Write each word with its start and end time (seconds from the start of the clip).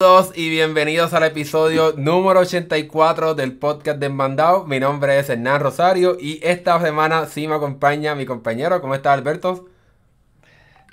Saludos 0.00 0.30
y 0.36 0.48
bienvenidos 0.48 1.12
al 1.12 1.24
episodio 1.24 1.92
número 1.96 2.38
84 2.38 3.34
del 3.34 3.58
podcast 3.58 3.98
de 3.98 4.08
Mandao. 4.08 4.64
Mi 4.64 4.78
nombre 4.78 5.18
es 5.18 5.28
Hernán 5.28 5.60
Rosario 5.60 6.16
y 6.20 6.38
esta 6.44 6.80
semana 6.80 7.26
sí 7.26 7.48
me 7.48 7.56
acompaña 7.56 8.14
mi 8.14 8.24
compañero. 8.24 8.80
¿Cómo 8.80 8.94
está 8.94 9.12
Alberto? 9.12 9.68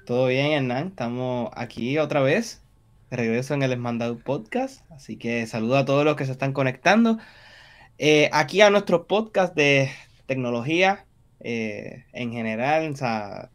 Todo 0.08 0.26
bien, 0.26 0.54
Hernán. 0.54 0.88
Estamos 0.88 1.52
aquí 1.54 2.00
otra 2.00 2.22
vez. 2.22 2.64
regreso 3.12 3.54
en 3.54 3.62
el 3.62 3.74
Esmandado 3.74 4.18
Podcast. 4.18 4.82
Así 4.90 5.18
que 5.18 5.46
saludo 5.46 5.78
a 5.78 5.86
todos 5.86 6.04
los 6.04 6.16
que 6.16 6.26
se 6.26 6.32
están 6.32 6.52
conectando. 6.52 7.20
Eh, 8.00 8.32
aquí 8.34 8.62
a 8.62 8.72
nuestro 8.72 9.06
podcast 9.06 9.54
de 9.54 9.92
tecnología 10.26 11.06
eh, 11.42 12.06
en 12.12 12.32
general. 12.32 12.92
O 12.92 12.96
sea, 12.96 13.52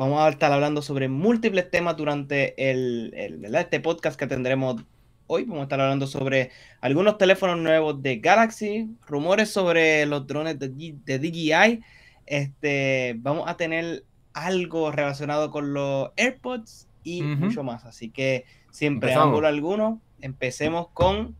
Vamos 0.00 0.22
a 0.22 0.30
estar 0.30 0.50
hablando 0.50 0.80
sobre 0.80 1.10
múltiples 1.10 1.70
temas 1.70 1.94
durante 1.94 2.70
el, 2.70 3.12
este 3.54 3.80
podcast 3.80 4.18
que 4.18 4.26
tendremos 4.26 4.82
hoy. 5.26 5.44
Vamos 5.44 5.60
a 5.60 5.62
estar 5.64 5.78
hablando 5.78 6.06
sobre 6.06 6.52
algunos 6.80 7.18
teléfonos 7.18 7.58
nuevos 7.58 8.02
de 8.02 8.16
Galaxy, 8.16 8.96
rumores 9.06 9.50
sobre 9.50 10.06
los 10.06 10.26
drones 10.26 10.58
de, 10.58 10.70
DJI. 10.70 11.82
Este, 12.24 13.14
vamos 13.18 13.46
a 13.46 13.58
tener 13.58 14.04
algo 14.32 14.90
relacionado 14.90 15.50
con 15.50 15.74
los 15.74 16.12
AirPods 16.16 16.88
y 17.04 17.20
mucho 17.20 17.62
más. 17.62 17.84
Así 17.84 18.08
que, 18.08 18.46
siempre 18.70 19.12
ángulo 19.12 19.48
alguno, 19.48 20.00
empecemos 20.22 20.88
con 20.94 21.36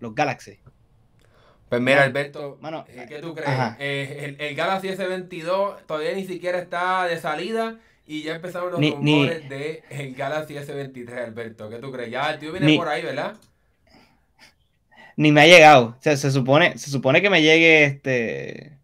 los 0.00 0.16
Galaxy. 0.16 0.58
Pues 1.68 1.80
mira, 1.80 2.04
Alberto, 2.04 2.58
eh, 2.88 3.06
¿qué 3.08 3.18
tú 3.20 3.34
crees? 3.34 3.50
Eh, 3.78 4.36
el, 4.38 4.54
Galaxy 4.54 4.88
S22 4.88 5.86
todavía 5.86 6.12
ni 6.14 6.24
siquiera 6.24 6.58
está 6.58 7.04
de 7.04 7.18
salida 7.18 7.78
y 8.06 8.22
ya 8.22 8.34
empezaron 8.34 8.72
los 8.72 8.80
rumores 8.80 9.48
de 9.48 9.82
el 9.90 10.14
Galaxy 10.14 10.54
S23, 10.54 11.24
Alberto. 11.24 11.70
¿Qué 11.70 11.76
tú 11.76 11.90
crees? 11.90 12.10
Ya 12.10 12.30
el 12.30 12.38
tío 12.38 12.52
viene 12.52 12.76
por 12.76 12.88
ahí, 12.88 13.02
¿verdad? 13.02 13.36
Ni 15.16 15.32
me 15.32 15.42
ha 15.42 15.46
llegado. 15.46 15.96
O 15.98 16.02
sea, 16.02 16.16
se 16.16 16.30
supone, 16.30 16.76
se 16.76 16.90
supone 16.90 17.22
que 17.22 17.30
me 17.30 17.42
llegue 17.42 17.84
este. 17.84 18.78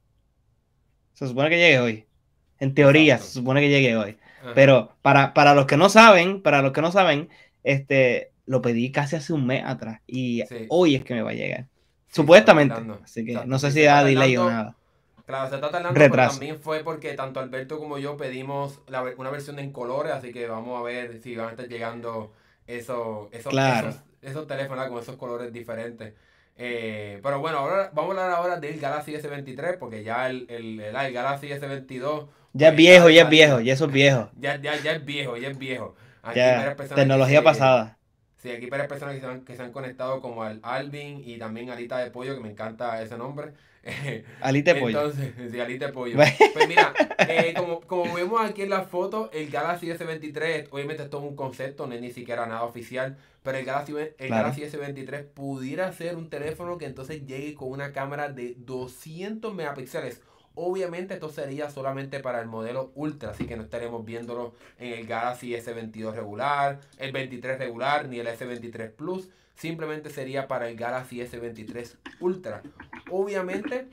Se 1.15 1.27
supone 1.27 1.51
que 1.51 1.59
llegue 1.59 1.79
hoy. 1.81 2.07
En 2.61 2.75
teoría, 2.75 3.19
se 3.19 3.33
supone 3.33 3.61
que 3.61 3.69
llegue 3.69 3.97
hoy. 3.97 4.17
Pero 4.55 4.97
para, 5.03 5.35
para 5.35 5.55
los 5.55 5.67
que 5.67 5.77
no 5.77 5.91
saben, 5.91 6.41
para 6.41 6.63
los 6.63 6.73
que 6.73 6.81
no 6.81 6.93
saben, 6.93 7.29
este, 7.63 8.33
lo 8.47 8.63
pedí 8.63 8.91
casi 8.91 9.17
hace 9.17 9.33
un 9.33 9.47
mes 9.47 9.63
atrás. 9.65 10.01
Y 10.07 10.45
hoy 10.69 10.95
es 10.95 11.05
que 11.05 11.15
me 11.15 11.23
va 11.23 11.31
a 11.31 11.35
llegar. 11.35 11.67
Supuestamente. 12.09 12.75
Así 13.05 13.25
que 13.25 13.45
no 13.45 13.59
sé 13.59 13.71
si 13.71 13.85
ha 13.87 14.03
delay 14.03 14.37
o 14.37 14.49
nada. 14.49 14.77
Claro, 15.31 15.49
se 15.49 15.55
está 15.55 15.71
tardando, 15.71 15.99
pero 15.99 16.15
también 16.15 16.59
fue 16.59 16.83
porque 16.83 17.15
tanto 17.15 17.39
Alberto 17.39 17.79
como 17.79 17.99
yo 17.99 18.17
pedimos 18.17 18.81
una 19.17 19.31
versión 19.31 19.61
en 19.61 19.71
colores, 19.73 20.13
así 20.13 20.33
que 20.33 20.49
vamos 20.49 20.79
a 20.81 20.83
ver 20.83 21.21
si 21.23 21.37
van 21.37 21.49
a 21.49 21.51
estar 21.51 21.69
llegando 21.69 22.33
esos, 22.67 23.29
esos, 23.33 23.55
esos, 24.23 24.47
teléfonos 24.49 24.89
con 24.89 24.99
esos 24.99 25.17
colores 25.17 25.53
diferentes. 25.53 26.15
Eh, 26.57 27.21
pero 27.23 27.39
bueno, 27.39 27.59
ahora 27.59 27.91
vamos 27.95 28.17
a 28.17 28.25
hablar 28.25 28.37
ahora 28.37 28.57
del 28.59 28.81
Galaxy 28.81 29.15
S23, 29.15 29.79
porque 29.79 30.03
ya 30.03 30.29
el, 30.29 30.47
el, 30.51 30.81
el, 30.81 31.13
Galaxy 31.13 31.47
S22... 31.49 32.27
Ya 32.53 32.67
es 32.67 32.73
pues, 32.73 32.77
viejo, 32.77 33.09
ya 33.09 33.23
es 33.23 33.29
viejo, 33.29 33.61
ya 33.61 33.73
eso 33.73 33.85
es 33.87 33.93
viejo. 33.93 34.31
Ya, 34.41 34.61
ya, 34.61 34.77
ya 34.83 34.93
es 34.93 35.05
viejo, 35.05 35.37
ya 35.37 35.49
es 35.49 35.59
viejo. 35.59 35.95
ya, 36.35 36.77
tecnología 36.95 37.43
pasada. 37.45 37.97
Sí, 38.39 38.51
aquí 38.51 38.67
varias 38.69 38.89
personas 38.89 39.15
que 39.15 39.21
se, 39.21 39.27
han, 39.27 39.41
que 39.43 39.55
se 39.55 39.63
han 39.63 39.71
conectado 39.71 40.21
como 40.21 40.43
al 40.43 40.59
Alvin 40.63 41.23
y 41.25 41.39
también 41.39 41.71
Alita 41.71 41.99
de 41.99 42.11
Pollo, 42.11 42.35
que 42.35 42.41
me 42.41 42.51
encanta 42.51 43.01
ese 43.01 43.17
nombre. 43.17 43.53
Alita 44.41 44.75
de 44.75 44.81
Pollo. 44.81 44.99
Entonces, 44.99 45.33
sí, 45.51 45.61
Alita 45.61 45.87
de 45.87 45.93
Pollo. 45.93 46.17
pues 46.55 46.69
mira, 46.69 46.93
eh, 47.29 47.55
como, 47.57 47.81
como 47.81 48.15
vemos 48.15 48.41
aquí 48.41 48.63
en 48.63 48.71
la 48.71 48.83
foto, 48.83 49.31
el 49.33 49.51
Galaxy 49.51 49.89
S23, 49.89 50.69
obviamente 50.71 51.03
esto 51.05 51.19
es 51.19 51.25
un 51.25 51.37
concepto, 51.37 51.87
no 51.87 51.95
es 51.95 52.01
ni 52.01 52.13
siquiera 52.13 52.47
nada 52.47 52.65
oficial, 52.65 53.17
pero 53.43 53.59
el 53.59 53.65
Galaxy, 53.65 53.95
el 54.19 54.29
Galaxy 54.29 54.63
S23 54.63 55.25
pudiera 55.25 55.93
ser 55.93 56.17
un 56.17 56.29
teléfono 56.29 56.79
que 56.79 56.87
entonces 56.87 57.25
llegue 57.27 57.55
con 57.55 57.71
una 57.71 57.93
cámara 57.93 58.29
de 58.29 58.55
200 58.59 59.55
megapíxeles 59.55 60.21
Obviamente 60.55 61.15
esto 61.15 61.29
sería 61.29 61.71
solamente 61.71 62.21
para 62.21 62.41
el 62.41 62.47
modelo 62.47 62.91
Ultra, 62.95 63.31
así 63.31 63.47
que 63.47 63.57
no 63.57 63.63
estaremos 63.63 64.05
viéndolo 64.05 64.55
en 64.79 64.93
el 64.93 65.07
Galaxy 65.07 65.55
S22 65.55 66.13
regular, 66.13 66.81
el 66.99 67.13
23 67.13 67.59
regular, 67.59 68.09
ni 68.09 68.19
el 68.19 68.27
S23 68.27 68.91
Plus. 68.91 69.29
Simplemente 69.55 70.11
sería 70.11 70.49
para 70.49 70.69
el 70.69 70.77
Galaxy 70.77 71.21
S23 71.21 71.97
Ultra. 72.21 72.63
Obviamente 73.11 73.89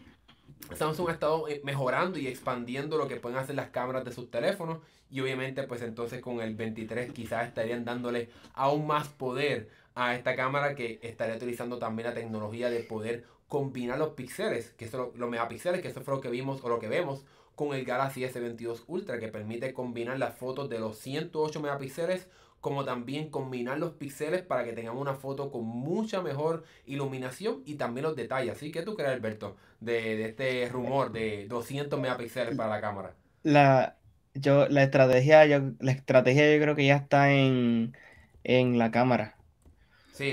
Samsung 0.76 1.10
ha 1.10 1.14
estado 1.14 1.48
eh, 1.48 1.62
mejorando 1.64 2.20
y 2.20 2.28
expandiendo 2.28 2.98
lo 2.98 3.08
que 3.08 3.18
pueden 3.18 3.38
hacer 3.38 3.56
las 3.56 3.70
cámaras 3.70 4.06
de 4.06 4.12
sus 4.12 4.30
teléfonos. 4.30 4.80
Y 5.10 5.22
obviamente 5.22 5.64
pues 5.64 5.82
entonces 5.82 6.22
con 6.22 6.42
el 6.42 6.56
23 6.56 7.12
quizás 7.14 7.48
estarían 7.48 7.86
dándole 7.86 8.30
aún 8.54 8.88
más 8.88 9.08
poder 9.08 9.70
a 9.96 10.16
esta 10.16 10.36
cámara 10.36 10.76
que 10.76 11.00
estaría 11.02 11.36
utilizando 11.36 11.80
también 11.80 12.08
la 12.10 12.14
tecnología 12.14 12.70
de 12.70 12.82
poder 12.82 13.26
combinar 13.48 13.98
los 13.98 14.10
píxeles, 14.10 14.72
que 14.74 14.88
son 14.88 15.12
los 15.16 15.30
megapíxeles, 15.30 15.82
que 15.82 15.88
eso 15.88 16.02
fue 16.02 16.16
lo 16.16 16.22
que 16.22 16.30
vimos 16.30 16.64
o 16.64 16.70
lo 16.70 16.80
que 16.80 16.90
vemos 16.90 17.24
con 17.56 17.74
el 17.74 17.86
Galaxy 17.86 18.22
S22 18.24 18.84
Ultra, 18.88 19.20
que 19.20 19.30
permite 19.30 19.74
combinar 19.74 20.20
las 20.20 20.38
fotos 20.38 20.70
de 20.70 20.78
los 20.78 21.00
108 21.00 21.60
megapíxeles, 21.60 22.28
como 22.68 22.84
también 22.84 23.30
combinar 23.30 23.80
los 23.80 23.94
píxeles 23.94 24.42
para 24.42 24.66
que 24.66 24.74
tengamos 24.74 25.02
una 25.02 25.16
foto 25.16 25.52
con 25.52 25.66
mucha 25.66 26.22
mejor 26.22 26.66
iluminación 26.86 27.62
y 27.66 27.76
también 27.76 28.04
los 28.04 28.16
detalles. 28.16 28.58
¿Sí? 28.58 28.72
¿Qué 28.72 28.82
tú 28.82 28.96
crees, 28.96 29.12
Alberto, 29.12 29.56
de, 29.80 30.26
este 30.26 30.68
rumor 30.70 31.12
de 31.12 31.48
200 31.48 32.00
megapíxeles 32.00 32.56
para 32.56 32.70
la 32.70 32.82
cámara? 32.82 33.14
La, 33.44 33.98
yo, 34.34 34.68
la, 34.68 34.84
estrategia, 34.84 35.46
yo, 35.46 35.72
la 35.80 35.92
estrategia 35.92 36.54
yo 36.54 36.62
creo 36.62 36.76
que 36.76 36.86
ya 36.86 36.98
está 36.98 37.32
en, 37.32 37.96
en 38.44 38.78
la 38.78 38.92
cámara 38.92 39.38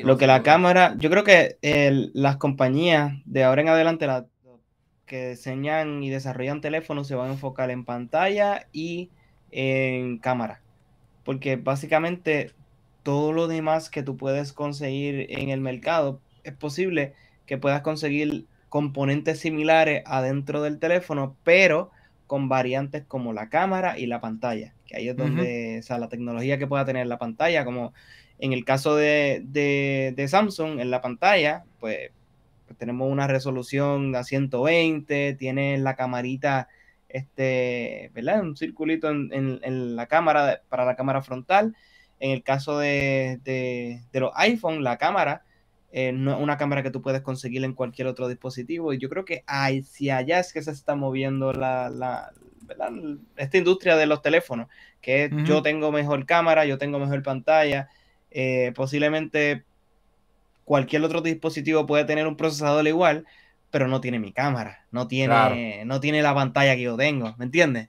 lo 0.03 0.17
que 0.17 0.27
la 0.27 0.43
cámara, 0.43 0.95
yo 0.99 1.11
creo 1.11 1.25
que 1.25 1.59
las 2.15 2.37
compañías 2.37 3.13
de 3.25 3.45
ahora 3.45 3.63
en 3.63 3.69
adelante 3.69 4.07
la, 4.07 4.27
que 5.07 5.31
diseñan 5.31 6.03
y 6.03 6.11
desarrollan 6.11 6.61
teléfonos 6.61 7.07
se 7.07 7.15
van 7.15 7.29
a 7.29 7.33
enfocar 7.33 7.71
en 7.71 7.85
pantalla 7.85 8.67
y 8.73 9.11
en 9.51 10.19
cámara. 10.19 10.61
Porque 11.25 11.57
básicamente 11.57 12.53
todo 13.03 13.33
lo 13.33 13.49
demás 13.49 13.91
que 13.91 14.03
tú 14.03 14.17
puedes 14.17 14.53
conseguir 14.53 15.27
en 15.31 15.51
el 15.51 15.61
mercado, 15.61 16.21
es 16.43 16.55
posible 16.55 17.15
que 17.47 17.59
puedas 17.59 17.83
conseguir 17.83 18.47
componentes 18.69 19.41
similares 19.41 20.03
adentro 20.07 20.63
del 20.63 20.79
teléfono, 20.79 21.37
pero 21.45 21.91
con 22.27 22.49
variantes 22.49 23.05
como 23.07 23.33
la 23.33 23.49
cámara 23.49 23.99
y 23.99 24.07
la 24.07 24.21
pantalla, 24.21 24.73
que 24.87 24.97
ahí 24.97 25.09
es 25.09 25.17
donde, 25.17 25.79
o 25.79 25.83
sea, 25.83 25.99
la 25.99 26.09
tecnología 26.09 26.59
que 26.59 26.67
pueda 26.67 26.85
tener 26.85 27.07
la 27.07 27.19
pantalla, 27.19 27.65
como 27.65 27.93
en 28.39 28.53
el 28.53 28.65
caso 28.65 28.97
de, 28.97 30.27
Samsung, 30.29 30.81
en 30.81 30.91
la 30.91 31.01
pantalla, 31.01 31.65
pues, 31.81 32.11
pues, 32.67 32.79
tenemos 32.79 33.11
una 33.11 33.27
resolución 33.27 34.17
a 34.17 34.25
120, 34.25 35.35
tiene 35.35 35.79
la 35.79 35.95
camarita, 35.95 36.69
este, 37.15 38.11
¿verdad? 38.13 38.43
Un 38.43 38.57
circulito 38.57 39.09
en, 39.09 39.97
la 39.97 40.07
cámara, 40.07 40.63
para 40.69 40.85
la 40.85 40.97
cámara 40.97 41.23
frontal. 41.23 41.77
En 42.19 42.33
el 42.33 42.43
caso 42.43 42.77
de, 42.77 44.01
los 44.13 44.33
iPhone, 44.35 44.83
la 44.83 44.99
cámara 44.99 45.45
eh, 45.93 46.11
no 46.11 46.37
una 46.39 46.59
cámara 46.59 46.83
que 46.83 46.91
tú 46.91 47.03
puedes 47.03 47.23
conseguir 47.23 47.63
en 47.63 47.73
cualquier 47.73 48.09
otro 48.09 48.27
dispositivo. 48.27 48.93
Y 48.93 48.99
yo 48.99 49.09
creo 49.09 49.25
que 49.25 49.45
hacia 49.47 50.17
allá 50.17 50.41
es 50.41 50.53
que 50.53 50.61
se 50.61 50.73
está 50.73 50.97
moviendo 50.97 51.53
la, 51.53 52.33
esta 53.37 53.59
industria 53.59 53.95
de 53.95 54.07
los 54.07 54.21
teléfonos, 54.21 54.67
que 55.01 55.31
yo 55.45 55.63
tengo 55.63 55.93
mejor 55.93 56.27
cámara, 56.27 56.67
yo 56.67 56.79
tengo 56.79 56.99
mejor 56.99 57.23
pantalla. 57.23 57.91
Eh, 58.33 58.73
posiblemente 58.75 59.63
cualquier 60.65 61.05
otro 61.05 61.21
dispositivo 61.21 61.87
puede 61.87 62.07
tener 62.07 62.27
un 62.27 62.37
procesador 62.37 62.89
igual, 62.89 63.25
pero 63.75 63.89
no 63.89 64.01
tiene 64.01 64.21
mi 64.21 64.33
cámara, 64.33 64.87
no 64.93 65.09
tiene, 65.09 65.85
no 65.85 65.99
tiene 65.99 66.23
la 66.23 66.33
pantalla 66.33 66.77
que 66.77 66.83
yo 66.83 66.97
tengo, 66.97 67.35
¿me 67.39 67.45
entiendes? 67.45 67.89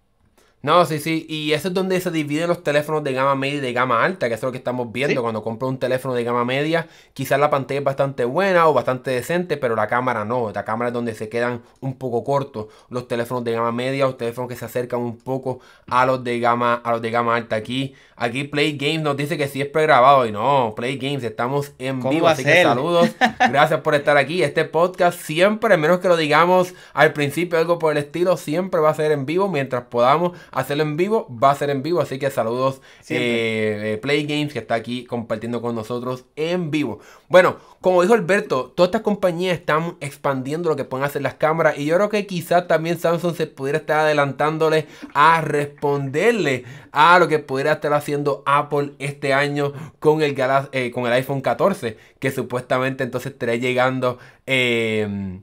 No, 0.65 0.83
sí, 0.85 0.97
sí. 0.97 1.27
Y 1.29 1.53
eso 1.53 1.67
es 1.67 1.75
donde 1.75 2.01
se 2.01 2.09
dividen 2.09 2.47
los 2.47 2.63
teléfonos 2.63 3.03
de 3.03 3.13
gama 3.13 3.35
media 3.35 3.57
y 3.57 3.59
de 3.59 3.71
gama 3.71 4.03
alta, 4.03 4.27
que 4.27 4.33
es 4.33 4.41
lo 4.41 4.51
que 4.51 4.57
estamos 4.57 4.91
viendo. 4.91 5.21
Cuando 5.21 5.43
compro 5.43 5.67
un 5.67 5.77
teléfono 5.77 6.15
de 6.15 6.23
gama 6.23 6.43
media, 6.43 6.87
quizás 7.13 7.39
la 7.39 7.51
pantalla 7.51 7.81
es 7.81 7.83
bastante 7.83 8.25
buena 8.25 8.67
o 8.67 8.73
bastante 8.73 9.11
decente, 9.11 9.57
pero 9.57 9.75
la 9.75 9.85
cámara 9.85 10.25
no. 10.25 10.51
La 10.51 10.65
cámara 10.65 10.87
es 10.87 10.93
donde 10.95 11.13
se 11.13 11.29
quedan 11.29 11.61
un 11.81 11.99
poco 11.99 12.23
cortos 12.23 12.65
los 12.89 13.07
teléfonos 13.07 13.43
de 13.43 13.51
gama 13.51 13.71
media 13.71 14.07
o 14.07 14.15
teléfonos 14.15 14.49
que 14.49 14.55
se 14.55 14.65
acercan 14.65 15.01
un 15.01 15.19
poco 15.19 15.59
a 15.85 16.03
los 16.07 16.23
de 16.23 16.39
gama, 16.39 16.81
a 16.83 16.93
los 16.93 17.01
de 17.03 17.11
gama 17.11 17.35
alta. 17.35 17.57
Aquí, 17.57 17.93
aquí 18.15 18.45
Play 18.45 18.75
Games 18.75 19.03
nos 19.03 19.17
dice 19.17 19.37
que 19.37 19.47
sí 19.47 19.61
es 19.61 19.67
pregrabado. 19.67 20.25
Y 20.25 20.31
no, 20.31 20.73
Play 20.75 20.97
Games, 20.97 21.23
estamos 21.23 21.73
en 21.77 22.01
vivo. 22.01 22.27
Así 22.27 22.43
que 22.43 22.63
saludos. 22.63 23.11
Gracias 23.51 23.81
por 23.81 23.93
estar 23.93 24.17
aquí. 24.17 24.41
Este 24.41 24.65
podcast 24.65 25.19
siempre, 25.21 25.77
menos 25.77 25.99
que 25.99 26.07
lo 26.07 26.17
digamos 26.17 26.73
al 26.95 27.13
principio, 27.13 27.59
algo 27.59 27.77
por 27.77 27.91
el 27.91 27.99
estilo, 27.99 28.35
siempre 28.35 28.79
va 28.81 28.89
a 28.89 28.95
ser 28.95 29.11
en 29.11 29.27
vivo 29.27 29.47
mientras 29.47 29.83
podamos 29.83 30.31
hacerlo 30.55 30.83
en 30.83 30.97
vivo, 30.97 31.27
va 31.31 31.51
a 31.51 31.55
ser 31.55 31.69
en 31.69 31.83
vivo. 31.83 32.01
Así 32.01 32.17
que 32.17 32.31
saludos 32.31 32.81
eh, 33.09 33.99
Play 34.01 34.25
Games 34.25 34.53
que 34.53 34.59
está 34.59 34.75
aquí 34.75 35.05
compartiendo 35.05 35.61
con 35.61 35.75
nosotros 35.75 36.25
en 36.35 36.71
vivo. 36.71 36.99
Bueno, 37.27 37.57
como 37.81 38.01
dijo 38.01 38.13
Alberto, 38.13 38.73
todas 38.75 38.87
estas 38.87 39.01
compañías 39.01 39.59
están 39.59 39.97
expandiendo 39.99 40.69
lo 40.69 40.75
que 40.75 40.85
pueden 40.85 41.05
hacer 41.05 41.21
las 41.21 41.35
cámaras. 41.35 41.77
Y 41.77 41.85
yo 41.85 41.95
creo 41.95 42.09
que 42.09 42.25
quizás 42.25 42.67
también 42.67 42.97
Samsung 42.97 43.35
se 43.35 43.47
pudiera 43.47 43.79
estar 43.79 43.99
adelantándole 43.99 44.87
a 45.13 45.41
responderle 45.41 46.63
a 46.91 47.19
lo 47.19 47.27
que 47.27 47.39
pudiera 47.39 47.73
estar 47.73 47.93
haciendo 47.93 48.41
Apple 48.45 48.93
este 48.99 49.33
año 49.33 49.73
con 49.99 50.21
el, 50.21 50.35
eh, 50.71 50.91
con 50.91 51.05
el 51.05 51.13
iPhone 51.13 51.41
14. 51.41 51.97
Que 52.19 52.31
supuestamente 52.31 53.03
entonces 53.03 53.33
estaría 53.33 53.55
llegando. 53.55 54.17
Eh, 54.47 55.39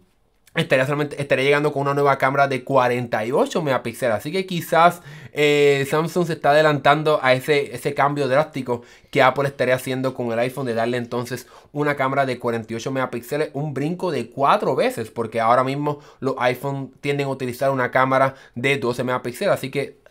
estaría, 0.54 0.84
solamente, 0.84 1.20
estaría 1.20 1.44
llegando 1.44 1.72
con 1.72 1.82
una 1.82 1.94
nueva 1.94 2.18
cámara 2.18 2.46
de 2.48 2.62
48 2.62 3.62
megapíxeles. 3.62 4.16
Así 4.16 4.30
que 4.32 4.44
quizás 4.46 5.00
eh, 5.32 5.86
Samsung 5.90 6.26
se 6.26 6.34
está 6.34 6.50
adelantando 6.50 7.20
a 7.22 7.32
ese, 7.32 7.74
ese 7.74 7.94
cambio 7.94 8.28
drástico 8.28 8.82
que 9.10 9.22
Apple 9.22 9.48
estaría 9.48 9.74
haciendo 9.74 10.14
con 10.14 10.30
el 10.32 10.38
iPhone 10.38 10.66
de 10.66 10.74
darle 10.74 10.98
entonces 10.98 11.46
una 11.72 11.96
cámara 11.96 12.26
de 12.26 12.38
48 12.38 12.90
megapíxeles, 12.90 13.50
un 13.54 13.72
brinco 13.72 14.10
de 14.10 14.28
4 14.30 14.76
veces, 14.76 15.10
porque 15.10 15.40
ahora 15.40 15.64
mismo 15.64 16.00
los 16.20 16.34
iPhone 16.38 16.92
tienden 17.00 17.26
a 17.28 17.30
utilizar 17.30 17.70
una 17.70 17.90
cámara 17.90 18.34
de 18.54 18.76
12 18.76 19.04
megapíxeles. 19.04 19.54
Así 19.54 19.70
que 19.70 20.01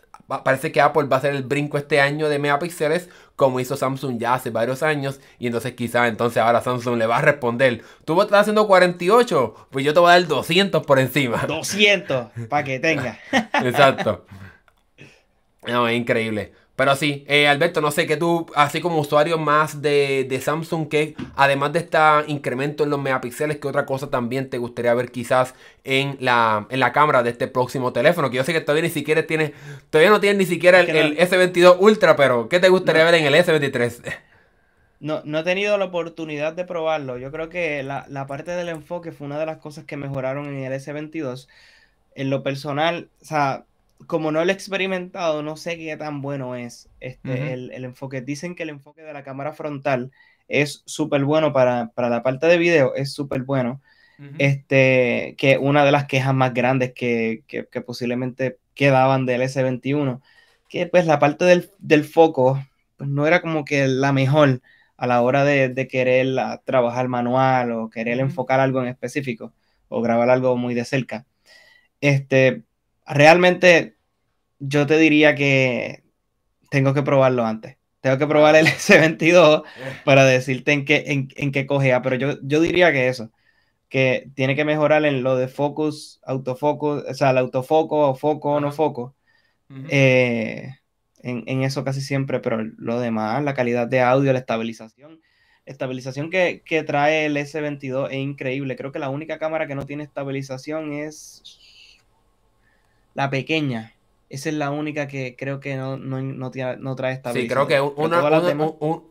parece 0.44 0.72
que 0.72 0.80
Apple 0.80 1.04
va 1.04 1.16
a 1.16 1.18
hacer 1.18 1.34
el 1.34 1.42
brinco 1.42 1.78
este 1.78 2.00
año 2.00 2.28
de 2.28 2.38
megapíxeles 2.38 3.08
como 3.36 3.60
hizo 3.60 3.76
Samsung 3.76 4.18
ya 4.18 4.34
hace 4.34 4.50
varios 4.50 4.82
años 4.82 5.20
y 5.38 5.46
entonces 5.46 5.72
quizás 5.72 6.08
entonces 6.08 6.42
ahora 6.42 6.60
Samsung 6.60 6.96
le 6.96 7.06
va 7.06 7.18
a 7.18 7.22
responder, 7.22 7.82
tú 8.04 8.20
estás 8.20 8.42
haciendo 8.42 8.66
48, 8.66 9.68
pues 9.70 9.84
yo 9.84 9.92
te 9.92 10.00
voy 10.00 10.10
a 10.10 10.12
dar 10.12 10.26
200 10.26 10.86
por 10.86 10.98
encima. 10.98 11.44
200 11.46 12.28
para 12.48 12.64
que 12.64 12.78
tenga. 12.78 13.18
Exacto. 13.62 14.24
No, 15.66 15.88
es 15.88 15.96
increíble. 15.96 16.52
Pero 16.74 16.96
sí, 16.96 17.24
eh, 17.28 17.48
Alberto, 17.48 17.82
no 17.82 17.90
sé, 17.90 18.06
que 18.06 18.16
tú, 18.16 18.46
así 18.54 18.80
como 18.80 18.98
usuario 18.98 19.36
más 19.36 19.82
de, 19.82 20.40
Samsung, 20.42 20.88
que 20.88 21.14
además 21.36 21.72
de 21.74 21.80
este 21.80 21.98
incremento 22.28 22.84
en 22.84 22.90
los 22.90 22.98
megapíxeles, 22.98 23.58
¿qué 23.58 23.68
otra 23.68 23.84
cosa 23.84 24.08
también 24.08 24.48
te 24.48 24.56
gustaría 24.56 24.94
ver 24.94 25.10
quizás 25.10 25.54
en 25.84 26.16
la, 26.18 26.66
en 26.70 26.80
la 26.80 26.92
cámara 26.92 27.22
de 27.22 27.30
este 27.30 27.46
próximo 27.46 27.92
teléfono? 27.92 28.30
Que 28.30 28.38
yo 28.38 28.44
sé 28.44 28.54
que 28.54 28.62
todavía 28.62 28.84
ni 28.84 28.88
siquiera 28.88 29.26
tiene, 29.26 29.52
todavía 29.90 30.10
no 30.10 30.20
tiene 30.20 30.38
ni 30.38 30.46
siquiera 30.46 30.80
el, 30.80 31.18
S22 31.18 31.76
Ultra, 31.78 32.16
pero 32.16 32.48
¿qué 32.48 32.58
te 32.58 32.70
gustaría 32.70 33.04
ver 33.04 33.16
en 33.16 33.26
el 33.26 33.34
S23? 33.34 34.14
No, 35.00 35.20
no 35.24 35.40
he 35.40 35.42
tenido 35.44 35.76
la 35.76 35.86
oportunidad 35.86 36.54
de 36.54 36.64
probarlo. 36.64 37.18
Yo 37.18 37.30
creo 37.30 37.50
que 37.50 37.82
la, 37.82 38.06
la 38.08 38.26
parte 38.26 38.52
del 38.52 38.70
enfoque 38.70 39.12
fue 39.12 39.26
una 39.26 39.38
de 39.38 39.44
las 39.44 39.58
cosas 39.58 39.84
que 39.84 39.98
mejoraron 39.98 40.46
en 40.46 40.64
el 40.64 40.72
S22. 40.72 41.48
En 42.14 42.30
lo 42.30 42.42
personal, 42.42 43.10
o 43.20 43.24
sea, 43.24 43.64
como 44.06 44.30
no 44.32 44.44
lo 44.44 44.50
he 44.50 44.54
experimentado, 44.54 45.42
no 45.42 45.56
sé 45.56 45.76
qué 45.76 45.96
tan 45.96 46.22
bueno 46.22 46.56
es 46.56 46.88
este, 47.00 47.52
el, 47.52 47.84
enfoque. 47.84 48.20
Dicen 48.20 48.54
que 48.54 48.62
el 48.62 48.70
enfoque 48.70 49.02
de 49.02 49.12
la 49.12 49.22
cámara 49.22 49.52
frontal 49.52 50.10
es 50.48 50.82
súper 50.86 51.24
bueno 51.24 51.52
para, 51.52 51.92
la 51.96 52.22
parte 52.22 52.46
de 52.46 52.58
video, 52.58 52.94
es 52.94 53.12
súper 53.12 53.42
bueno. 53.42 53.80
este, 54.38 55.34
que 55.36 55.58
una 55.58 55.84
de 55.84 55.90
las 55.90 56.06
quejas 56.06 56.34
más 56.34 56.54
grandes 56.54 56.92
que, 56.92 57.42
posiblemente 57.86 58.58
quedaban 58.74 59.26
del 59.26 59.42
S21, 59.42 60.20
que 60.68 60.86
pues 60.86 61.06
la 61.06 61.18
parte 61.18 61.44
del, 61.44 62.04
foco 62.04 62.62
pues, 62.96 63.10
no 63.10 63.26
era 63.26 63.42
como 63.42 63.64
que 63.64 63.86
la 63.88 64.12
mejor 64.12 64.62
a 64.96 65.06
la 65.06 65.22
hora 65.22 65.44
de, 65.44 65.88
querer 65.88 66.36
trabajar 66.64 67.08
manual 67.08 67.72
o 67.72 67.90
querer 67.90 68.20
enfocar 68.20 68.60
algo 68.60 68.80
en 68.80 68.88
específico 68.88 69.52
o 69.88 70.00
grabar 70.02 70.30
algo 70.30 70.56
muy 70.56 70.74
de 70.74 70.84
cerca. 70.84 71.26
Este, 72.00 72.64
realmente 73.06 73.96
yo 74.58 74.86
te 74.86 74.98
diría 74.98 75.34
que 75.34 76.02
tengo 76.70 76.94
que 76.94 77.02
probarlo 77.02 77.44
antes. 77.44 77.76
Tengo 78.00 78.18
que 78.18 78.26
probar 78.26 78.56
el 78.56 78.66
S22 78.68 79.62
para 80.04 80.24
decirte 80.24 80.72
en 80.72 80.84
qué, 80.84 81.28
en, 81.36 81.52
qué 81.52 81.66
cogea, 81.66 82.02
pero 82.02 82.16
yo, 82.16 82.38
yo 82.42 82.60
diría 82.60 82.92
que 82.92 83.08
eso, 83.08 83.30
que 83.88 84.30
tiene 84.34 84.56
que 84.56 84.64
mejorar 84.64 85.04
en 85.04 85.22
lo 85.22 85.36
de 85.36 85.48
focus, 85.48 86.20
autofocus, 86.24 87.04
o 87.08 87.14
sea, 87.14 87.30
el 87.30 87.38
autofoco, 87.38 88.08
o 88.08 88.14
foco 88.14 88.52
o 88.54 88.60
no 88.60 88.72
foco. 88.72 89.14
Eh, 89.88 90.68
en, 91.22 91.44
en, 91.46 91.62
eso 91.62 91.82
casi 91.82 92.02
siempre, 92.02 92.40
pero 92.40 92.62
lo 92.62 93.00
demás, 93.00 93.42
la 93.42 93.54
calidad 93.54 93.86
de 93.86 94.00
audio, 94.00 94.32
la 94.32 94.40
estabilización. 94.40 95.20
Estabilización 95.64 96.28
que, 96.28 96.62
que 96.64 96.82
trae 96.82 97.26
el 97.26 97.36
S22 97.36 98.08
es 98.10 98.16
increíble. 98.16 98.76
Creo 98.76 98.92
que 98.92 98.98
la 98.98 99.10
única 99.10 99.38
cámara 99.38 99.66
que 99.66 99.76
no 99.76 99.86
tiene 99.86 100.02
estabilización 100.02 100.92
es 100.92 101.61
la 103.14 103.30
pequeña. 103.30 103.94
Esa 104.28 104.48
es 104.48 104.54
la 104.54 104.70
única 104.70 105.08
que 105.08 105.36
creo 105.36 105.60
que 105.60 105.76
no, 105.76 106.50
trae 106.50 107.12
estabilización. 107.12 107.34
Sí, 107.34 107.48
creo 107.48 107.66
que 107.66 107.80
una, 107.80 108.22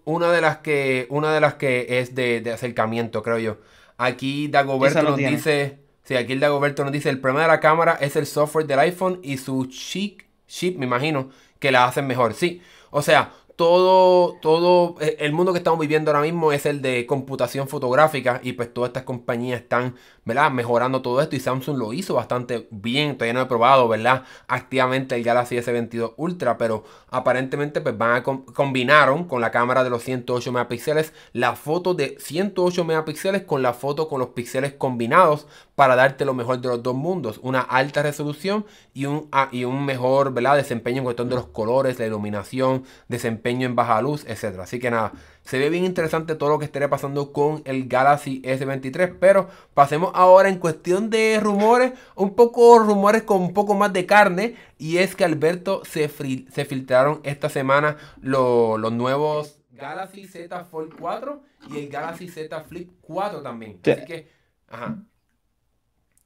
una, 0.05 0.31
de 0.31 0.41
las 0.41 0.57
que 0.57 1.05
una 1.09 1.31
de 1.31 1.39
las 1.39 1.53
que 1.55 1.99
es 1.99 2.15
de, 2.15 2.51
acercamiento, 2.51 3.21
creo 3.21 3.37
yo. 3.37 3.57
Aquí 3.97 4.47
Dagoberto 4.47 5.03
nos 5.03 5.17
dice. 5.17 5.77
Sí, 6.03 6.15
aquí 6.15 6.33
el 6.33 6.39
Dagoberto 6.39 6.83
nos 6.83 6.91
dice: 6.91 7.09
el 7.09 7.19
problema 7.19 7.43
de 7.43 7.49
la 7.49 7.59
cámara 7.59 7.99
es 8.01 8.15
el 8.15 8.25
software 8.25 8.65
del 8.65 8.79
iPhone 8.79 9.19
y 9.21 9.37
su 9.37 9.67
chip, 9.67 10.21
chip, 10.47 10.79
me 10.79 10.87
imagino, 10.87 11.29
que 11.59 11.71
la 11.71 11.85
hacen 11.85 12.07
mejor. 12.07 12.33
Sí. 12.33 12.61
O 12.89 13.03
sea, 13.03 13.31
todo, 13.61 14.39
todo 14.41 14.95
eh, 15.01 15.17
el 15.19 15.33
mundo 15.33 15.53
que 15.53 15.59
estamos 15.59 15.79
viviendo 15.79 16.09
ahora 16.09 16.23
mismo 16.23 16.51
es 16.51 16.65
el 16.65 16.81
de 16.81 17.05
computación 17.05 17.67
fotográfica 17.67 18.39
y 18.41 18.53
pues 18.53 18.73
todas 18.73 18.89
estas 18.89 19.03
compañías 19.03 19.61
están, 19.61 19.93
¿verdad? 20.25 20.49
Mejorando 20.49 21.03
todo 21.03 21.21
esto 21.21 21.35
y 21.35 21.39
Samsung 21.39 21.77
lo 21.77 21.93
hizo 21.93 22.15
bastante 22.15 22.67
bien. 22.71 23.19
Todavía 23.19 23.33
no 23.33 23.41
he 23.41 23.45
probado, 23.45 23.87
¿verdad? 23.87 24.23
Activamente 24.47 25.13
el 25.13 25.23
Galaxy 25.23 25.57
S22 25.57 26.15
Ultra, 26.17 26.57
pero 26.57 26.85
aparentemente 27.11 27.81
pues 27.81 27.95
van 27.95 28.15
a 28.15 28.23
combinaron 28.23 29.25
con 29.25 29.41
la 29.41 29.51
cámara 29.51 29.83
de 29.83 29.91
los 29.91 30.01
108 30.01 30.51
megapíxeles 30.51 31.13
la 31.33 31.55
foto 31.55 31.93
de 31.93 32.17
108 32.19 32.83
megapíxeles 32.83 33.43
con 33.43 33.61
la 33.61 33.73
foto 33.73 34.07
con 34.07 34.17
los 34.17 34.29
píxeles 34.29 34.73
combinados 34.73 35.45
para 35.75 35.95
darte 35.95 36.25
lo 36.25 36.33
mejor 36.33 36.61
de 36.61 36.67
los 36.67 36.83
dos 36.83 36.95
mundos, 36.95 37.39
una 37.41 37.61
alta 37.61 38.03
resolución 38.03 38.65
y 38.93 39.05
un, 39.05 39.27
ah, 39.31 39.49
y 39.51 39.63
un 39.65 39.83
mejor, 39.83 40.33
¿verdad? 40.33 40.55
Desempeño 40.55 40.99
en 40.99 41.03
cuestión 41.05 41.29
de 41.29 41.35
los 41.35 41.47
colores, 41.47 41.97
la 41.97 42.05
iluminación, 42.05 42.83
desempeño 43.07 43.50
en 43.59 43.75
baja 43.75 44.01
luz, 44.01 44.25
etcétera. 44.27 44.63
Así 44.63 44.79
que 44.79 44.91
nada, 44.91 45.13
se 45.43 45.59
ve 45.59 45.69
bien 45.69 45.85
interesante 45.85 46.35
todo 46.35 46.49
lo 46.49 46.59
que 46.59 46.65
estaría 46.65 46.89
pasando 46.89 47.33
con 47.33 47.61
el 47.65 47.87
Galaxy 47.87 48.41
S23. 48.43 49.17
Pero 49.19 49.49
pasemos 49.73 50.11
ahora 50.13 50.49
en 50.49 50.59
cuestión 50.59 51.09
de 51.09 51.39
rumores, 51.41 51.93
un 52.15 52.35
poco 52.35 52.79
rumores 52.79 53.23
con 53.23 53.41
un 53.41 53.53
poco 53.53 53.73
más 53.73 53.91
de 53.93 54.05
carne. 54.05 54.55
Y 54.77 54.97
es 54.97 55.15
que 55.15 55.25
Alberto 55.25 55.83
se, 55.85 56.07
se 56.07 56.65
filtraron 56.65 57.21
esta 57.23 57.49
semana 57.49 57.97
los 58.21 58.91
nuevos 58.91 59.61
Galaxy 59.81 60.27
Z 60.27 60.63
Fold 60.65 60.93
4 60.97 61.43
y 61.71 61.79
el 61.79 61.89
Galaxy 61.89 62.27
Z 62.27 62.63
Flip 62.63 62.91
4 63.01 63.41
también. 63.41 63.79
Así 63.83 64.05
que, 64.05 64.29
ajá. 64.67 65.03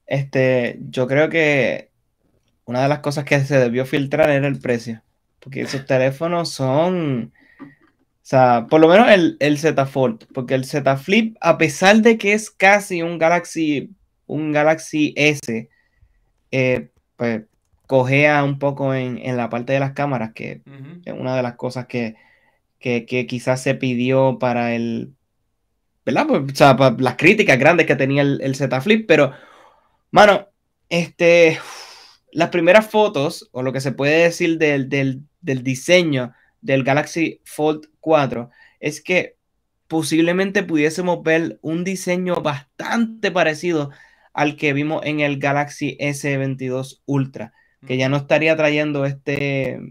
Este, 0.06 0.78
yo 0.90 1.08
creo 1.08 1.30
que 1.30 1.92
una 2.66 2.84
de 2.84 2.90
las 2.90 3.00
cosas 3.00 3.24
que 3.26 3.40
se 3.40 3.58
debió 3.58 3.86
filtrar 3.86 4.30
era 4.30 4.48
el 4.48 4.60
precio. 4.60 5.02
Porque 5.46 5.62
esos 5.62 5.86
teléfonos 5.86 6.50
son. 6.50 7.32
O 7.62 8.28
sea, 8.28 8.66
por 8.68 8.82
lo 8.82 8.88
menos 8.88 9.08
el, 9.10 9.38
el 9.40 9.60
Z 9.60 9.86
Fold. 9.86 10.26
Porque 10.34 10.56
el 10.56 10.66
Z 10.66 10.98
Flip, 10.98 11.38
a 11.40 11.60
pesar 11.60 11.98
de 11.98 12.18
que 12.18 12.34
es 12.34 12.50
casi 12.50 13.04
un 13.04 13.20
Galaxy, 13.20 13.92
un 14.26 14.52
Galaxy 14.52 15.14
S, 15.16 15.70
eh, 16.50 16.90
pues 17.16 17.44
cogea 17.86 18.44
un 18.44 18.58
poco 18.58 18.96
en, 18.96 19.22
la 19.38 19.52
parte 19.52 19.74
de 19.74 19.80
las 19.80 19.92
cámaras, 19.92 20.34
que 20.34 20.64
es 21.06 21.14
una 21.14 21.36
de 21.36 21.44
las 21.44 21.54
cosas 21.54 21.86
que, 21.86 22.16
quizás 22.80 23.62
se 23.62 23.76
pidió 23.76 24.40
para 24.40 24.74
el. 24.74 25.14
¿Verdad? 26.04 26.26
Pues, 26.26 26.42
o 26.54 26.56
sea, 26.56 26.76
para 26.76 26.96
las 26.98 27.18
críticas 27.18 27.60
grandes 27.60 27.86
que 27.86 27.96
tenía 27.96 28.24
el, 28.24 28.42
el 28.42 28.56
Z 28.56 28.82
Flip, 28.82 29.06
pero, 29.08 29.32
mano, 30.10 30.48
este 30.90 31.60
las 32.36 32.50
primeras 32.50 32.88
fotos, 32.88 33.48
o 33.54 33.64
lo 33.64 33.72
que 33.72 33.80
se 33.80 33.94
puede 33.94 34.24
decir 34.24 34.58
del, 34.58 35.24
diseño 35.42 36.34
del 36.60 36.84
Galaxy 36.84 37.40
Fold 37.46 37.88
4, 38.02 38.50
es 38.82 39.02
que 39.02 39.38
posiblemente 39.88 40.62
pudiésemos 40.62 41.24
ver 41.24 41.60
un 41.62 41.86
diseño 41.86 42.42
bastante 42.42 43.32
parecido 43.32 43.92
al 44.34 44.58
que 44.58 44.74
vimos 44.74 45.06
en 45.06 45.22
el 45.22 45.40
Galaxy 45.40 45.96
S22 45.98 47.04
Ultra, 47.06 47.54
que 47.88 47.96
ya 47.96 48.10
no 48.10 48.18
estaría 48.18 48.58
trayendo 48.58 49.06
este, 49.06 49.80
o 49.80 49.88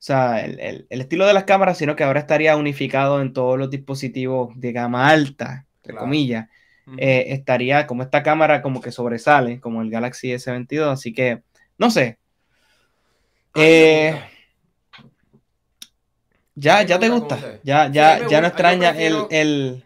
sea, 0.00 0.44
el, 0.44 0.88
estilo 0.90 1.24
de 1.24 1.34
las 1.34 1.44
cámaras, 1.44 1.78
sino 1.78 1.94
que 1.94 2.02
ahora 2.02 2.18
estaría 2.18 2.56
unificado 2.56 3.22
en 3.22 3.32
todos 3.32 3.56
los 3.56 3.70
dispositivos 3.70 4.58
de 4.58 4.72
gama 4.72 5.08
alta, 5.08 5.66
entre 5.76 5.94
comillas. 5.94 6.48
Eh, 6.98 7.26
estaría 7.28 7.86
como 7.86 8.02
esta 8.02 8.22
cámara 8.22 8.60
como 8.60 8.80
que 8.80 8.92
sobresale, 8.92 9.60
como 9.60 9.82
el 9.82 9.90
Galaxy 9.90 10.32
S22, 10.32 10.90
así 10.90 11.12
que 11.12 11.42
no 11.78 11.90
sé. 11.90 12.18
Eh, 13.54 14.20
ya, 16.54 16.82
ya 16.82 16.98
te 16.98 17.08
gusta, 17.08 17.38
ya, 17.62 17.88
ya, 17.88 18.26
ya 18.26 18.40
no 18.40 18.46
extraña 18.48 18.90
el, 18.90 19.84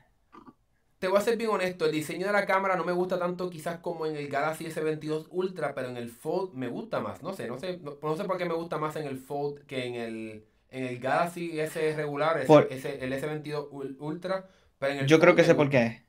te 0.99 1.09
voy 1.09 1.19
a 1.19 1.21
ser 1.21 1.37
bien 1.37 1.51
honesto, 1.51 1.85
el 1.85 1.93
diseño 1.93 2.27
de 2.27 2.33
la 2.33 2.47
cámara 2.47 2.75
no 2.75 2.85
me 2.85 2.93
gusta 2.93 3.19
tanto 3.19 3.51
quizás 3.51 3.79
como 3.81 4.07
en 4.07 4.17
el 4.17 4.29
Galaxy 4.29 4.65
S22 4.65 5.27
Ultra, 5.31 5.75
pero 5.75 5.89
en 5.89 5.99
el 5.99 6.09
Fold 6.09 6.55
me 6.55 6.69
gusta 6.69 7.01
más. 7.01 7.23
No 7.23 7.35
sé, 7.35 7.49
no 7.49 7.59
sé, 7.59 7.79
no, 8.03 8.17
sé 8.17 8.25
por 8.25 8.39
qué 8.39 8.47
me 8.47 8.55
gusta 8.55 8.79
más 8.79 8.97
en 8.97 9.05
el 9.05 9.19
Fold 9.19 9.67
que 9.67 9.87
en 9.87 9.95
el, 9.95 10.47
en 10.71 10.85
el 10.85 10.99
Galaxy 10.99 11.61
S 11.61 11.95
regular, 11.95 12.41
el 12.41 12.49
S22 12.49 13.97
Ultra. 13.99 14.49
Pero 14.79 14.93
en 14.95 14.99
el 15.01 15.07
yo 15.07 15.21
creo 15.21 15.35
que 15.35 15.45
sé 15.45 15.55
por 15.55 15.69
qué. 15.69 16.06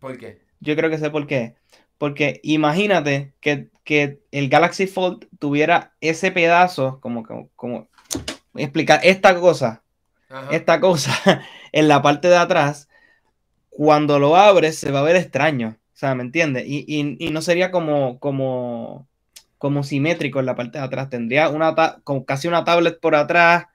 ¿Por 0.00 0.18
qué? 0.18 0.40
Yo 0.60 0.76
creo 0.76 0.90
que 0.90 0.98
sé 0.98 1.10
por 1.10 1.26
qué. 1.26 1.54
Porque 1.98 2.40
imagínate 2.42 3.34
que, 3.40 3.68
el 4.30 4.48
Galaxy 4.48 4.86
Fold 4.86 5.26
tuviera 5.38 5.92
ese 6.00 6.30
pedazo, 6.30 7.00
como, 7.00 7.24
como, 7.24 7.48
como 7.56 7.88
explicar 8.54 9.00
esta 9.02 9.38
cosa, 9.38 9.82
esta 10.52 10.80
cosa 10.80 11.12
en 11.72 11.88
la 11.88 12.00
parte 12.00 12.28
de 12.28 12.36
atrás 12.36 12.88
cuando 13.68 14.18
lo 14.18 14.36
abres 14.36 14.78
se 14.78 14.90
va 14.90 15.00
a 15.00 15.04
ver 15.04 15.16
extraño. 15.16 15.76
O 15.94 15.96
sea, 16.00 16.14
¿me 16.14 16.22
entiendes? 16.22 16.64
Y, 16.66 17.30
no 17.32 17.42
sería 17.42 17.70
como, 17.70 18.18
como, 18.18 19.06
como 19.58 19.82
simétrico 19.82 20.40
en 20.40 20.46
la 20.46 20.54
parte 20.54 20.78
de 20.78 20.84
atrás. 20.84 21.10
Tendría 21.10 21.48
una 21.48 21.74
como 22.04 22.24
casi 22.24 22.48
una 22.48 22.64
tablet 22.64 23.00
por 23.00 23.14
atrás. 23.14 23.66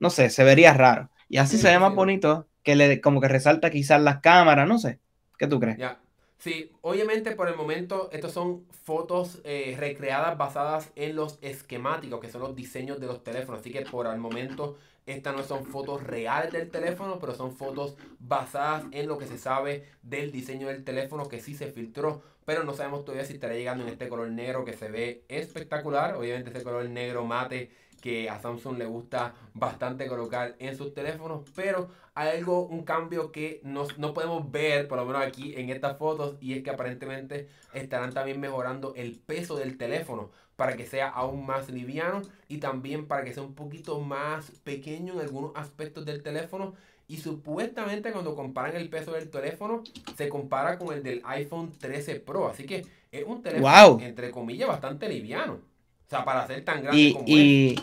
No 0.00 0.10
sé, 0.10 0.30
se 0.30 0.44
vería 0.44 0.72
raro. 0.72 1.10
Y 1.28 1.38
así 1.38 1.58
se 1.58 1.68
ve 1.68 1.78
más 1.78 1.94
bonito, 1.94 2.46
que 2.62 2.76
le, 2.76 3.00
como 3.00 3.20
que 3.20 3.28
resalta 3.28 3.70
quizás 3.70 4.00
las 4.00 4.20
cámaras, 4.20 4.68
no 4.68 4.78
sé. 4.78 4.98
¿Qué 5.38 5.46
tú 5.46 5.60
crees? 5.60 5.78
Ya. 5.78 6.00
Sí, 6.38 6.70
obviamente 6.82 7.32
por 7.32 7.48
el 7.48 7.56
momento 7.56 8.10
estas 8.12 8.32
son 8.32 8.64
fotos 8.70 9.40
eh, 9.44 9.74
recreadas 9.78 10.38
basadas 10.38 10.92
en 10.94 11.16
los 11.16 11.38
esquemáticos, 11.42 12.20
que 12.20 12.30
son 12.30 12.42
los 12.42 12.54
diseños 12.54 13.00
de 13.00 13.06
los 13.06 13.24
teléfonos. 13.24 13.60
Así 13.60 13.72
que 13.72 13.82
por 13.82 14.06
el 14.06 14.18
momento 14.18 14.76
estas 15.06 15.34
no 15.34 15.42
son 15.42 15.64
fotos 15.64 16.04
reales 16.04 16.52
del 16.52 16.70
teléfono, 16.70 17.18
pero 17.18 17.34
son 17.34 17.56
fotos 17.56 17.96
basadas 18.20 18.84
en 18.92 19.08
lo 19.08 19.18
que 19.18 19.26
se 19.26 19.38
sabe 19.38 19.84
del 20.02 20.30
diseño 20.30 20.68
del 20.68 20.84
teléfono 20.84 21.28
que 21.28 21.40
sí 21.40 21.54
se 21.54 21.72
filtró. 21.72 22.22
Pero 22.44 22.62
no 22.62 22.72
sabemos 22.72 23.04
todavía 23.04 23.26
si 23.26 23.34
estará 23.34 23.54
llegando 23.54 23.84
en 23.84 23.90
este 23.90 24.08
color 24.08 24.30
negro 24.30 24.64
que 24.64 24.74
se 24.74 24.88
ve 24.90 25.24
espectacular. 25.28 26.14
Obviamente 26.14 26.50
ese 26.50 26.62
color 26.62 26.88
negro 26.88 27.24
mate 27.24 27.70
que 28.00 28.30
a 28.30 28.40
Samsung 28.40 28.78
le 28.78 28.86
gusta 28.86 29.34
bastante 29.54 30.06
colocar 30.06 30.56
en 30.58 30.76
sus 30.76 30.94
teléfonos, 30.94 31.42
pero 31.54 31.88
hay 32.14 32.36
algo, 32.36 32.66
un 32.66 32.84
cambio 32.84 33.30
que 33.32 33.60
no, 33.62 33.86
no 33.96 34.14
podemos 34.14 34.50
ver, 34.50 34.88
por 34.88 34.98
lo 34.98 35.04
menos 35.04 35.22
aquí 35.22 35.54
en 35.56 35.70
estas 35.70 35.98
fotos, 35.98 36.36
y 36.40 36.54
es 36.54 36.62
que 36.62 36.70
aparentemente 36.70 37.48
estarán 37.74 38.12
también 38.12 38.40
mejorando 38.40 38.94
el 38.96 39.18
peso 39.18 39.56
del 39.56 39.76
teléfono 39.76 40.30
para 40.58 40.76
que 40.76 40.86
sea 40.86 41.08
aún 41.08 41.46
más 41.46 41.70
liviano 41.70 42.22
y 42.48 42.58
también 42.58 43.06
para 43.06 43.22
que 43.22 43.32
sea 43.32 43.44
un 43.44 43.54
poquito 43.54 44.00
más 44.00 44.50
pequeño 44.64 45.12
en 45.12 45.20
algunos 45.20 45.52
aspectos 45.54 46.04
del 46.04 46.24
teléfono. 46.24 46.74
Y 47.06 47.18
supuestamente 47.18 48.10
cuando 48.10 48.34
comparan 48.34 48.74
el 48.74 48.90
peso 48.90 49.12
del 49.12 49.30
teléfono, 49.30 49.84
se 50.16 50.28
compara 50.28 50.76
con 50.76 50.92
el 50.92 51.04
del 51.04 51.22
iPhone 51.24 51.72
13 51.78 52.16
Pro. 52.16 52.48
Así 52.48 52.66
que 52.66 52.84
es 53.12 53.24
un 53.24 53.40
teléfono, 53.40 54.00
entre 54.00 54.32
comillas, 54.32 54.66
bastante 54.66 55.08
liviano. 55.08 55.60
O 56.08 56.10
sea, 56.10 56.24
para 56.24 56.46
ser 56.46 56.64
tan 56.64 56.82
grande 56.82 57.12
como 57.12 57.24
y, 57.28 57.76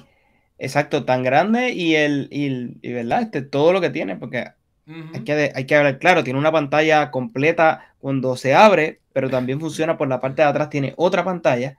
Exacto, 0.58 1.06
tan 1.06 1.22
grande 1.22 1.74
y 1.74 1.96
el, 1.96 2.28
y, 2.32 2.92
¿verdad? 2.92 3.22
Este, 3.22 3.44
todo 3.44 3.72
lo 3.72 3.82
que 3.82 3.92
tiene, 3.92 4.16
porque 4.16 4.48
hay, 5.14 5.22
que, 5.24 5.52
hay 5.54 5.66
que 5.66 5.76
hablar 5.76 6.00
claro, 6.00 6.24
tiene 6.24 6.40
una 6.40 6.52
pantalla 6.52 7.12
completa 7.12 7.94
cuando 8.00 8.36
se 8.36 8.56
abre, 8.56 9.02
pero 9.14 9.30
también 9.30 9.60
funciona 9.60 9.96
por 9.98 10.08
la 10.08 10.20
parte 10.20 10.42
de 10.42 10.48
atrás, 10.48 10.72
tiene 10.72 10.94
otra 10.98 11.24
pantalla 11.24 11.78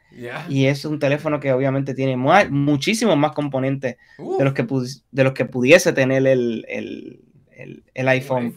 y 0.48 0.66
es 0.66 0.84
un 0.84 1.00
teléfono 1.00 1.40
que 1.40 1.52
obviamente 1.52 1.94
tiene 1.94 2.16
muchísimos 2.16 3.16
más 3.16 3.32
componentes 3.32 3.96
de, 4.18 4.44
los 4.44 4.52
que 4.52 4.66
de 5.10 5.24
los 5.24 5.32
que 5.32 5.46
pudiese 5.46 5.92
tener 5.92 6.24
el, 6.24 7.18
iPhone. 7.94 8.54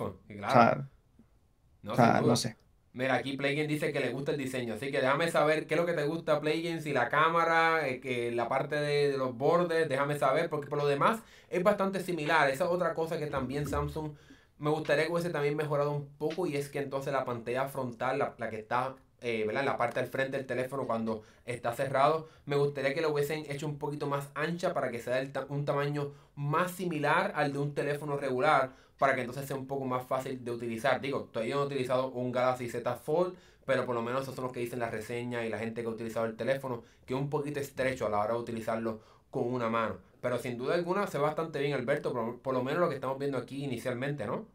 no, 1.81 2.35
sé. 2.35 2.55
Mira, 2.99 3.15
aquí 3.15 3.37
Playgame 3.37 3.65
dice 3.67 3.93
que 3.93 4.01
le 4.01 4.09
gusta 4.09 4.33
el 4.33 4.37
diseño, 4.37 4.73
así 4.73 4.91
que 4.91 4.99
déjame 4.99 5.31
saber 5.31 5.67
qué 5.67 5.75
es 5.75 5.79
lo 5.79 5.85
que 5.85 5.93
te 5.93 6.03
gusta 6.03 6.41
Playgame, 6.41 6.81
si 6.81 6.91
la 6.91 7.07
cámara, 7.07 7.87
eh, 7.87 8.01
que 8.01 8.31
la 8.31 8.49
parte 8.49 8.75
de, 8.75 9.11
de, 9.11 9.17
los 9.17 9.37
bordes, 9.37 9.87
déjame 9.87 10.19
saber, 10.19 10.49
porque 10.49 10.67
por 10.67 10.79
lo 10.79 10.85
demás 10.85 11.21
es 11.49 11.63
bastante 11.63 12.01
similar. 12.01 12.49
Esa 12.49 12.65
es 12.65 12.69
otra 12.69 12.93
cosa 12.93 13.17
que 13.17 13.27
también 13.27 13.67
Samsung 13.67 14.11
me 14.57 14.69
gustaría 14.69 15.05
que 15.05 15.11
hubiese 15.13 15.29
también 15.29 15.55
mejorado 15.55 15.91
un 15.91 16.09
poco 16.17 16.45
y 16.45 16.57
es 16.57 16.69
que 16.69 16.79
entonces 16.79 17.13
la 17.13 17.25
pantalla 17.25 17.69
frontal, 17.69 18.19
la, 18.19 18.49
que 18.49 18.59
está 18.59 18.95
eh, 19.21 19.45
en 19.47 19.65
la 19.65 19.77
parte 19.77 19.99
del 19.99 20.09
frente 20.09 20.37
del 20.37 20.45
teléfono 20.45 20.85
cuando 20.87 21.23
está 21.45 21.73
cerrado, 21.73 22.29
me 22.45 22.55
gustaría 22.55 22.93
que 22.93 23.01
lo 23.01 23.11
hubiesen 23.11 23.45
hecho 23.49 23.67
un 23.67 23.77
poquito 23.77 24.07
más 24.07 24.29
ancha 24.35 24.73
para 24.73 24.91
que 24.91 24.99
sea 24.99 25.21
un 25.49 25.65
tamaño 25.65 26.11
más 26.35 26.71
similar 26.71 27.33
al 27.35 27.53
de 27.53 27.59
un 27.59 27.73
teléfono 27.73 28.17
regular, 28.17 28.71
para 28.97 29.15
que 29.15 29.21
entonces 29.21 29.45
sea 29.45 29.55
un 29.55 29.67
poco 29.67 29.85
más 29.85 30.05
fácil 30.05 30.43
de 30.43 30.51
utilizar. 30.51 31.01
Digo, 31.01 31.29
todavía 31.31 31.55
no 31.55 31.63
he 31.63 31.65
utilizado 31.65 32.09
un 32.09 32.31
Galaxy 32.31 32.69
Z 32.69 32.95
Fold, 32.95 33.35
pero 33.65 33.85
por 33.85 33.95
lo 33.95 34.01
menos 34.01 34.23
esos 34.23 34.35
son 34.35 34.45
los 34.45 34.53
que 34.53 34.59
dicen 34.61 34.79
la 34.79 34.89
reseña 34.89 35.45
y 35.45 35.49
la 35.49 35.59
gente 35.59 35.81
que 35.81 35.87
ha 35.87 35.91
utilizado 35.91 36.25
el 36.25 36.35
teléfono, 36.35 36.83
que 37.05 37.13
es 37.13 37.19
un 37.19 37.29
poquito 37.29 37.59
estrecho 37.59 38.05
a 38.05 38.09
la 38.09 38.19
hora 38.19 38.33
de 38.33 38.39
utilizarlo 38.39 38.99
con 39.29 39.53
una 39.53 39.69
mano. 39.69 39.97
Pero 40.21 40.37
sin 40.37 40.57
duda 40.57 40.75
alguna 40.75 41.07
se 41.07 41.17
ve 41.17 41.23
bastante 41.23 41.59
bien, 41.59 41.73
Alberto, 41.73 42.11
por, 42.41 42.53
lo 42.53 42.63
menos 42.63 42.79
lo 42.81 42.89
que 42.89 42.95
estamos 42.95 43.17
viendo 43.17 43.37
aquí 43.37 43.63
inicialmente, 43.63 44.25
¿no? 44.25 44.47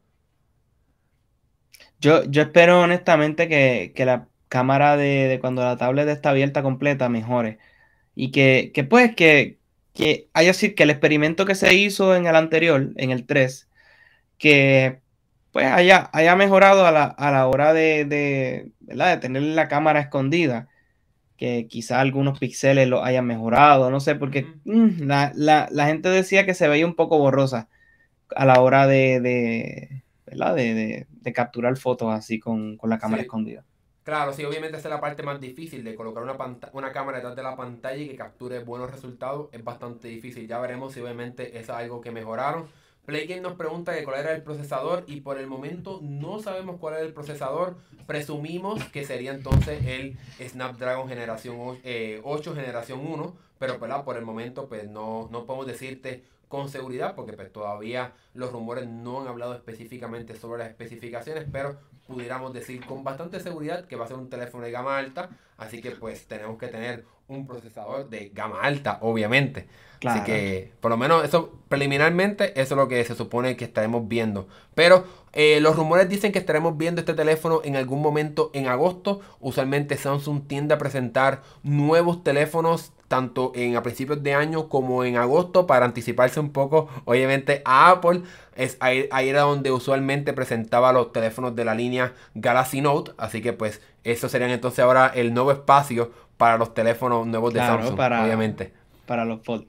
Yo, 2.01 2.25
yo 2.25 2.43
espero 2.43 2.81
honestamente 2.81 3.49
que, 3.49 4.05
la 4.05 4.29
cámara 4.55 4.97
de, 4.97 5.39
cuando 5.41 5.65
la 5.65 5.77
tablet 5.77 6.09
está 6.09 6.31
abierta 6.31 6.63
completa 6.63 7.09
mejore. 7.09 7.59
Y 8.15 8.31
que, 8.31 8.71
que 8.73 8.85
pues 8.85 9.17
que, 9.17 9.59
que 9.95 10.29
haya 10.33 10.49
decir 10.49 10.77
que 10.77 10.85
el 10.85 10.91
experimento 10.91 11.45
que 11.45 11.57
se 11.57 11.75
hizo 11.75 12.15
en 12.15 12.27
el 12.27 12.37
anterior, 12.37 12.93
en 12.97 13.11
el 13.11 13.27
3, 13.27 13.69
que 14.39 15.01
pues 15.53 15.67
haya, 15.67 16.09
haya 16.13 16.37
mejorado 16.37 16.87
a 16.87 16.93
la, 16.93 17.47
hora 17.49 17.73
de, 17.73 18.05
de, 18.05 18.71
de 18.81 19.17
tener 19.19 19.43
la 19.43 19.69
cámara 19.69 20.01
escondida. 20.01 20.69
Que 21.37 21.67
quizá 21.69 22.01
algunos 22.01 22.39
píxeles 22.39 22.87
lo 22.89 23.03
hayan 23.05 23.27
mejorado, 23.27 23.91
no 23.91 23.99
sé, 23.99 24.15
porque 24.15 24.47
mm, 24.65 25.03
la, 25.09 25.87
gente 25.87 26.09
decía 26.11 26.47
que 26.47 26.55
se 26.55 26.69
veía 26.69 26.87
un 26.87 26.95
poco 26.95 27.19
borrosa 27.19 27.69
a 28.37 28.45
la 28.47 28.61
hora 28.61 28.87
de, 28.87 29.21
de, 29.21 30.03
de, 30.27 31.33
capturar 31.33 31.77
fotos 31.77 32.15
así 32.15 32.39
con, 32.39 32.79
la 32.85 32.99
cámara 32.99 33.23
escondida. 33.23 33.65
Claro, 34.05 34.35
sí, 34.35 34.45
obviamente 34.45 34.77
esa 34.77 34.89
es 34.89 34.95
la 34.95 35.01
parte 35.01 35.23
más 35.23 35.41
difícil 35.41 35.83
de 35.83 35.95
colocar 35.95 36.23
una, 36.23 36.37
una 36.75 36.93
cámara 36.93 37.19
detrás 37.19 37.37
de 37.37 37.43
la 37.43 37.57
pantalla 37.57 37.97
y 37.97 38.09
que 38.09 38.17
capture 38.17 38.59
buenos 38.59 38.91
resultados. 38.91 39.49
Es 39.51 39.65
bastante 39.65 40.09
difícil. 40.09 40.47
Ya 40.47 40.59
veremos 40.59 40.93
si 40.93 41.01
obviamente 41.01 41.59
es 41.59 41.71
algo 41.71 42.03
que 42.03 42.11
mejoraron. 42.11 42.69
PlayGame 43.07 43.41
nos 43.41 43.55
pregunta 43.55 43.93
cuál 44.05 44.21
era 44.21 44.35
el 44.35 44.43
procesador 44.43 45.05
y 45.07 45.21
por 45.21 45.39
el 45.39 45.47
momento 45.47 46.01
no 46.03 46.39
sabemos 46.41 46.77
cuál 46.79 46.95
era 46.95 47.03
el 47.03 47.15
procesador. 47.15 47.77
Presumimos 48.07 48.85
que 48.91 49.05
sería 49.05 49.33
entonces 49.33 49.85
el 49.87 50.19
Snapdragon 50.39 51.09
generación 51.09 51.57
8, 51.59 51.81
eh, 51.85 52.23
generación 52.55 53.01
1, 53.07 53.37
pero 53.59 53.79
por 54.05 54.17
el 54.19 54.25
momento 54.25 54.69
pues 54.69 54.89
no, 54.89 55.29
no 55.33 55.47
podemos 55.47 55.67
decirte 55.67 56.25
con 56.49 56.69
seguridad 56.69 57.15
porque 57.15 57.33
pues 57.33 57.53
todavía 57.53 58.13
los 58.35 58.53
rumores 58.53 58.87
no 58.87 59.23
han 59.23 59.29
hablado 59.29 59.55
específicamente 59.55 60.37
sobre 60.37 60.61
las 60.61 60.69
especificaciones, 60.69 61.47
pero 61.51 61.79
pudiéramos 62.07 62.53
decir 62.53 62.85
con 62.85 63.05
bastante 63.05 63.41
seguridad 63.41 63.87
que 63.87 63.97
va 63.97 64.05
a 64.05 64.09
ser 64.09 64.17
un 64.17 64.31
teléfono 64.31 64.65
de 64.65 64.71
gama 64.71 64.99
alta, 64.99 65.31
así 65.57 65.81
que 65.81 65.93
pues 65.93 66.27
tenemos 66.27 66.59
que 66.59 66.69
tener 66.69 67.05
un 67.29 67.47
procesador 67.47 68.09
de 68.11 68.31
gama 68.31 68.61
alta, 68.63 68.99
obviamente. 69.01 69.67
Así 70.05 70.23
que, 70.23 70.73
por 70.81 70.91
lo 70.91 70.99
menos, 70.99 71.25
eso 71.25 71.61
preliminarmente, 71.69 72.61
eso 72.61 72.75
es 72.75 72.79
lo 72.79 72.89
que 72.89 73.03
se 73.05 73.15
supone 73.15 73.57
que 73.57 73.65
estaremos 73.65 74.07
viendo. 74.07 74.49
Pero 74.75 75.05
eh, 75.33 75.61
los 75.61 75.77
rumores 75.77 76.09
dicen 76.11 76.31
que 76.31 76.39
estaremos 76.39 76.77
viendo 76.77 77.01
este 77.01 77.15
teléfono 77.15 77.63
en 77.65 77.77
algún 77.77 78.03
momento 78.03 78.51
en 78.53 78.67
agosto. 78.67 79.21
Usualmente 79.41 79.97
Samsung 79.97 80.47
tiende 80.47 80.75
a 80.75 80.79
presentar 80.79 81.43
nuevos 81.63 82.23
teléfonos 82.23 82.93
tanto 83.15 83.53
en 83.55 83.77
a 83.77 83.83
principios 83.85 84.25
de 84.25 84.35
año 84.35 84.69
como 84.69 85.05
en 85.05 85.17
agosto 85.17 85.69
para 85.69 85.87
anticiparse 85.87 86.41
un 86.41 86.51
poco, 86.51 86.89
obviamente, 87.05 87.63
a 87.65 87.93
Apple. 87.93 88.23
Es 88.57 88.77
ahí, 88.81 89.09
ahí, 89.13 89.29
era 89.29 89.43
donde 89.43 89.71
usualmente 89.71 90.33
presentaba 90.33 90.93
los 90.93 91.13
teléfonos 91.13 91.55
de 91.55 91.65
la 91.65 91.77
línea 91.77 92.13
Galaxy 92.35 92.81
Note. 92.81 93.13
Así 93.17 93.41
que 93.41 93.53
pues 93.53 93.81
eso 94.03 94.29
serían 94.29 94.51
entonces 94.51 94.81
ahora 94.81 95.13
el 95.15 95.33
nuevo 95.33 95.53
espacio 95.53 96.11
para 96.37 96.59
los 96.59 96.75
teléfonos 96.75 97.25
nuevos 97.25 97.55
de 97.55 97.61
Samsung, 97.61 97.95
obviamente. 97.95 98.73
Para 99.07 99.25
los 99.25 99.45
Fold. 99.45 99.69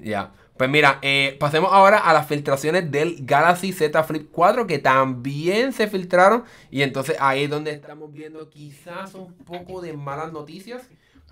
Ya. 0.00 0.32
Pues 0.56 0.68
mira, 0.68 0.98
eh, 1.02 1.36
pasemos 1.38 1.72
ahora 1.72 1.98
a 1.98 2.12
las 2.12 2.26
filtraciones 2.26 2.90
del 2.90 3.18
Galaxy 3.20 3.72
Z 3.72 4.02
Flip 4.02 4.28
4 4.32 4.66
que 4.66 4.80
también 4.80 5.72
se 5.72 5.86
filtraron. 5.86 6.42
Y 6.72 6.82
entonces 6.82 7.16
ahí 7.20 7.44
es 7.44 7.50
donde 7.50 7.70
estamos 7.70 8.12
viendo 8.12 8.50
quizás 8.50 9.14
un 9.14 9.32
poco 9.32 9.80
de 9.80 9.92
malas 9.92 10.32
noticias. 10.32 10.82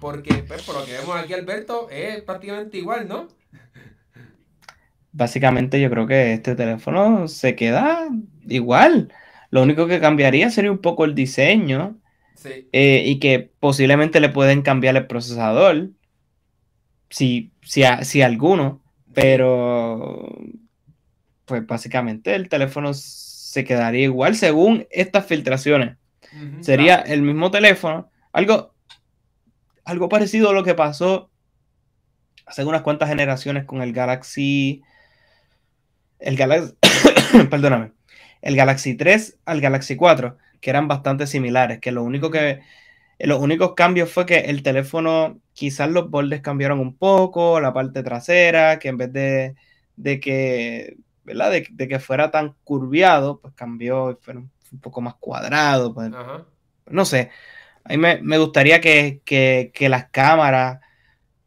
Porque 0.02 0.34
pues, 0.48 0.62
por 0.62 0.74
lo 0.74 0.84
que 0.84 0.94
vemos 0.94 1.16
aquí, 1.16 1.32
Alberto, 1.32 1.88
es 1.88 2.22
prácticamente 2.22 2.76
igual, 2.76 3.06
¿no? 3.06 3.28
Básicamente 5.12 5.80
yo 5.80 5.88
creo 5.90 6.08
que 6.08 6.32
este 6.32 6.56
teléfono 6.56 7.28
se 7.28 7.54
queda 7.54 8.08
igual. 8.48 9.12
Lo 9.50 9.62
único 9.62 9.86
que 9.86 10.00
cambiaría 10.00 10.50
sería 10.50 10.72
un 10.72 10.80
poco 10.80 11.04
el 11.04 11.14
diseño. 11.14 12.00
Eh, 12.72 13.04
y 13.06 13.20
que 13.20 13.52
posiblemente 13.60 14.18
le 14.18 14.28
pueden 14.28 14.62
cambiar 14.62 14.96
el 14.96 15.06
procesador. 15.06 15.90
Si, 17.08 17.52
si, 17.62 17.84
si 18.02 18.22
alguno. 18.22 18.82
Pero, 19.14 20.36
pues 21.44 21.64
básicamente 21.64 22.34
el 22.34 22.48
teléfono 22.48 22.92
se 22.92 23.62
quedaría 23.62 24.02
igual 24.02 24.34
según 24.34 24.84
estas 24.90 25.26
filtraciones. 25.26 25.96
Sería 26.60 26.96
el 26.96 27.22
mismo 27.22 27.52
teléfono, 27.52 28.10
algo, 28.32 28.71
algo 29.84 30.08
parecido 30.08 30.50
a 30.50 30.52
lo 30.52 30.64
que 30.64 30.74
pasó 30.74 31.30
hace 32.46 32.64
unas 32.64 32.82
cuantas 32.82 33.08
generaciones 33.08 33.64
con 33.64 33.82
el 33.82 33.92
Galaxy, 33.92 34.82
el 36.18 36.36
Galaxy, 36.36 36.74
perdóname, 37.50 37.92
el 38.42 38.56
Galaxy 38.56 38.94
3 38.94 39.38
al 39.44 39.60
Galaxy 39.60 39.96
4, 39.96 40.36
que 40.60 40.70
eran 40.70 40.88
bastante 40.88 41.26
similares, 41.26 41.80
que 41.80 41.92
lo 41.92 42.02
único 42.02 42.30
que, 42.30 42.60
los 43.18 43.40
únicos 43.40 43.74
cambios 43.74 44.10
fue 44.10 44.26
que 44.26 44.38
el 44.38 44.62
teléfono, 44.62 45.40
quizás 45.52 45.88
los 45.90 46.10
bordes 46.10 46.40
cambiaron 46.40 46.80
un 46.80 46.96
poco, 46.96 47.60
la 47.60 47.72
parte 47.72 48.02
trasera, 48.02 48.78
que 48.78 48.88
en 48.88 48.96
vez 48.96 49.12
de, 49.12 49.54
de 49.96 50.20
que, 50.20 50.96
¿verdad? 51.24 51.52
De, 51.52 51.88
que 51.88 51.98
fuera 52.00 52.30
tan 52.30 52.54
curviado, 52.64 53.40
pues 53.40 53.54
cambió 53.54 54.10
y 54.10 54.16
fue 54.20 54.36
un, 54.36 54.50
poco 54.80 55.00
más 55.00 55.14
cuadrado, 55.16 55.94
pues, 55.94 56.10
no 56.86 57.04
sé, 57.04 57.30
a 57.84 57.90
mí 57.90 57.96
me, 57.96 58.38
gustaría 58.38 58.80
que, 58.80 59.20
que, 59.24 59.88
las 59.88 60.08
cámaras, 60.10 60.80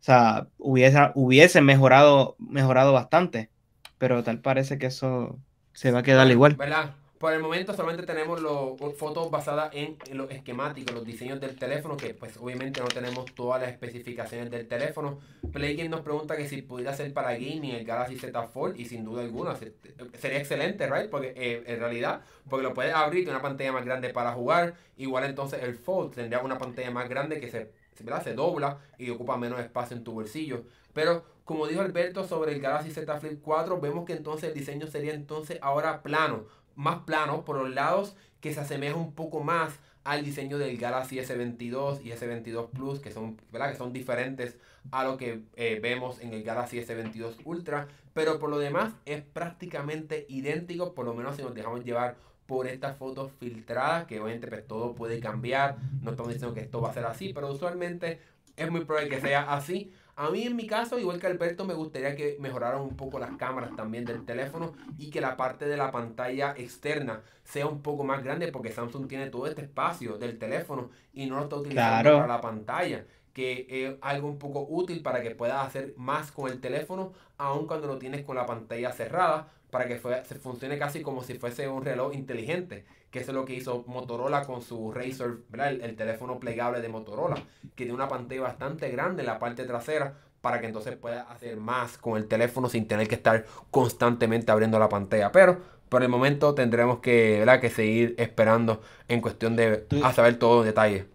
o 0.02 0.04
sea, 0.04 0.48
hubiesen 0.58 1.66
mejorado, 1.66 2.36
mejorado 2.40 2.94
bastante, 2.94 3.50
pero 3.98 4.24
tal 4.24 4.40
parece 4.40 4.78
que 4.78 4.88
eso 4.88 5.40
se 5.74 5.92
va 5.92 6.00
a 6.00 6.04
quedar 6.04 6.30
igual. 6.30 6.56
¿Verdad? 6.56 6.92
Por 7.18 7.32
el 7.32 7.40
momento 7.40 7.74
solamente 7.74 8.06
tenemos 8.06 8.42
los 8.42 8.78
fotos 8.98 9.32
basadas 9.32 9.70
en, 9.74 9.98
los 10.12 10.30
esquemáticos, 10.32 10.94
los 10.94 11.06
diseños 11.06 11.40
del 11.40 11.56
teléfono, 11.56 11.96
que 11.96 12.14
pues 12.14 12.36
obviamente 12.36 12.82
no 12.82 12.88
tenemos 12.88 13.34
todas 13.34 13.62
las 13.62 13.72
especificaciones 13.72 14.52
del 14.52 14.68
teléfono. 14.68 15.20
Playgame 15.54 15.88
nos 15.88 16.02
pregunta 16.02 16.36
que 16.36 16.50
si 16.50 16.62
pudiera 16.62 16.94
ser 16.94 17.14
para 17.14 17.32
gaming 17.32 17.76
el 17.76 17.86
Galaxy 17.86 18.18
Z 18.18 18.48
Fold 18.48 18.78
y 18.78 18.86
sin 18.86 19.06
duda 19.06 19.22
alguna 19.22 19.56
sería 19.56 20.40
excelente, 20.40 20.88
right? 20.88 21.10
Porque 21.10 21.34
eh, 21.38 21.64
en 21.66 21.80
realidad, 21.80 22.22
porque 22.50 22.64
lo 22.64 22.74
puedes 22.74 22.94
abrir, 22.94 23.24
tiene 23.24 23.32
una 23.32 23.42
pantalla 23.42 23.72
más 23.72 23.86
grande 23.86 24.10
para 24.10 24.34
jugar, 24.34 24.76
igual 24.98 25.24
entonces 25.24 25.64
el 25.64 25.76
Fold 25.76 26.16
tendría 26.16 26.42
una 26.42 26.58
pantalla 26.58 26.92
más 26.92 27.08
grande 27.08 27.40
que 27.40 27.50
se, 27.50 27.72
se 27.96 28.34
dobla 28.34 28.80
y 28.98 29.10
ocupa 29.10 29.38
menos 29.38 29.62
espacio 29.62 29.96
en 29.96 30.04
tu 30.04 30.12
bolsillo. 30.12 30.66
Pero 30.92 31.24
como 31.46 31.68
dijo 31.68 31.82
Alberto 31.82 32.26
sobre 32.26 32.54
el 32.54 32.60
Galaxy 32.60 32.92
Z 32.92 33.20
Flip 33.20 33.40
4, 33.42 33.80
vemos 33.80 34.06
que 34.06 34.14
entonces 34.14 34.50
el 34.50 34.54
diseño 34.54 34.88
sería 34.88 35.14
entonces 35.14 35.60
ahora 35.62 36.02
plano, 36.02 36.46
más 36.76 37.00
plano 37.00 37.46
por 37.46 37.58
los 37.58 37.74
lados, 37.74 38.16
que 38.42 38.54
se 38.54 38.60
asemeja 38.60 38.96
un 38.96 39.14
poco 39.14 39.42
más 39.44 39.80
al 40.04 40.24
diseño 40.24 40.58
del 40.60 40.78
Galaxy 40.78 41.18
S22 41.18 42.02
y 42.04 42.12
S22 42.12 42.70
Plus, 42.70 43.00
que 43.00 43.12
son, 43.12 43.42
¿verdad? 43.52 43.72
Que 43.72 43.78
son 43.78 43.92
diferentes 43.92 44.58
a 44.92 45.04
lo 45.04 45.18
que 45.18 45.42
eh, 45.56 45.80
vemos 45.82 46.22
en 46.22 46.34
el 46.34 46.44
Galaxy 46.44 46.78
S22 46.78 47.38
Ultra, 47.44 47.88
pero 48.14 48.40
por 48.40 48.50
lo 48.50 48.60
demás 48.60 48.94
es 49.06 49.24
prácticamente 49.24 50.26
idéntico, 50.30 50.94
por 50.94 51.06
lo 51.06 51.16
menos 51.16 51.36
si 51.36 51.42
nos 51.42 51.56
dejamos 51.56 51.84
llevar 51.84 52.18
por 52.46 52.68
estas 52.68 52.98
fotos 52.98 53.32
filtradas, 53.40 54.06
que 54.06 54.20
obviamente 54.20 54.48
pues, 54.48 54.68
todo 54.68 54.94
puede 54.94 55.20
cambiar, 55.20 55.78
no 56.02 56.12
estamos 56.12 56.32
diciendo 56.32 56.54
que 56.54 56.62
esto 56.62 56.80
va 56.82 56.92
a 56.92 56.94
ser 56.94 57.06
así, 57.06 57.34
pero 57.34 57.52
usualmente 57.52 58.20
es 58.56 58.72
muy 58.72 58.86
probable 58.86 59.10
que 59.10 59.20
sea 59.20 59.54
así, 59.54 59.92
a 60.16 60.30
mí 60.30 60.44
en 60.44 60.56
mi 60.56 60.66
caso, 60.68 60.98
igual 60.98 61.20
que 61.20 61.28
Alberto, 61.28 61.66
me 61.66 61.74
gustaría 61.74 62.16
que 62.16 62.38
mejoraran 62.40 62.82
un 62.82 62.96
poco 62.96 63.20
las 63.20 63.36
cámaras 63.38 63.76
también 63.76 64.06
del 64.06 64.26
teléfono 64.26 64.74
y 64.98 65.10
que 65.10 65.22
la 65.22 65.36
parte 65.36 65.66
de 65.66 65.78
la 65.78 65.92
pantalla 65.92 66.54
externa 66.58 67.22
sea 67.44 67.68
un 67.68 67.82
poco 67.82 68.04
más 68.04 68.24
grande 68.24 68.52
porque 68.52 68.72
Samsung 68.72 69.08
tiene 69.08 69.30
todo 69.30 69.48
este 69.48 69.64
espacio 69.64 70.18
del 70.18 70.38
teléfono 70.38 70.90
y 71.14 71.26
no 71.26 71.36
lo 71.38 71.44
está 71.44 71.58
utilizando 71.58 72.14
para 72.14 72.28
la 72.28 72.42
pantalla 72.42 73.06
que 73.36 73.68
es 73.70 73.96
algo 74.02 74.30
un 74.30 74.40
poco 74.40 74.66
útil 74.70 75.02
para 75.02 75.22
que 75.22 75.32
puedas 75.32 75.68
hacer 75.68 75.94
más 75.98 76.32
con 76.32 76.50
el 76.50 76.62
teléfono, 76.62 77.12
aun 77.38 77.68
cuando 77.68 77.86
lo 77.86 77.98
tienes 77.98 78.24
con 78.24 78.38
la 78.38 78.46
pantalla 78.46 78.94
cerrada, 78.94 79.50
para 79.76 79.90
que 79.90 80.00
se 80.24 80.36
funcione 80.36 80.78
casi 80.78 81.02
como 81.02 81.22
si 81.22 81.34
fuese 81.34 81.68
un 81.68 81.84
reloj 81.84 82.14
inteligente, 82.16 82.86
que 83.12 83.20
eso 83.20 83.32
es 83.32 83.36
lo 83.36 83.44
que 83.44 83.56
hizo 83.56 83.84
Motorola 83.88 84.46
con 84.46 84.62
su 84.62 84.90
Razr, 84.90 85.42
El, 85.52 85.98
teléfono 85.98 86.40
plegable 86.40 86.80
de 86.80 86.88
Motorola, 86.88 87.36
que 87.76 87.84
tiene 87.84 87.92
una 87.92 88.08
pantalla 88.08 88.40
bastante 88.40 88.90
grande 88.90 89.24
en 89.24 89.26
la 89.26 89.38
parte 89.38 89.66
trasera, 89.66 90.14
para 90.40 90.62
que 90.62 90.68
entonces 90.68 90.96
puedas 90.96 91.30
hacer 91.30 91.58
más 91.58 91.98
con 91.98 92.16
el 92.16 92.26
teléfono 92.26 92.70
sin 92.70 92.88
tener 92.88 93.10
que 93.10 93.16
estar 93.16 93.44
constantemente 93.70 94.50
abriendo 94.50 94.80
la 94.80 94.88
pantalla. 94.88 95.34
Pero 95.34 95.60
por 95.90 96.04
el 96.04 96.08
momento 96.08 96.56
tendremos 96.56 97.00
que, 97.00 97.40
¿verdad? 97.40 97.60
que 97.60 97.70
seguir 97.70 98.16
esperando 98.18 98.82
en 99.10 99.20
cuestión 99.20 99.58
de 99.58 99.88
a 100.02 100.14
saber 100.14 100.40
todo 100.40 100.62
en 100.62 100.68
detalle. 100.68 101.06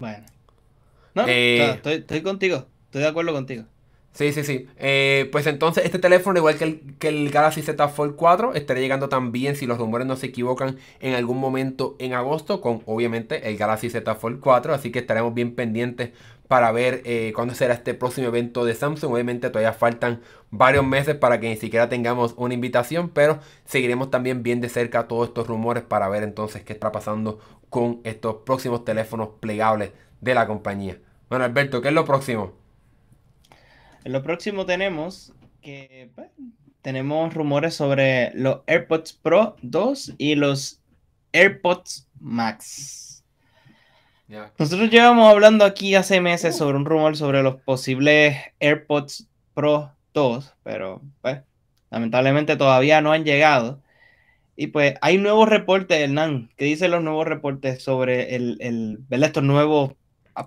Bueno. 0.00 0.26
No, 1.14 1.26
eh, 1.28 1.80
estoy, 1.84 2.22
contigo, 2.22 2.66
estoy 2.86 3.02
de 3.02 3.06
acuerdo 3.06 3.32
contigo. 3.32 3.66
Sí, 4.14 4.30
sí, 4.32 4.44
sí. 4.44 4.68
Eh, 4.76 5.28
pues 5.32 5.46
entonces 5.46 5.86
este 5.86 5.98
teléfono, 5.98 6.38
igual 6.38 6.58
que 6.58 6.64
el, 6.64 6.96
que 6.98 7.08
el 7.08 7.30
Galaxy 7.30 7.62
Z 7.62 7.88
Fold 7.88 8.14
4, 8.14 8.54
estaría 8.54 8.82
llegando 8.82 9.08
también, 9.08 9.56
si 9.56 9.66
los 9.66 9.78
rumores 9.78 10.06
no 10.06 10.16
se 10.16 10.26
equivocan, 10.26 10.76
en 11.00 11.14
algún 11.14 11.38
momento 11.38 11.96
en 11.98 12.12
agosto, 12.12 12.60
con 12.60 12.82
obviamente 12.84 13.48
el 13.48 13.56
Galaxy 13.56 13.88
Z 13.88 14.14
Fold 14.14 14.40
4. 14.40 14.74
Así 14.74 14.92
que 14.92 14.98
estaremos 14.98 15.32
bien 15.32 15.54
pendientes 15.54 16.10
para 16.46 16.70
ver 16.72 17.00
eh, 17.06 17.32
cuándo 17.34 17.54
será 17.54 17.72
este 17.72 17.94
próximo 17.94 18.26
evento 18.28 18.66
de 18.66 18.74
Samsung. 18.74 19.14
Obviamente 19.14 19.48
todavía 19.48 19.72
faltan 19.72 20.20
varios 20.50 20.84
meses 20.84 21.16
para 21.16 21.40
que 21.40 21.48
ni 21.48 21.56
siquiera 21.56 21.88
tengamos 21.88 22.34
una 22.36 22.52
invitación, 22.52 23.08
pero 23.08 23.38
seguiremos 23.64 24.10
también 24.10 24.42
bien 24.42 24.60
de 24.60 24.68
cerca 24.68 25.08
todos 25.08 25.28
estos 25.28 25.46
rumores 25.46 25.84
para 25.84 26.10
ver 26.10 26.22
entonces 26.22 26.62
qué 26.62 26.74
está 26.74 26.92
pasando 26.92 27.38
con 27.70 28.02
estos 28.04 28.36
próximos 28.44 28.84
teléfonos 28.84 29.30
plegables 29.40 29.92
de 30.20 30.34
la 30.34 30.46
compañía. 30.46 30.98
Bueno, 31.30 31.46
Alberto, 31.46 31.80
¿qué 31.80 31.88
es 31.88 31.94
lo 31.94 32.04
próximo? 32.04 32.61
En 34.04 34.12
lo 34.12 34.22
próximo 34.22 34.66
tenemos 34.66 35.32
que 35.60 36.10
pues, 36.14 36.28
tenemos 36.82 37.32
rumores 37.32 37.74
sobre 37.74 38.32
los 38.34 38.60
AirPods 38.66 39.12
Pro 39.12 39.56
2 39.62 40.14
y 40.18 40.34
los 40.34 40.80
AirPods 41.32 42.08
Max. 42.20 43.24
Nosotros 44.58 44.90
llevamos 44.90 45.30
hablando 45.30 45.64
aquí 45.64 45.94
hace 45.94 46.20
meses 46.20 46.56
sobre 46.56 46.78
un 46.78 46.86
rumor 46.86 47.16
sobre 47.16 47.42
los 47.42 47.56
posibles 47.60 48.36
AirPods 48.60 49.28
Pro 49.54 49.92
2, 50.14 50.54
pero 50.62 51.02
pues 51.20 51.42
lamentablemente 51.90 52.56
todavía 52.56 53.00
no 53.02 53.12
han 53.12 53.24
llegado. 53.24 53.80
Y 54.56 54.68
pues 54.68 54.94
hay 55.00 55.18
nuevos 55.18 55.48
reportes, 55.48 55.98
Hernán. 55.98 56.50
¿Qué 56.56 56.64
dicen 56.64 56.90
los 56.90 57.02
nuevos 57.02 57.26
reportes 57.26 57.82
sobre 57.82 58.34
el, 58.34 58.56
el 58.60 59.22
estos 59.22 59.44
nuevos 59.44 59.92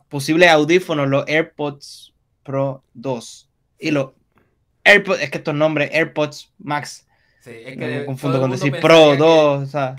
posibles 0.09 0.49
audífonos, 0.49 1.07
los 1.07 1.25
AirPods 1.27 2.13
Pro 2.43 2.83
2 2.95 3.44
y 3.79 3.91
los 3.91 4.11
AirPods, 4.83 5.21
es 5.21 5.31
que 5.31 5.37
estos 5.39 5.55
nombres, 5.55 5.89
AirPods 5.93 6.53
Max. 6.59 7.07
Sí, 7.41 7.51
es 7.51 7.77
que 7.77 7.85
me 7.85 8.05
confundo 8.05 8.39
con 8.39 8.49
decir 8.49 8.79
Pro 8.81 9.15
2. 9.15 9.63
o 9.63 9.65
sea. 9.67 9.95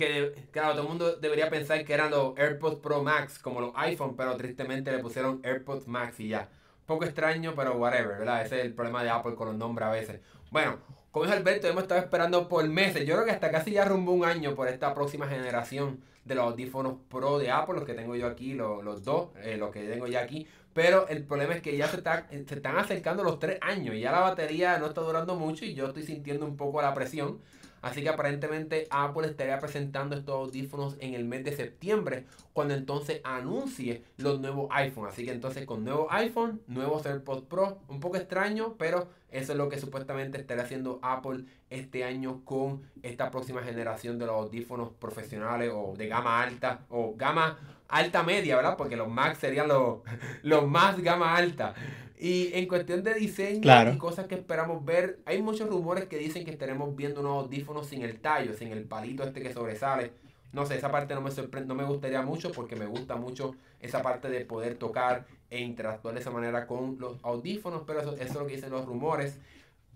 claro, 0.51 0.73
todo 0.73 0.83
el 0.83 0.89
mundo 0.89 1.17
debería 1.17 1.49
pensar 1.49 1.85
que 1.85 1.95
eran 1.95 2.11
los 2.11 2.37
AirPods 2.37 2.81
Pro 2.81 3.03
Max, 3.03 3.39
como 3.39 3.61
los 3.61 3.73
iPhone, 3.77 4.17
pero 4.17 4.37
tristemente 4.37 4.91
le 4.91 4.99
pusieron 4.99 5.41
AirPods 5.45 5.87
Max 5.87 6.19
y 6.19 6.29
ya. 6.29 6.49
Poco 6.87 7.05
extraño, 7.05 7.55
pero 7.55 7.77
whatever, 7.77 8.19
¿verdad? 8.19 8.45
Ese 8.45 8.59
es 8.59 8.65
el 8.65 8.75
problema 8.75 9.03
de 9.03 9.11
Apple 9.11 9.35
con 9.35 9.49
los 9.49 9.57
nombres 9.57 9.87
a 9.87 9.91
veces. 9.91 10.21
Bueno, 10.51 10.79
como 11.11 11.25
dijo 11.25 11.37
Alberto, 11.37 11.67
hemos 11.67 11.83
estado 11.83 12.01
esperando 12.01 12.49
por 12.49 12.69
meses. 12.69 13.07
Yo 13.07 13.15
creo 13.15 13.25
que 13.25 13.33
hasta 13.33 13.51
casi 13.51 13.73
ya 13.73 13.85
rumbo 13.85 14.13
un 14.13 14.25
año 14.25 14.55
por 14.55 14.69
esta 14.69 14.93
próxima 14.93 15.27
generación 15.27 16.01
de 16.25 16.35
los 16.35 16.45
audífonos 16.45 16.95
Pro 17.09 17.39
de 17.39 17.51
Apple, 17.51 17.77
los 17.77 17.85
que 17.85 17.95
tengo 17.95 18.17
yo 18.17 18.27
aquí, 18.27 18.55
los, 18.55 18.85
los 18.85 19.05
dos, 19.05 19.31
eh, 19.43 19.57
los 19.57 19.71
que 19.71 19.85
tengo 19.85 20.07
ya 20.09 20.21
aquí. 20.21 20.47
Pero 20.77 21.09
el 21.09 21.25
problema 21.25 21.55
es 21.55 21.63
que 21.63 21.75
ya 21.75 21.89
se, 21.89 21.97
está, 21.97 22.27
se 22.29 22.55
están 22.55 22.77
acercando 22.77 23.25
los 23.25 23.39
tres 23.39 23.59
años 23.63 23.97
ya 23.99 24.13
la 24.13 24.21
batería 24.21 24.77
no 24.77 24.85
está 24.85 25.01
durando 25.01 25.35
mucho 25.35 25.65
y 25.65 25.73
yo 25.73 25.87
estoy 25.87 26.03
sintiendo 26.03 26.45
un 26.45 26.59
poco 26.59 26.83
la 26.83 26.93
presión. 26.93 27.41
Así 27.87 28.03
que 28.03 28.09
aparentemente 28.09 28.89
Apple 28.91 29.29
estaría 29.29 29.61
presentando 29.61 30.17
estos 30.17 30.35
audífonos 30.35 30.97
en 30.99 31.15
el 31.15 31.25
mes 31.25 31.45
de 31.45 31.55
septiembre, 31.55 32.27
cuando 32.53 32.75
entonces 32.75 33.21
anuncie 33.23 34.03
los 34.17 34.41
nuevos 34.41 34.67
iPhone. 34.73 35.07
Así 35.07 35.25
que 35.25 35.31
entonces 35.31 35.65
con 35.67 35.85
nuevo 35.85 36.09
iPhone, 36.11 36.61
nuevos 36.67 37.07
AirPods 37.07 37.47
Pro, 37.47 37.79
un 37.87 38.01
poco 38.01 38.17
extraño, 38.17 38.75
pero 38.77 39.07
eso 39.31 39.53
es 39.53 39.59
lo 39.59 39.69
que 39.69 39.79
supuestamente 39.79 40.37
estaría 40.37 40.65
haciendo 40.65 40.99
Apple 41.01 41.45
este 41.71 42.03
año 42.03 42.45
con 42.45 42.83
esta 43.05 43.31
próxima 43.31 43.63
generación 43.63 44.19
de 44.19 44.27
los 44.27 44.35
audífonos 44.35 44.91
profesionales 44.91 45.71
o 45.73 45.95
de 45.97 46.09
gama 46.09 46.43
alta 46.43 46.87
o 46.89 47.15
gama 47.17 47.57
alta 47.87 48.25
media, 48.25 48.57
¿verdad? 48.57 48.77
Porque 48.77 48.97
los 48.97 49.09
Max 49.09 49.39
serían 49.39 49.69
los, 49.69 50.01
los 50.43 50.67
más 50.67 51.01
gama 51.01 51.37
alta. 51.37 51.73
Y 52.19 52.51
en 52.55 52.67
cuestión 52.67 53.03
de 53.03 53.15
diseño 53.15 53.93
y 53.93 53.99
cosas 53.99 54.27
que 54.27 54.37
esperamos 54.37 54.85
ver, 54.85 55.19
hay 55.27 55.43
muchos 55.43 55.69
rumores 55.69 56.07
que 56.07 56.17
dicen 56.17 56.45
que 56.45 56.51
estaremos 56.51 56.97
viendo 56.97 57.21
unos 57.21 57.45
audífonos 57.45 57.87
sin 57.87 58.03
el 58.03 58.19
tallo, 58.21 58.55
sin 58.55 58.69
el 58.69 58.85
palito 58.85 59.23
este 59.23 59.43
que 59.43 59.53
sobresale. 59.53 60.13
No 60.53 60.65
sé, 60.65 60.77
esa 60.77 60.91
parte 60.91 61.15
no 61.15 61.21
me 61.21 61.31
sorprende, 61.31 61.69
no 61.69 61.75
me 61.75 61.85
gustaría 61.85 62.23
mucho 62.23 62.51
porque 62.53 62.77
me 62.77 62.87
gusta 62.87 63.17
mucho 63.17 63.55
esa 63.81 64.01
parte 64.01 64.31
de 64.31 64.45
poder 64.47 64.77
tocar 64.77 65.27
e 65.51 65.61
interactuar 65.61 66.15
de 66.15 66.21
esa 66.21 66.31
manera 66.31 66.67
con 66.67 66.99
los 66.99 67.23
audífonos, 67.23 67.83
pero 67.87 68.01
eso, 68.01 68.17
es 68.17 68.35
lo 68.35 68.47
que 68.47 68.55
dicen 68.55 68.71
los 68.71 68.87
rumores. 68.87 69.39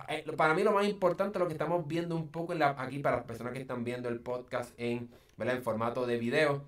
Eh, 0.08 0.24
para 0.36 0.52
mí 0.52 0.62
lo 0.62 0.72
más 0.72 0.86
importante, 0.86 1.38
lo 1.38 1.46
que 1.46 1.54
estamos 1.54 1.86
viendo 1.86 2.14
un 2.14 2.28
poco 2.28 2.52
en 2.52 2.58
la, 2.58 2.76
aquí 2.78 2.98
para 2.98 3.16
las 3.16 3.24
personas 3.24 3.54
que 3.54 3.60
están 3.60 3.84
viendo 3.84 4.10
el 4.10 4.20
podcast 4.20 4.72
en, 4.78 5.08
en 5.38 5.62
formato 5.62 6.06
de 6.06 6.18
video, 6.18 6.62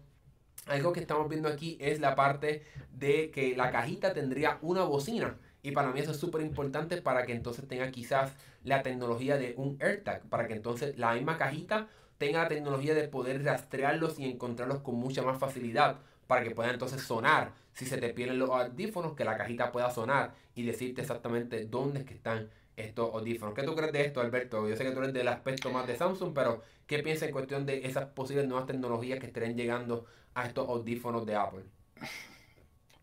algo 0.66 0.92
que 0.92 1.00
estamos 1.00 1.28
viendo 1.28 1.48
aquí 1.48 1.76
es 1.80 2.00
la 2.00 2.14
parte 2.14 2.62
de 2.92 3.30
que 3.30 3.56
la 3.56 3.70
cajita 3.70 4.12
tendría 4.12 4.58
una 4.62 4.84
bocina. 4.84 5.36
Y 5.62 5.72
para 5.72 5.92
mí 5.92 6.00
eso 6.00 6.10
es 6.10 6.16
súper 6.16 6.40
importante 6.42 7.00
para 7.00 7.24
que 7.24 7.32
entonces 7.32 7.66
tenga 7.68 7.90
quizás 7.90 8.32
la 8.64 8.82
tecnología 8.82 9.36
de 9.36 9.54
un 9.56 9.78
AirTag. 9.80 10.22
Para 10.28 10.46
que 10.46 10.54
entonces 10.54 10.98
la 10.98 11.14
misma 11.14 11.38
cajita 11.38 11.88
tenga 12.18 12.42
la 12.42 12.48
tecnología 12.48 12.94
de 12.94 13.08
poder 13.08 13.44
rastrearlos 13.44 14.18
y 14.18 14.24
encontrarlos 14.24 14.80
con 14.80 14.96
mucha 14.96 15.22
más 15.22 15.38
facilidad 15.38 15.98
para 16.26 16.42
que 16.42 16.52
puedan 16.52 16.72
entonces 16.72 17.02
sonar. 17.02 17.52
Si 17.72 17.86
se 17.86 17.98
te 17.98 18.10
pierden 18.10 18.38
los 18.38 18.50
audífonos, 18.50 19.14
que 19.14 19.24
la 19.24 19.36
cajita 19.36 19.72
pueda 19.72 19.90
sonar 19.90 20.34
y 20.54 20.62
decirte 20.62 21.00
exactamente 21.00 21.64
dónde 21.66 22.00
están 22.00 22.48
estos 22.76 23.14
audífonos. 23.14 23.54
¿Qué 23.54 23.62
tú 23.62 23.74
crees 23.74 23.92
de 23.92 24.04
esto, 24.04 24.20
Alberto? 24.20 24.68
Yo 24.68 24.76
sé 24.76 24.84
que 24.84 24.92
tú 24.92 25.00
eres 25.00 25.12
del 25.12 25.28
aspecto 25.28 25.70
más 25.70 25.86
de 25.86 25.96
Samsung, 25.96 26.32
pero 26.34 26.62
¿qué 26.86 27.00
piensas 27.00 27.28
en 27.28 27.32
cuestión 27.32 27.66
de 27.66 27.86
esas 27.86 28.06
posibles 28.06 28.46
nuevas 28.46 28.66
tecnologías 28.66 29.18
que 29.18 29.26
estarían 29.26 29.56
llegando 29.56 30.06
a 30.34 30.46
estos 30.46 30.68
audífonos 30.68 31.26
de 31.26 31.36
Apple? 31.36 31.64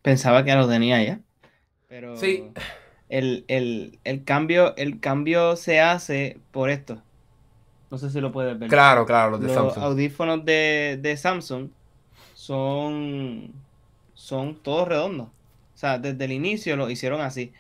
Pensaba 0.02 0.44
que 0.44 0.54
lo 0.56 0.68
tenía 0.68 1.04
ya. 1.04 1.20
Pero 1.88 2.18
sí. 2.18 2.52
El, 3.10 4.22
cambio, 4.24 4.76
el 4.78 5.00
cambio 5.00 5.56
se 5.56 5.80
hace 5.80 6.40
por 6.52 6.70
esto. 6.70 7.02
No 7.90 7.98
sé 7.98 8.10
si 8.12 8.22
lo 8.22 8.32
puedes 8.32 8.58
ver. 8.58 8.70
Claro, 8.70 9.06
claro, 9.06 9.32
los 9.32 9.42
de 9.42 9.54
Samsung. 9.54 9.84
audífonos 9.84 10.46
de, 10.46 11.16
Samsung 11.18 11.70
son, 12.36 13.52
son 14.14 14.56
todos 14.62 14.88
redondos. 14.88 15.28
O 15.28 15.78
sea, 15.78 15.98
desde 15.98 16.26
el 16.26 16.32
inicio 16.32 16.76
lo 16.76 16.90
hicieron 16.90 17.22
así. 17.22 17.52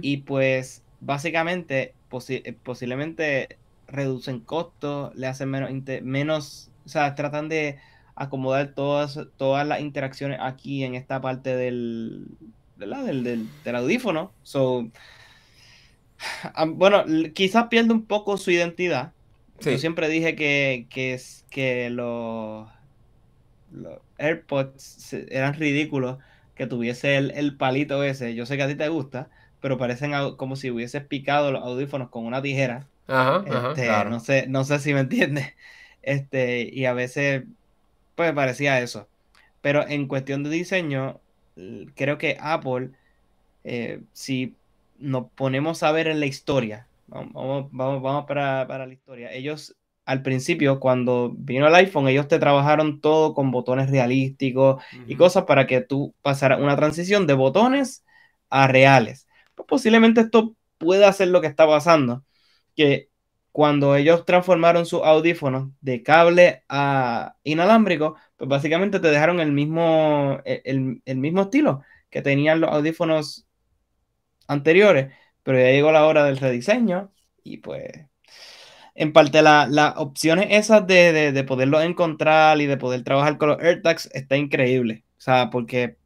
Y 0.00 0.18
pues 0.18 0.82
básicamente, 1.00 1.94
eh, 2.28 2.56
posiblemente 2.62 3.58
reducen 3.88 4.40
costos, 4.40 5.14
le 5.14 5.26
hacen 5.26 5.50
menos, 5.50 5.70
menos, 6.02 6.70
o 6.84 6.88
sea, 6.88 7.14
tratan 7.14 7.48
de 7.48 7.78
acomodar 8.16 8.74
todas, 8.74 9.20
todas 9.36 9.66
las 9.66 9.80
interacciones 9.80 10.38
aquí 10.42 10.82
en 10.84 10.94
esta 10.94 11.20
parte 11.20 11.54
del, 11.54 12.26
Del, 12.76 13.48
del, 13.62 13.76
audífono. 13.76 14.32
So, 14.42 14.88
bueno, 16.68 17.04
quizás 17.34 17.68
pierde 17.68 17.92
un 17.92 18.04
poco 18.06 18.36
su 18.36 18.50
identidad. 18.50 19.12
Yo 19.60 19.78
siempre 19.78 20.08
dije 20.08 20.34
que, 20.34 20.86
que, 20.90 21.18
que 21.50 21.88
los, 21.90 22.68
los 23.72 23.98
AirPods 24.18 25.14
eran 25.30 25.54
ridículos 25.54 26.18
que 26.54 26.66
tuviese 26.66 27.16
el, 27.16 27.30
el, 27.32 27.56
palito 27.56 28.02
ese. 28.02 28.34
Yo 28.34 28.46
sé 28.46 28.56
que 28.56 28.62
a 28.64 28.68
ti 28.68 28.74
te 28.74 28.88
gusta, 28.88 29.28
pero 29.60 29.78
parecen 29.78 30.12
como 30.36 30.56
si 30.56 30.70
hubieses 30.70 31.04
picado 31.04 31.52
los 31.52 31.62
audífonos 31.62 32.10
con 32.10 32.26
una 32.26 32.42
tijera. 32.42 32.86
Ajá, 33.08 33.44
este, 33.46 33.88
no, 34.10 34.20
sé, 34.20 34.46
no 34.48 34.64
sé 34.64 34.78
si 34.78 34.92
me 34.92 35.00
entiendes. 35.00 35.54
Este, 36.02 36.68
y 36.72 36.84
a 36.84 36.92
veces, 36.92 37.44
pues 38.16 38.32
parecía 38.32 38.80
eso. 38.80 39.08
Pero 39.62 39.86
en 39.88 40.08
cuestión 40.08 40.42
de 40.44 40.50
diseño, 40.50 41.20
creo 41.94 42.18
que 42.18 42.36
Apple, 42.40 42.90
eh, 43.64 44.02
si 44.12 44.54
nos 44.98 45.30
ponemos 45.32 45.82
a 45.82 45.92
ver 45.92 46.08
en 46.08 46.20
la 46.20 46.26
historia, 46.26 46.88
vamos, 47.08 47.68
vamos, 47.72 48.02
vamos 48.02 48.26
para, 48.26 48.66
para 48.66 48.86
la 48.86 48.94
historia, 48.94 49.32
ellos 49.32 49.76
al 50.06 50.22
principio, 50.22 50.78
cuando 50.80 51.32
vino 51.36 51.66
el 51.66 51.74
iPhone, 51.74 52.08
ellos 52.08 52.28
te 52.28 52.38
trabajaron 52.38 53.00
todo 53.00 53.34
con 53.34 53.50
botones 53.50 53.90
realísticos 53.90 54.82
y 55.08 55.16
cosas 55.16 55.44
para 55.44 55.66
que 55.66 55.80
tú 55.80 56.14
pasaras 56.22 56.60
una 56.60 56.76
transición 56.76 57.26
de 57.26 57.34
botones 57.34 58.04
a 58.48 58.68
reales 58.68 59.26
pues 59.56 59.66
posiblemente 59.66 60.20
esto 60.20 60.54
pueda 60.78 61.12
ser 61.12 61.28
lo 61.28 61.40
que 61.40 61.48
está 61.48 61.66
pasando. 61.66 62.24
Que 62.76 63.08
cuando 63.56 63.96
ellos 63.96 64.26
transformaron 64.26 64.84
sus 64.84 65.00
audífonos 65.02 65.70
de 65.80 66.02
cable 66.02 66.62
a 66.68 67.36
inalámbrico, 67.42 68.16
pues 68.36 68.50
básicamente 68.50 69.00
te 69.00 69.08
dejaron 69.08 69.40
el 69.40 69.50
mismo, 69.50 70.42
e, 70.44 70.60
el, 70.66 71.16
mismo 71.16 71.40
estilo 71.40 71.80
que 72.10 72.20
tenían 72.20 72.60
los 72.60 72.70
audífonos 72.70 73.46
anteriores, 74.46 75.10
pero 75.42 75.58
ya 75.58 75.70
llegó 75.70 75.90
la 75.90 76.04
hora 76.04 76.24
del 76.24 76.36
rediseño 76.36 77.14
y 77.42 77.56
pues 77.56 77.82
en 78.94 79.14
parte 79.14 79.40
las 79.40 79.70
la 79.70 79.94
opciones 79.96 80.48
esas 80.50 80.86
de, 80.86 81.12
de, 81.14 81.32
de 81.32 81.44
poderlos 81.44 81.82
encontrar 81.82 82.60
y 82.60 82.66
de 82.66 82.76
poder 82.76 83.04
trabajar 83.04 83.38
con 83.38 83.48
los 83.48 83.62
AirTags 83.62 84.10
está 84.12 84.36
increíble. 84.36 85.04
O 85.16 85.20
sea, 85.22 85.48
porque... 85.48 85.96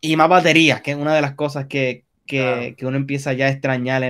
Y 0.00 0.16
más 0.16 0.28
baterías, 0.28 0.82
que 0.82 0.90
es 0.90 0.96
una 0.96 1.14
de 1.14 1.22
las 1.22 1.36
cosas 1.36 1.66
que, 1.68 2.05
que, 2.26 2.76
uno 2.82 2.96
empieza 2.96 3.32
ya 3.32 3.46
a 3.46 3.50
extrañar 3.50 4.02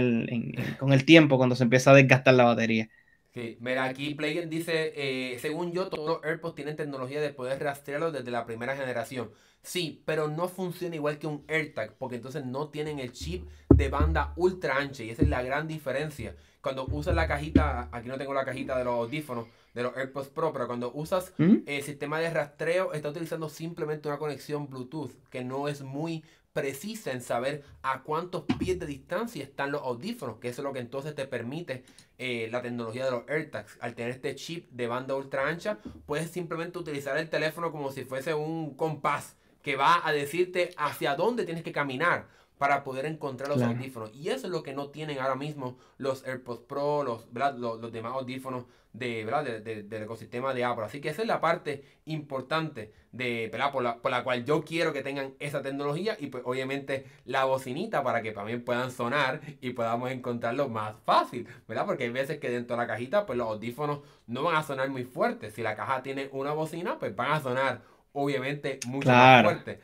con 0.78 0.92
el 0.92 1.04
tiempo 1.04 1.36
cuando 1.36 1.54
se 1.54 1.64
empieza 1.64 1.90
a 1.90 1.94
desgastar 1.94 2.34
la 2.34 2.44
batería. 2.44 2.88
Sí, 3.34 3.58
mira, 3.60 3.84
aquí 3.84 4.14
Playen 4.14 4.48
dice, 4.48 4.92
eh, 4.96 5.38
según 5.40 5.70
yo, 5.72 5.88
todos 5.88 6.08
los 6.08 6.24
AirPods 6.24 6.54
tienen 6.54 6.74
tecnología 6.74 7.20
de 7.20 7.30
poder 7.30 7.62
rastrearlos 7.62 8.12
desde 8.14 8.30
la 8.30 8.46
primera 8.46 8.74
generación. 8.74 9.30
Sí, 9.66 10.00
pero 10.04 10.28
no 10.28 10.46
funciona 10.46 10.94
igual 10.94 11.18
que 11.18 11.26
un 11.26 11.44
AirTag, 11.48 11.94
porque 11.94 12.14
entonces 12.14 12.44
no 12.46 12.68
tienen 12.68 13.00
el 13.00 13.10
chip 13.10 13.48
de 13.68 13.88
banda 13.88 14.32
ultra 14.36 14.76
ancha 14.76 15.02
y 15.02 15.10
esa 15.10 15.22
es 15.22 15.28
la 15.28 15.42
gran 15.42 15.66
diferencia. 15.66 16.36
Cuando 16.60 16.86
usas 16.86 17.16
la 17.16 17.26
cajita, 17.26 17.88
aquí 17.90 18.06
no 18.06 18.16
tengo 18.16 18.32
la 18.32 18.44
cajita 18.44 18.78
de 18.78 18.84
los 18.84 18.94
audífonos, 18.94 19.48
de 19.74 19.82
los 19.82 19.96
AirPods 19.96 20.28
Pro, 20.28 20.52
pero 20.52 20.68
cuando 20.68 20.92
usas 20.92 21.32
el 21.38 21.82
sistema 21.82 22.20
de 22.20 22.30
rastreo, 22.30 22.92
está 22.92 23.08
utilizando 23.08 23.48
simplemente 23.48 24.06
una 24.06 24.18
conexión 24.18 24.70
Bluetooth, 24.70 25.10
que 25.30 25.42
no 25.42 25.66
es 25.66 25.82
muy 25.82 26.22
precisa 26.52 27.10
en 27.10 27.20
saber 27.20 27.64
a 27.82 28.04
cuántos 28.04 28.44
pies 28.60 28.78
de 28.78 28.86
distancia 28.86 29.42
están 29.42 29.72
los 29.72 29.82
audífonos, 29.82 30.38
que 30.38 30.48
eso 30.48 30.62
es 30.62 30.64
lo 30.64 30.72
que 30.72 30.78
entonces 30.78 31.16
te 31.16 31.26
permite 31.26 31.82
eh, 32.18 32.48
la 32.52 32.62
tecnología 32.62 33.04
de 33.04 33.10
los 33.10 33.28
AirTags. 33.28 33.78
Al 33.80 33.96
tener 33.96 34.12
este 34.12 34.36
chip 34.36 34.70
de 34.70 34.86
banda 34.86 35.16
ultra 35.16 35.48
ancha, 35.48 35.78
puedes 36.06 36.30
simplemente 36.30 36.78
utilizar 36.78 37.18
el 37.18 37.28
teléfono 37.28 37.72
como 37.72 37.90
si 37.90 38.04
fuese 38.04 38.32
un 38.32 38.76
compás 38.76 39.34
que 39.66 39.74
va 39.74 40.00
a 40.06 40.12
decirte 40.12 40.70
hacia 40.76 41.16
dónde 41.16 41.44
tienes 41.44 41.64
que 41.64 41.72
caminar 41.72 42.28
para 42.56 42.84
poder 42.84 43.04
encontrar 43.04 43.48
los 43.48 43.60
audífonos. 43.60 44.14
Y 44.14 44.28
eso 44.28 44.46
es 44.46 44.52
lo 44.52 44.62
que 44.62 44.72
no 44.72 44.90
tienen 44.90 45.18
ahora 45.18 45.34
mismo 45.34 45.76
los 45.98 46.24
AirPods 46.24 46.60
Pro, 46.68 47.02
los, 47.02 47.26
los, 47.58 47.90
demás 47.90 48.12
audífonos 48.12 48.66
de, 48.92 49.24
¿verdad? 49.24 49.42
del 49.62 50.02
ecosistema 50.04 50.54
de 50.54 50.62
Apple. 50.62 50.84
Así 50.84 51.00
que 51.00 51.08
esa 51.08 51.22
es 51.22 51.26
la 51.26 51.40
parte 51.40 51.82
importante 52.04 52.92
de, 53.10 53.50
Por, 53.72 53.82
la, 53.82 53.96
por 53.96 54.12
la 54.12 54.22
cual 54.22 54.44
yo 54.44 54.62
quiero 54.62 54.92
que 54.92 55.02
tengan 55.02 55.34
esa 55.40 55.62
tecnología 55.62 56.16
y 56.16 56.28
pues 56.28 56.44
obviamente 56.46 57.04
la 57.24 57.44
bocinita 57.44 58.04
para 58.04 58.22
que 58.22 58.30
también 58.30 58.64
puedan 58.64 58.92
sonar 58.92 59.40
y 59.60 59.70
podamos 59.70 60.12
encontrarlo 60.12 60.68
más 60.68 60.94
fácil, 61.04 61.48
¿verdad? 61.66 61.86
Porque 61.86 62.04
hay 62.04 62.10
veces 62.10 62.38
que 62.38 62.50
dentro 62.50 62.76
de 62.76 62.82
la 62.82 62.86
cajita 62.86 63.26
pues 63.26 63.36
los 63.36 63.48
audífonos 63.48 63.98
no 64.28 64.44
van 64.44 64.54
a 64.54 64.62
sonar 64.62 64.90
muy 64.90 65.02
fuertes. 65.02 65.54
Si 65.54 65.62
la 65.62 65.74
caja 65.74 66.04
tiene 66.04 66.28
una 66.30 66.52
bocina 66.52 67.00
pues 67.00 67.16
van 67.16 67.32
a 67.32 67.40
sonar 67.40 67.95
obviamente 68.16 68.80
mucho 68.86 69.08
más 69.10 69.44
fuerte. 69.44 69.78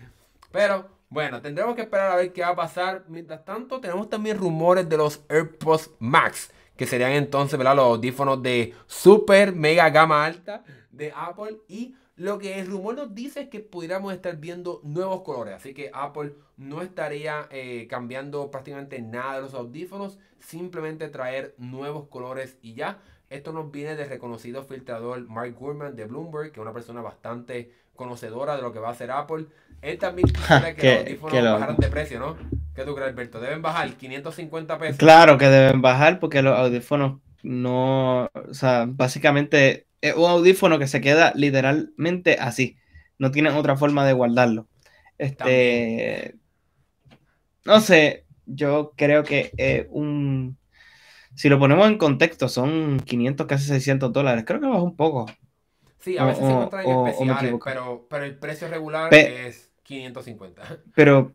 Pero 0.50 0.88
bueno, 1.08 1.42
tendremos 1.42 1.74
que 1.74 1.82
esperar 1.82 2.12
a 2.12 2.16
ver 2.16 2.32
qué 2.32 2.40
va 2.40 2.48
a 2.48 2.56
pasar. 2.56 3.04
Mientras 3.08 3.44
tanto, 3.44 3.80
tenemos 3.80 4.08
también 4.08 4.38
rumores 4.38 4.88
de 4.88 4.96
los 4.96 5.20
AirPods 5.28 5.90
Max, 5.98 6.50
que 6.76 6.86
serían 6.86 7.12
entonces 7.12 7.58
¿verdad? 7.58 7.76
los 7.76 7.84
audífonos 7.84 8.42
de 8.42 8.74
super 8.86 9.54
mega 9.54 9.90
gama 9.90 10.24
alta 10.24 10.64
de 10.90 11.12
Apple. 11.14 11.58
Y 11.68 11.94
lo 12.16 12.38
que 12.38 12.58
el 12.58 12.66
rumor 12.66 12.94
nos 12.94 13.14
dice 13.14 13.42
es 13.42 13.48
que 13.48 13.60
pudiéramos 13.60 14.12
estar 14.14 14.36
viendo 14.36 14.80
nuevos 14.82 15.20
colores. 15.20 15.54
Así 15.54 15.74
que 15.74 15.90
Apple 15.92 16.34
no 16.56 16.80
estaría 16.80 17.48
eh, 17.50 17.86
cambiando 17.90 18.50
prácticamente 18.50 19.00
nada 19.02 19.36
de 19.36 19.42
los 19.42 19.54
audífonos, 19.54 20.18
simplemente 20.38 21.08
traer 21.08 21.54
nuevos 21.58 22.08
colores 22.08 22.56
y 22.62 22.74
ya. 22.74 23.02
Esto 23.28 23.52
nos 23.52 23.70
viene 23.70 23.96
del 23.96 24.10
reconocido 24.10 24.62
filtrador 24.62 25.26
Mark 25.26 25.54
Gurman 25.54 25.96
de 25.96 26.04
Bloomberg, 26.04 26.52
que 26.52 26.60
es 26.60 26.62
una 26.62 26.74
persona 26.74 27.00
bastante 27.00 27.72
conocedora 27.94 28.56
de 28.56 28.62
lo 28.62 28.72
que 28.72 28.78
va 28.78 28.88
a 28.88 28.92
hacer 28.92 29.10
Apple. 29.10 29.46
Él 29.80 29.98
también 29.98 30.28
quisiera 30.32 30.74
que, 30.74 30.94
los 30.94 30.98
audífonos 31.00 31.52
bajaran 31.52 31.76
de 31.76 31.88
precio, 31.88 32.18
¿no? 32.18 32.36
¿Qué 32.74 32.84
tú 32.84 32.94
crees, 32.94 33.10
Alberto? 33.10 33.40
¿Deben 33.40 33.62
bajar 33.62 33.92
550 33.94 34.78
pesos? 34.78 34.96
Claro 34.96 35.36
que 35.38 35.48
deben 35.48 35.82
bajar 35.82 36.18
porque 36.20 36.42
los 36.42 36.58
audífonos 36.58 37.20
no, 37.42 38.30
o 38.32 38.54
sea, 38.54 38.86
básicamente 38.88 39.86
es 40.00 40.14
un 40.14 40.30
audífono 40.30 40.78
que 40.78 40.86
se 40.86 41.00
queda 41.00 41.32
literalmente 41.34 42.38
así. 42.40 42.76
No 43.18 43.30
tienen 43.30 43.54
otra 43.54 43.76
forma 43.76 44.06
de 44.06 44.12
guardarlo. 44.12 44.68
Este, 45.18 46.36
no 47.64 47.80
sé, 47.80 48.24
yo 48.46 48.92
creo 48.96 49.22
que 49.22 49.86
un, 49.90 50.56
si 51.34 51.48
lo 51.48 51.58
ponemos 51.58 51.86
en 51.86 51.98
contexto, 51.98 52.48
son 52.48 53.00
500, 53.00 53.46
casi 53.46 53.66
600 53.66 54.12
dólares. 54.12 54.44
Creo 54.46 54.60
que 54.60 54.66
baja 54.66 54.82
un 54.82 54.96
poco. 54.96 55.26
Sí, 56.02 56.18
a 56.18 56.24
veces 56.24 56.44
se 56.44 56.50
encuentran 56.50 56.86
especiales, 57.06 57.54
pero, 57.64 58.06
pero 58.10 58.24
el 58.24 58.36
precio 58.36 58.68
regular 58.68 59.14
es 59.14 59.72
550. 59.84 60.80
Pero 60.94 61.32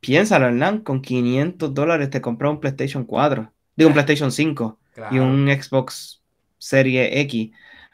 piénsalo, 0.00 0.46
Hernán, 0.46 0.80
con 0.80 1.02
500 1.02 1.74
dólares 1.74 2.10
te 2.10 2.22
compras 2.22 2.50
un 2.50 2.60
PlayStation 2.60 3.04
4, 3.04 3.52
digo 3.76 3.88
un 3.88 3.94
PlayStation 3.94 4.32
5 4.32 4.78
y 5.10 5.18
un 5.18 5.48
Xbox 5.48 6.22
Serie 6.58 7.20
X. 7.20 7.50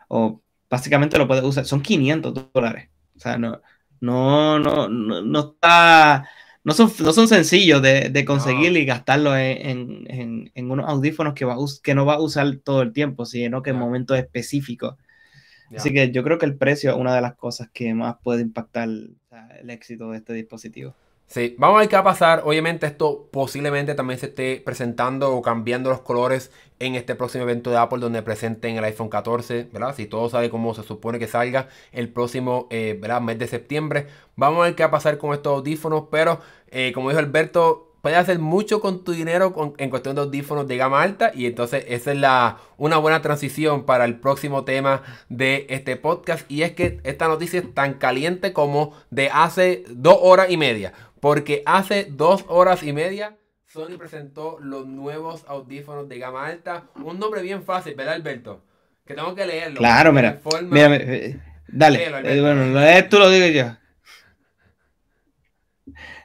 O 0.08 0.40
básicamente 0.70 1.18
lo 1.18 1.26
puedes 1.26 1.42
usar, 1.42 1.64
son 1.64 1.82
500 1.82 2.52
dólares. 2.52 2.88
O 3.16 3.20
sea, 3.20 3.36
no, 3.36 3.60
no, 4.00 4.58
no, 4.60 4.88
no, 4.88 5.40
está, 5.40 6.28
no 6.62 6.72
son, 6.72 6.92
no 7.00 7.12
son 7.12 7.26
sencillos 7.26 7.82
de, 7.82 8.24
conseguir 8.24 8.76
y 8.76 8.84
gastarlo 8.84 9.36
en, 9.36 10.52
unos 10.54 10.88
audífonos 10.88 11.34
que, 11.34 11.44
va, 11.44 11.56
que 11.82 11.94
no 11.94 12.06
va 12.06 12.14
a 12.14 12.20
usar 12.20 12.56
todo 12.62 12.82
el 12.82 12.92
tiempo, 12.92 13.26
sino 13.26 13.62
que 13.62 13.70
en 13.70 13.76
momentos 13.76 14.16
específicos. 14.18 14.96
Así 15.76 15.92
que 15.92 16.10
yo 16.10 16.22
creo 16.22 16.38
que 16.38 16.46
el 16.46 16.56
precio 16.56 16.90
es 16.90 16.96
una 16.96 17.14
de 17.14 17.20
las 17.20 17.34
cosas 17.34 17.68
que 17.72 17.94
más 17.94 18.16
puede 18.22 18.42
impactar 18.42 18.88
el 18.88 19.70
éxito 19.70 20.10
de 20.10 20.18
este 20.18 20.32
dispositivo. 20.32 20.94
Sí, 21.32 21.54
vamos 21.56 21.76
a 21.76 21.80
ver 21.80 21.88
qué 21.88 21.96
va 21.96 22.00
a 22.00 22.04
pasar. 22.04 22.42
Obviamente 22.44 22.84
esto 22.86 23.30
posiblemente 23.32 23.94
también 23.94 24.20
se 24.20 24.26
esté 24.26 24.60
presentando 24.62 25.34
o 25.34 25.40
cambiando 25.40 25.88
los 25.88 26.02
colores 26.02 26.50
en 26.78 26.94
este 26.94 27.14
próximo 27.14 27.44
evento 27.44 27.70
de 27.70 27.78
Apple 27.78 28.00
donde 28.00 28.20
presenten 28.22 28.76
el 28.76 28.84
iPhone 28.84 29.08
14, 29.08 29.68
¿verdad? 29.72 29.94
Si 29.96 30.04
todo 30.04 30.28
sabe 30.28 30.50
cómo 30.50 30.74
se 30.74 30.82
supone 30.82 31.18
que 31.18 31.26
salga 31.26 31.68
el 31.92 32.10
próximo 32.10 32.66
eh, 32.70 33.00
mes 33.22 33.38
de 33.38 33.46
septiembre. 33.46 34.08
Vamos 34.36 34.60
a 34.60 34.64
ver 34.64 34.74
qué 34.74 34.82
va 34.82 34.88
a 34.88 34.90
pasar 34.90 35.16
con 35.16 35.32
estos 35.32 35.56
audífonos, 35.56 36.04
pero 36.10 36.38
eh, 36.70 36.92
como 36.92 37.08
dijo 37.08 37.20
Alberto, 37.20 37.91
puedes 38.02 38.18
hacer 38.18 38.38
mucho 38.38 38.80
con 38.80 39.04
tu 39.04 39.12
dinero 39.12 39.74
en 39.78 39.88
cuestión 39.88 40.14
de 40.14 40.22
audífonos 40.22 40.68
de 40.68 40.76
gama 40.76 41.02
alta 41.02 41.32
y 41.34 41.46
entonces 41.46 41.86
esa 41.88 42.12
es 42.12 42.18
la, 42.18 42.58
una 42.76 42.98
buena 42.98 43.22
transición 43.22 43.86
para 43.86 44.04
el 44.04 44.20
próximo 44.20 44.64
tema 44.64 45.02
de 45.30 45.66
este 45.70 45.96
podcast 45.96 46.50
y 46.50 46.62
es 46.62 46.72
que 46.72 47.00
esta 47.04 47.28
noticia 47.28 47.60
es 47.60 47.72
tan 47.72 47.94
caliente 47.94 48.52
como 48.52 48.94
de 49.10 49.30
hace 49.32 49.84
dos 49.88 50.18
horas 50.20 50.50
y 50.50 50.58
media. 50.58 50.92
Porque 51.20 51.62
hace 51.66 52.08
dos 52.10 52.44
horas 52.48 52.82
y 52.82 52.92
media 52.92 53.36
Sony 53.72 53.96
presentó 53.96 54.58
los 54.60 54.86
nuevos 54.86 55.44
audífonos 55.46 56.06
de 56.06 56.18
gama 56.18 56.46
alta. 56.46 56.88
Un 56.96 57.18
nombre 57.18 57.40
bien 57.40 57.62
fácil, 57.62 57.94
¿verdad, 57.94 58.14
Alberto? 58.14 58.62
Que 59.06 59.14
tengo 59.14 59.34
que 59.34 59.46
leerlo. 59.46 59.78
Claro, 59.78 60.12
mira. 60.12 60.40
mira, 60.62 60.96
eh, 60.96 61.40
dale. 61.68 62.04
Eh, 62.04 62.40
bueno, 62.42 62.66
lo 62.66 62.80
lees 62.80 63.08
tú, 63.08 63.18
lo 63.18 63.30
digo 63.30 63.46
yo. 63.46 63.76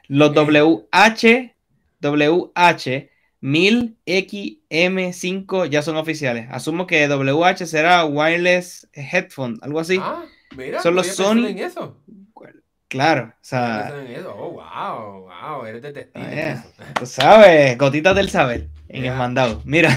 Los 0.08 0.34
WH, 0.34 1.54
WH 2.00 3.10
1000XM5 3.40 5.68
ya 5.68 5.82
son 5.82 5.96
oficiales. 5.96 6.48
Asumo 6.50 6.86
que 6.86 7.08
WH 7.08 7.66
será 7.66 8.04
Wireless 8.04 8.88
Headphone, 8.92 9.58
algo 9.62 9.80
así. 9.80 9.98
Ah, 10.00 10.24
mira, 10.56 10.80
son 10.82 10.94
los 10.94 11.08
Sony. 11.08 11.46
En 11.46 11.58
eso? 11.58 11.96
Claro, 12.88 13.32
o 13.34 13.38
sea. 13.42 13.92
Oh, 14.34 14.52
wow, 14.52 15.28
wow, 15.28 15.66
eres 15.66 15.82
detective. 15.82 16.24
Ah, 16.24 16.64
Tú 16.98 17.04
sabes, 17.04 17.76
gotitas 17.76 18.16
del 18.16 18.30
saber 18.30 18.70
en 18.88 19.04
el 19.04 19.14
mandado. 19.14 19.60
Mira, 19.66 19.94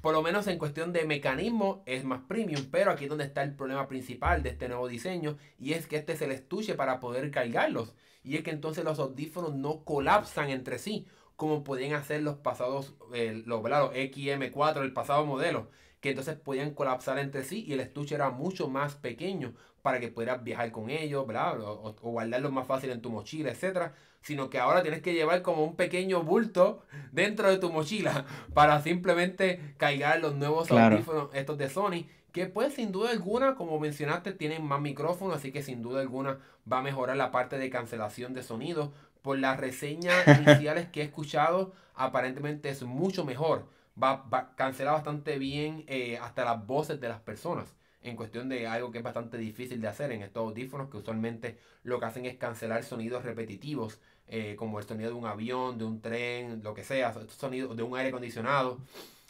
por 0.02 0.14
lo 0.14 0.22
menos 0.22 0.48
en 0.48 0.58
cuestión 0.58 0.94
de 0.94 1.06
mecanismo 1.06 1.84
es 1.86 2.04
más 2.04 2.22
premium, 2.28 2.66
pero 2.72 2.92
aquí 2.92 3.06
es 3.06 3.10
donde 3.10 3.26
está 3.26 3.44
el 3.44 3.56
problema 3.56 3.88
principal 3.88 4.44
de 4.44 4.50
este 4.50 4.68
nuevo 4.68 4.88
diseño 4.88 5.38
y 5.60 5.74
es 5.74 5.88
que 5.88 5.98
este 5.98 6.14
es 6.14 6.22
el 6.22 6.32
estuche 6.32 6.76
para 6.76 7.00
poder 7.00 7.30
cargarlos. 7.32 7.94
Y 8.24 8.36
es 8.36 8.44
que 8.44 8.52
entonces 8.52 8.84
los 8.84 9.00
audífonos 9.00 9.56
no 9.56 9.84
colapsan 9.86 10.50
entre 10.50 10.80
sí 10.80 11.08
como 11.38 11.64
podían 11.64 11.94
hacer 11.94 12.24
los 12.24 12.38
pasados, 12.38 12.96
eh, 13.14 13.44
los, 13.46 13.64
los 13.64 13.94
XM4, 13.94 14.82
el 14.82 14.92
pasado 14.92 15.26
modelo, 15.26 15.70
que 16.02 16.10
entonces 16.10 16.36
podían 16.36 16.74
colapsar 16.74 17.20
entre 17.20 17.44
sí 17.44 17.64
y 17.66 17.74
el 17.74 17.80
estuche 17.80 18.16
era 18.16 18.32
mucho 18.32 18.68
más 18.68 18.96
pequeño 18.96 19.54
para 19.88 20.02
que 20.02 20.10
pudieras 20.10 20.44
viajar 20.44 20.70
con 20.70 20.90
ellos, 20.90 21.26
O, 21.26 21.96
o 22.02 22.12
guardarlos 22.12 22.52
más 22.52 22.68
fácil 22.68 22.90
en 22.90 23.02
tu 23.02 23.10
mochila, 23.10 23.52
etcétera 23.52 23.94
sino 24.22 24.50
que 24.50 24.60
ahora 24.60 24.82
tienes 24.82 25.02
que 25.02 25.14
llevar 25.14 25.42
como 25.42 25.64
un 25.64 25.78
pequeño 25.78 26.22
bulto 26.22 26.84
dentro 27.14 27.50
de 27.50 27.60
tu 27.60 27.72
mochila 27.72 28.26
para 28.54 28.82
simplemente 28.82 29.74
cargar 29.78 30.20
los 30.20 30.36
nuevos 30.36 30.70
audífonos 30.70 31.30
estos 31.34 31.58
de 31.58 31.70
Sony, 31.70 32.04
que 32.34 32.48
pues 32.48 32.74
sin 32.74 32.92
duda 32.92 33.12
alguna, 33.12 33.56
como 33.56 33.80
mencionaste, 33.80 34.34
tienen 34.34 34.66
más 34.66 34.82
micrófonos, 34.82 35.38
así 35.38 35.54
que 35.54 35.64
sin 35.64 35.82
duda 35.82 36.02
alguna 36.02 36.40
va 36.70 36.80
a 36.80 36.84
mejorar 36.84 37.16
la 37.16 37.32
parte 37.32 37.58
de 37.58 37.70
cancelación 37.70 38.34
de 38.34 38.44
sonido. 38.44 38.92
Por 39.22 39.40
las 39.40 39.58
reseñas 39.58 40.28
iniciales 40.42 40.90
que 40.90 41.00
he 41.00 41.06
escuchado, 41.06 41.72
aparentemente 41.96 42.68
es 42.68 42.84
mucho 42.84 43.24
mejor. 43.24 43.70
Va, 44.04 44.28
a 44.30 44.56
cancelar 44.58 44.96
bastante 44.96 45.40
bien 45.40 45.86
eh, 45.88 46.20
hasta 46.22 46.44
las 46.44 46.68
voces 46.68 47.00
de 47.00 47.08
las 47.08 47.22
personas 47.22 47.78
en 48.10 48.16
cuestión 48.16 48.50
de 48.50 48.68
algo 48.68 48.92
que 48.92 49.00
es 49.00 49.04
bastante 49.04 49.38
difícil 49.38 49.82
de 49.82 49.88
hacer 49.88 50.12
en 50.12 50.22
estos 50.22 50.42
audífonos 50.42 50.90
que 50.90 50.98
usualmente 50.98 51.58
lo 51.84 52.00
que 52.00 52.06
hacen 52.06 52.26
es 52.26 52.38
cancelar 52.38 52.84
sonidos 52.84 53.24
repetitivos 53.24 54.00
eh, 54.28 54.56
como 54.58 54.80
el 54.80 54.86
sonido 54.86 55.10
de 55.10 55.16
un 55.16 55.26
avión, 55.26 55.78
de 55.78 55.86
un 55.86 56.02
tren, 56.02 56.62
lo 56.64 56.74
que 56.74 56.84
sea, 56.84 57.14
sonido 57.30 57.76
de 57.76 57.84
un 57.84 57.98
aire 57.98 58.10
acondicionado. 58.10 58.80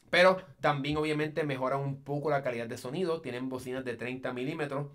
Pero 0.10 0.38
también 0.62 0.98
obviamente 0.98 1.44
mejoran 1.44 1.82
un 1.82 2.04
poco 2.04 2.30
la 2.30 2.42
calidad 2.42 2.68
de 2.68 2.78
sonido. 2.78 3.22
Tienen 3.22 3.50
bocinas 3.50 3.84
de 3.86 3.96
30 3.96 4.34
milímetros 4.34 4.88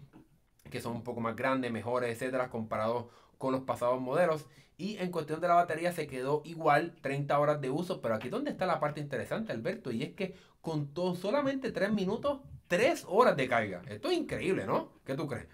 que 0.70 0.80
son 0.80 0.96
un 0.96 1.04
poco 1.04 1.20
más 1.20 1.36
grandes, 1.36 1.70
mejores, 1.70 2.10
etcétera, 2.10 2.50
comparado 2.50 3.10
con 3.38 3.52
los 3.52 3.62
pasados 3.62 4.00
modelos. 4.00 4.46
Y 4.78 4.96
en 4.96 5.12
cuestión 5.12 5.40
de 5.40 5.48
la 5.48 5.54
batería 5.54 5.92
se 5.92 6.06
quedó 6.06 6.42
igual 6.44 6.96
30 7.02 7.38
horas 7.38 7.60
de 7.60 7.70
uso. 7.70 8.00
Pero 8.00 8.14
aquí 8.14 8.28
donde 8.30 8.50
está 8.50 8.66
la 8.66 8.80
parte 8.80 9.00
interesante, 9.00 9.52
Alberto, 9.52 9.92
y 9.92 10.02
es 10.02 10.14
que 10.14 10.34
con 10.60 10.90
solamente 11.14 11.70
3 11.72 11.92
minutos, 11.92 12.40
3 12.72 13.04
horas 13.06 13.36
de 13.36 13.48
carga. 13.48 13.82
Esto 13.86 14.10
es 14.10 14.16
increíble, 14.16 14.64
¿no? 14.64 14.92
¿Qué 15.04 15.14
tú 15.14 15.26
crees? 15.26 15.46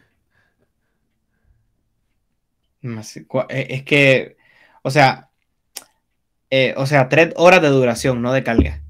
Eh, 2.80 3.66
es 3.70 3.82
que 3.82 4.36
o 4.82 4.90
sea, 4.92 5.28
eh, 6.48 6.74
o 6.76 6.86
sea, 6.86 7.08
tres 7.08 7.32
horas 7.34 7.60
de 7.60 7.70
duración, 7.70 8.22
no 8.22 8.32
de 8.32 8.44
carga. 8.44 8.80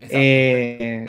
Eh, 0.00 1.06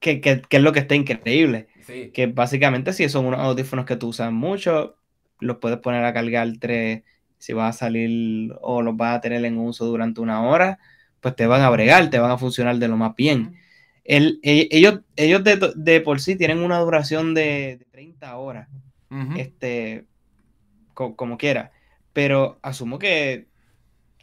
que, 0.00 0.42
es 0.48 0.62
lo 0.62 0.72
que 0.72 0.78
está 0.78 0.94
increíble. 0.94 1.68
Que 2.14 2.26
básicamente 2.26 2.94
si 2.94 3.06
son 3.10 3.26
unos 3.26 3.40
audífonos 3.40 3.84
que 3.84 3.96
tú 3.96 4.08
usas 4.08 4.32
mucho, 4.32 4.96
los 5.40 5.58
puedes 5.58 5.78
poner 5.80 6.06
a 6.06 6.14
cargar 6.14 6.50
tres, 6.58 7.02
si 7.36 7.52
vas 7.52 7.76
a 7.76 7.78
salir 7.80 8.54
o 8.62 8.80
los 8.80 8.96
vas 8.96 9.18
a 9.18 9.20
tener 9.20 9.44
en 9.44 9.58
uso 9.58 9.84
durante 9.84 10.22
una 10.22 10.42
hora, 10.42 10.78
pues 11.20 11.36
te 11.36 11.46
van 11.46 11.60
a 11.60 11.68
bregar, 11.68 12.08
te 12.08 12.18
van 12.18 12.30
a 12.30 12.38
funcionar 12.38 12.78
de 12.78 12.88
lo 12.88 12.96
más 12.96 13.14
bien. 13.14 13.65
El, 14.08 14.40
e, 14.42 14.68
ellos 14.70 15.00
ellos 15.16 15.42
de, 15.44 16.00
por 16.00 16.20
sí 16.20 16.36
tienen 16.36 16.58
una 16.58 16.78
duración 16.78 17.34
de, 17.34 17.84
30 17.90 18.36
horas, 18.36 18.68
este, 19.36 20.04
como 20.94 21.38
quiera 21.38 21.72
pero 22.16 22.58
asumo 22.62 22.98
que 22.98 23.46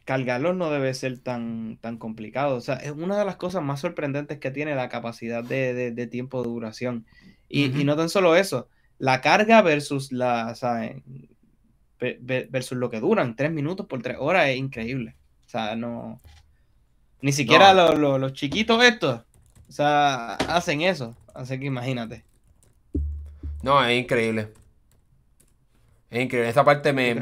cargarlos 0.03 0.55
no 0.55 0.71
debe 0.71 0.95
ser 0.95 1.19
tan, 1.19 1.77
tan 1.79 1.99
complicado. 1.99 2.55
O 2.55 2.59
sea, 2.59 2.77
es 2.77 2.89
una 2.89 3.19
de 3.19 3.23
las 3.23 3.35
cosas 3.35 3.61
más 3.61 3.81
sorprendentes 3.81 4.39
que 4.39 4.49
tiene 4.49 4.73
la 4.73 4.89
capacidad 4.89 5.43
de, 5.43 6.07
tiempo 6.09 6.41
de 6.41 6.49
duración. 6.49 7.05
Y, 7.47 7.67
no 7.67 7.95
tan 7.95 8.09
solo 8.09 8.35
eso, 8.35 8.67
la 8.97 9.21
carga 9.21 9.61
versus 9.61 10.11
la, 10.11 10.55
versus 11.99 12.77
lo 12.79 12.89
que 12.89 12.99
duran, 12.99 13.35
tres 13.35 13.51
minutos 13.51 13.85
por 13.85 14.01
tres 14.01 14.17
horas 14.19 14.47
es 14.47 14.57
increíble. 14.57 15.15
O 15.45 15.49
sea, 15.49 15.75
no. 15.75 16.19
Ni 17.21 17.31
siquiera 17.31 17.75
los, 17.75 18.33
chiquitos 18.33 18.83
estos, 18.83 19.21
o 19.73 19.75
sea, 19.75 20.35
hacen 20.35 20.81
eso. 20.81 21.15
Así 21.33 21.59
que 21.59 21.65
imagínate. 21.65 22.23
No, 23.63 23.83
es 23.83 23.99
increíble. 23.99 24.49
Es 26.11 26.21
increíble. 26.21 26.47
Esa 26.47 26.63
parte 26.63 26.93
me, 26.93 27.15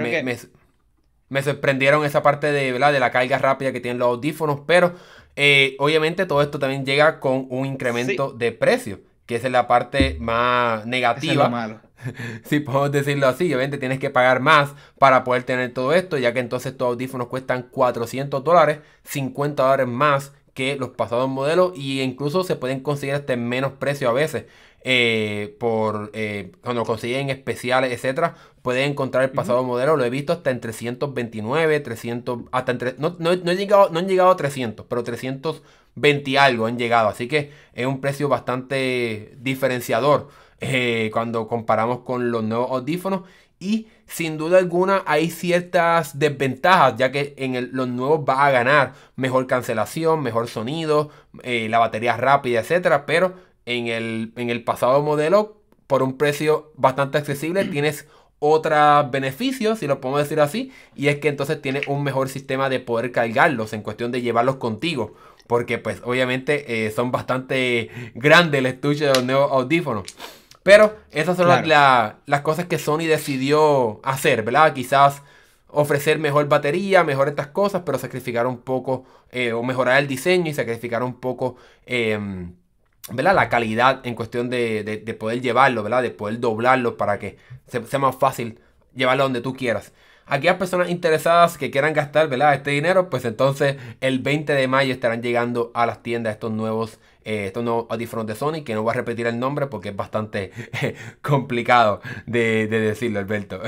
me 1.30 1.44
sorprendieron 1.44 2.04
esa 2.04 2.22
parte 2.22 2.52
de, 2.52 2.74
¿verdad? 2.74 2.92
de 2.92 3.00
la 3.00 3.10
carga 3.10 3.38
rápida 3.38 3.72
que 3.72 3.80
tienen 3.80 4.00
los 4.00 4.10
audífonos, 4.10 4.64
pero 4.68 4.96
eh, 5.38 5.78
obviamente 5.80 6.26
todo 6.26 6.42
esto 6.42 6.60
también 6.60 6.86
llega 6.86 7.22
con 7.22 7.48
un 7.50 7.66
incremento 7.66 8.34
de 8.34 8.52
precio. 8.52 9.00
que 9.26 9.38
esa 9.38 9.48
es 9.48 9.54
la 9.54 9.70
parte 9.70 10.18
más 10.20 10.86
negativa. 10.86 11.48
malo. 11.48 11.80
si 12.44 12.60
podemos 12.60 12.92
decirlo 12.92 13.30
así, 13.30 13.46
obviamente 13.46 13.78
tienes 13.78 13.98
que 13.98 14.10
pagar 14.10 14.42
más 14.42 14.76
para 15.00 15.24
poder 15.24 15.44
tener 15.44 15.74
todo 15.74 15.94
esto, 15.94 16.18
ya 16.18 16.34
que 16.34 16.42
entonces 16.42 16.76
tus 16.76 16.86
audífonos 16.86 17.28
cuestan 17.28 17.70
400 17.72 18.44
dólares, 18.44 18.80
50 19.06 19.64
dólares 19.64 19.88
más 19.88 20.34
que 20.54 20.76
los 20.76 20.90
pasados 20.90 21.30
modelos 21.30 21.74
y 21.76 22.02
incluso 22.02 22.44
se 22.44 22.56
pueden 22.56 22.82
conseguir 22.82 23.16
hasta 23.16 23.34
en 23.34 23.48
menos 23.48 23.74
precio 23.74 24.10
a 24.10 24.14
veces. 24.14 24.46
Eh, 24.84 25.56
por 25.60 26.10
eh, 26.14 26.54
cuando 26.64 26.84
consiguen 26.86 27.30
especiales, 27.30 27.92
etcétera, 27.92 28.36
pueden 28.64 28.92
encontrar 28.92 29.24
el 29.24 29.32
pasado 29.32 29.64
modelo. 29.64 29.96
Lo 29.96 30.04
he 30.04 30.10
visto 30.10 30.34
hasta 30.34 30.50
en 30.50 30.60
329, 30.60 31.80
300, 31.80 32.40
hasta 32.52 32.72
en 32.72 32.96
no, 32.98 33.16
no, 33.20 33.32
he 33.32 33.56
llegado, 33.56 33.90
no 33.92 34.00
han 34.00 34.08
llegado 34.08 34.32
a 34.32 34.38
300, 34.38 34.86
pero 34.88 35.04
320 35.04 36.40
algo 36.40 36.66
han 36.66 36.80
llegado. 36.80 37.10
Así 37.10 37.28
que 37.28 37.52
es 37.74 37.86
un 37.86 38.02
precio 38.02 38.28
bastante 38.28 39.36
diferenciador 39.40 40.30
eh, 40.60 41.10
cuando 41.14 41.48
comparamos 41.48 42.00
con 42.00 42.32
los 42.32 42.44
nuevos 42.44 42.72
audífonos. 42.72 43.22
Y 43.62 43.88
sin 44.08 44.38
duda 44.38 44.58
alguna 44.58 45.04
hay 45.06 45.30
ciertas 45.30 46.18
desventajas, 46.18 46.96
ya 46.98 47.12
que 47.12 47.36
en 47.38 47.70
los 47.74 47.88
nuevos 47.88 48.22
va 48.28 48.48
a 48.48 48.52
ganar 48.52 48.94
mejor 49.16 49.46
cancelación, 49.46 50.24
mejor 50.24 50.48
sonido, 50.48 51.12
la 51.44 51.78
batería 51.78 52.18
rápida, 52.18 52.62
etcétera. 52.62 53.06
Pero 53.06 53.36
en 53.68 53.88
el, 53.88 54.34
en 54.36 54.50
el 54.50 54.64
pasado 54.64 55.04
modelo, 55.04 55.62
por 55.86 56.02
un 56.02 56.18
precio 56.18 56.72
bastante 56.76 57.20
accesible, 57.20 57.64
tienes 57.72 58.08
otros 58.40 59.12
beneficios, 59.12 59.78
si 59.78 59.86
lo 59.86 60.02
podemos 60.02 60.24
decir 60.24 60.40
así, 60.40 60.72
y 60.96 61.10
es 61.10 61.20
que 61.20 61.28
entonces 61.28 61.62
tienes 61.62 61.88
un 61.88 62.02
mejor 62.04 62.30
sistema 62.30 62.68
de 62.68 62.80
poder 62.80 63.12
cargarlos 63.12 63.74
en 63.74 63.84
cuestión 63.84 64.12
de 64.12 64.22
llevarlos 64.22 64.56
contigo. 64.56 65.14
Porque 65.46 65.78
pues 65.78 66.02
obviamente 66.04 66.86
eh, 66.88 66.90
son 66.90 67.12
bastante 67.12 67.90
grandes 68.16 68.58
el 68.58 68.66
estuche 68.66 69.06
de 69.06 69.14
los 69.14 69.24
nuevos 69.24 69.52
audífonos. 69.52 70.06
Pero 70.64 70.96
esas 71.12 71.38
son 71.38 71.48
las 71.48 72.42
cosas 72.42 72.66
que 72.66 72.78
Sony 72.78 73.06
decidió 73.08 74.00
hacer, 74.04 74.44
¿verdad? 74.44 74.74
Quizás 74.74 75.24
ofrecer 75.68 76.20
mejor 76.20 76.48
batería, 76.48 77.04
mejor 77.04 77.30
estas 77.30 77.48
cosas, 77.48 77.84
pero 77.86 77.98
sacrificar 77.98 78.46
un 78.46 78.60
poco, 78.60 79.06
eh, 79.32 79.54
o 79.54 79.64
mejorar 79.64 80.00
el 80.00 80.08
diseño 80.08 80.50
y 80.52 80.54
sacrificar 80.54 81.02
un 81.02 81.20
poco 81.20 81.56
em, 81.86 82.54
¿verdad? 83.10 83.36
La 83.36 83.50
calidad 83.50 84.02
en 84.06 84.16
cuestión 84.16 84.50
de, 84.50 85.16
poder 85.20 85.42
llevarlo, 85.42 85.84
¿verdad? 85.84 86.02
De 86.04 86.12
poder 86.12 86.40
doblarlo 86.40 86.98
para 86.98 87.20
que 87.20 87.38
sea 87.68 88.00
más 88.00 88.16
fácil 88.16 88.60
llevarlo 88.96 89.24
donde 89.24 89.42
tú 89.42 89.54
quieras. 89.56 89.94
Aquellas 90.26 90.58
personas 90.58 90.90
interesadas 90.90 91.58
que 91.58 91.72
quieran 91.72 91.94
gastar, 91.94 92.30
¿verdad? 92.30 92.54
Este 92.54 92.72
dinero, 92.72 93.10
pues 93.10 93.26
entonces 93.26 93.78
el 94.02 94.20
20 94.20 94.54
de 94.54 94.68
mayo 94.68 94.94
estarán 94.94 95.22
llegando 95.22 95.72
a 95.74 95.86
las 95.86 96.04
tiendas 96.04 96.34
estos 96.34 96.52
nuevos, 96.52 97.00
eh, 97.24 97.48
estos 97.48 97.64
nuevos 97.64 97.88
audífonos 97.90 98.26
de 98.28 98.36
Sony, 98.36 98.64
que 98.64 98.74
no 98.74 98.84
voy 98.84 98.92
a 98.92 98.96
repetir 98.96 99.28
el 99.28 99.40
nombre 99.40 99.68
porque 99.68 99.90
es 99.90 99.96
bastante 99.96 100.52
complicado 101.22 102.02
de, 102.26 102.68
de 102.68 102.80
decirlo, 102.80 103.20
Alberto. 103.20 103.62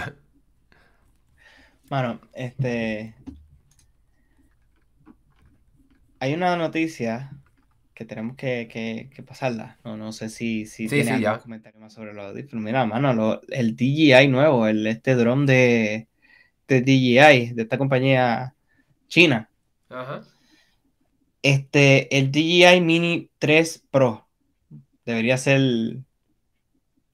Bueno, 1.89 2.19
este... 2.33 3.15
Hay 6.19 6.33
una 6.33 6.55
noticia 6.55 7.31
que 7.93 8.05
tenemos 8.05 8.35
que, 8.35 9.09
pasarla. 9.27 9.77
No, 9.83 9.97
no 9.97 10.11
sé 10.11 10.29
si, 10.29 10.65
si 10.65 10.87
sí, 10.87 10.95
tiene 10.95 11.11
algún 11.11 11.41
comentario 11.41 11.79
más 11.79 11.93
sobre 11.93 12.13
los 12.13 12.25
audífonos. 12.25 12.63
Mira, 12.63 12.85
mano, 12.85 13.41
el 13.49 13.75
DJI 13.75 14.27
nuevo, 14.29 14.67
el, 14.67 14.87
este 14.87 15.15
dron 15.15 15.45
de, 15.45 16.07
de 16.67 16.81
DJI, 16.81 17.53
de 17.53 17.61
esta 17.63 17.77
compañía 17.77 18.55
china. 19.07 19.49
Ajá. 19.89 20.23
Este, 21.43 22.17
el 22.17 22.31
DJI 22.31 22.81
Mini 22.81 23.29
3 23.37 23.83
Pro. 23.91 24.27
Debería 25.05 25.37
ser 25.37 25.57
el 25.57 26.03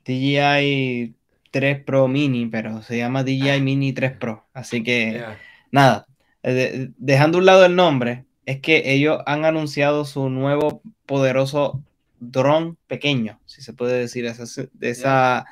DJI 0.05 1.15
3 1.51 1.83
Pro 1.83 2.07
Mini, 2.07 2.45
pero 2.45 2.81
se 2.83 2.97
llama 2.97 3.23
DJI 3.23 3.49
ah. 3.49 3.59
Mini 3.59 3.91
3 3.91 4.13
Pro. 4.17 4.47
Así 4.53 4.83
que, 4.83 5.23
nada, 5.71 6.05
eh, 6.43 6.91
dejando 6.97 7.39
un 7.39 7.45
lado 7.45 7.65
el 7.65 7.75
nombre, 7.75 8.25
es 8.45 8.61
que 8.61 8.93
ellos 8.93 9.19
han 9.25 9.45
anunciado 9.45 10.05
su 10.05 10.29
nuevo 10.29 10.81
poderoso 11.05 11.83
dron 12.19 12.77
pequeño, 12.87 13.39
si 13.45 13.61
se 13.61 13.73
puede 13.73 13.99
decir 13.99 14.25
de 14.25 14.89
esa, 14.89 15.45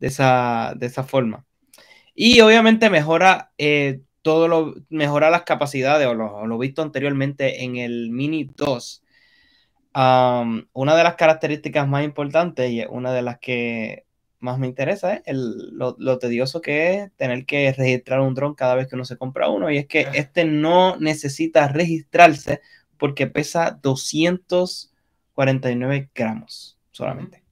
de 0.00 0.06
esa, 0.06 0.74
de 0.76 0.86
esa 0.86 1.02
forma. 1.02 1.44
Y 2.14 2.40
obviamente 2.40 2.90
mejora 2.90 3.52
eh, 3.58 4.00
todo 4.28 4.46
lo, 4.46 4.74
mejora 4.90 5.30
las 5.30 5.44
capacidades, 5.44 6.06
o 6.06 6.12
lo, 6.12 6.58
visto 6.58 6.82
anteriormente 6.82 7.64
en 7.64 7.76
el 7.76 8.10
Mini 8.10 8.44
2. 8.44 9.02
una 9.94 10.96
de 10.96 11.02
las 11.02 11.14
características 11.14 11.88
más 11.88 12.04
importantes 12.04 12.70
y 12.70 12.84
una 12.90 13.14
de 13.14 13.22
las 13.22 13.38
que 13.38 14.04
más 14.38 14.58
me 14.58 14.66
interesa 14.66 15.22
es 15.24 15.34
lo, 15.34 16.18
tedioso 16.18 16.60
que 16.60 16.94
es 16.94 17.10
tener 17.16 17.46
que 17.46 17.72
registrar 17.72 18.20
un 18.20 18.34
dron 18.34 18.54
cada 18.54 18.74
vez 18.74 18.86
que 18.86 18.96
uno 18.96 19.06
se 19.06 19.16
compra 19.16 19.48
uno. 19.48 19.70
Y 19.70 19.78
es 19.78 19.86
que 19.86 20.06
este 20.12 20.44
no 20.44 20.98
necesita 20.98 21.68
registrarse 21.68 22.60
porque 22.98 23.28
pesa 23.28 23.78
249 23.82 26.10
gramos 26.14 26.78
solamente. 26.90 27.42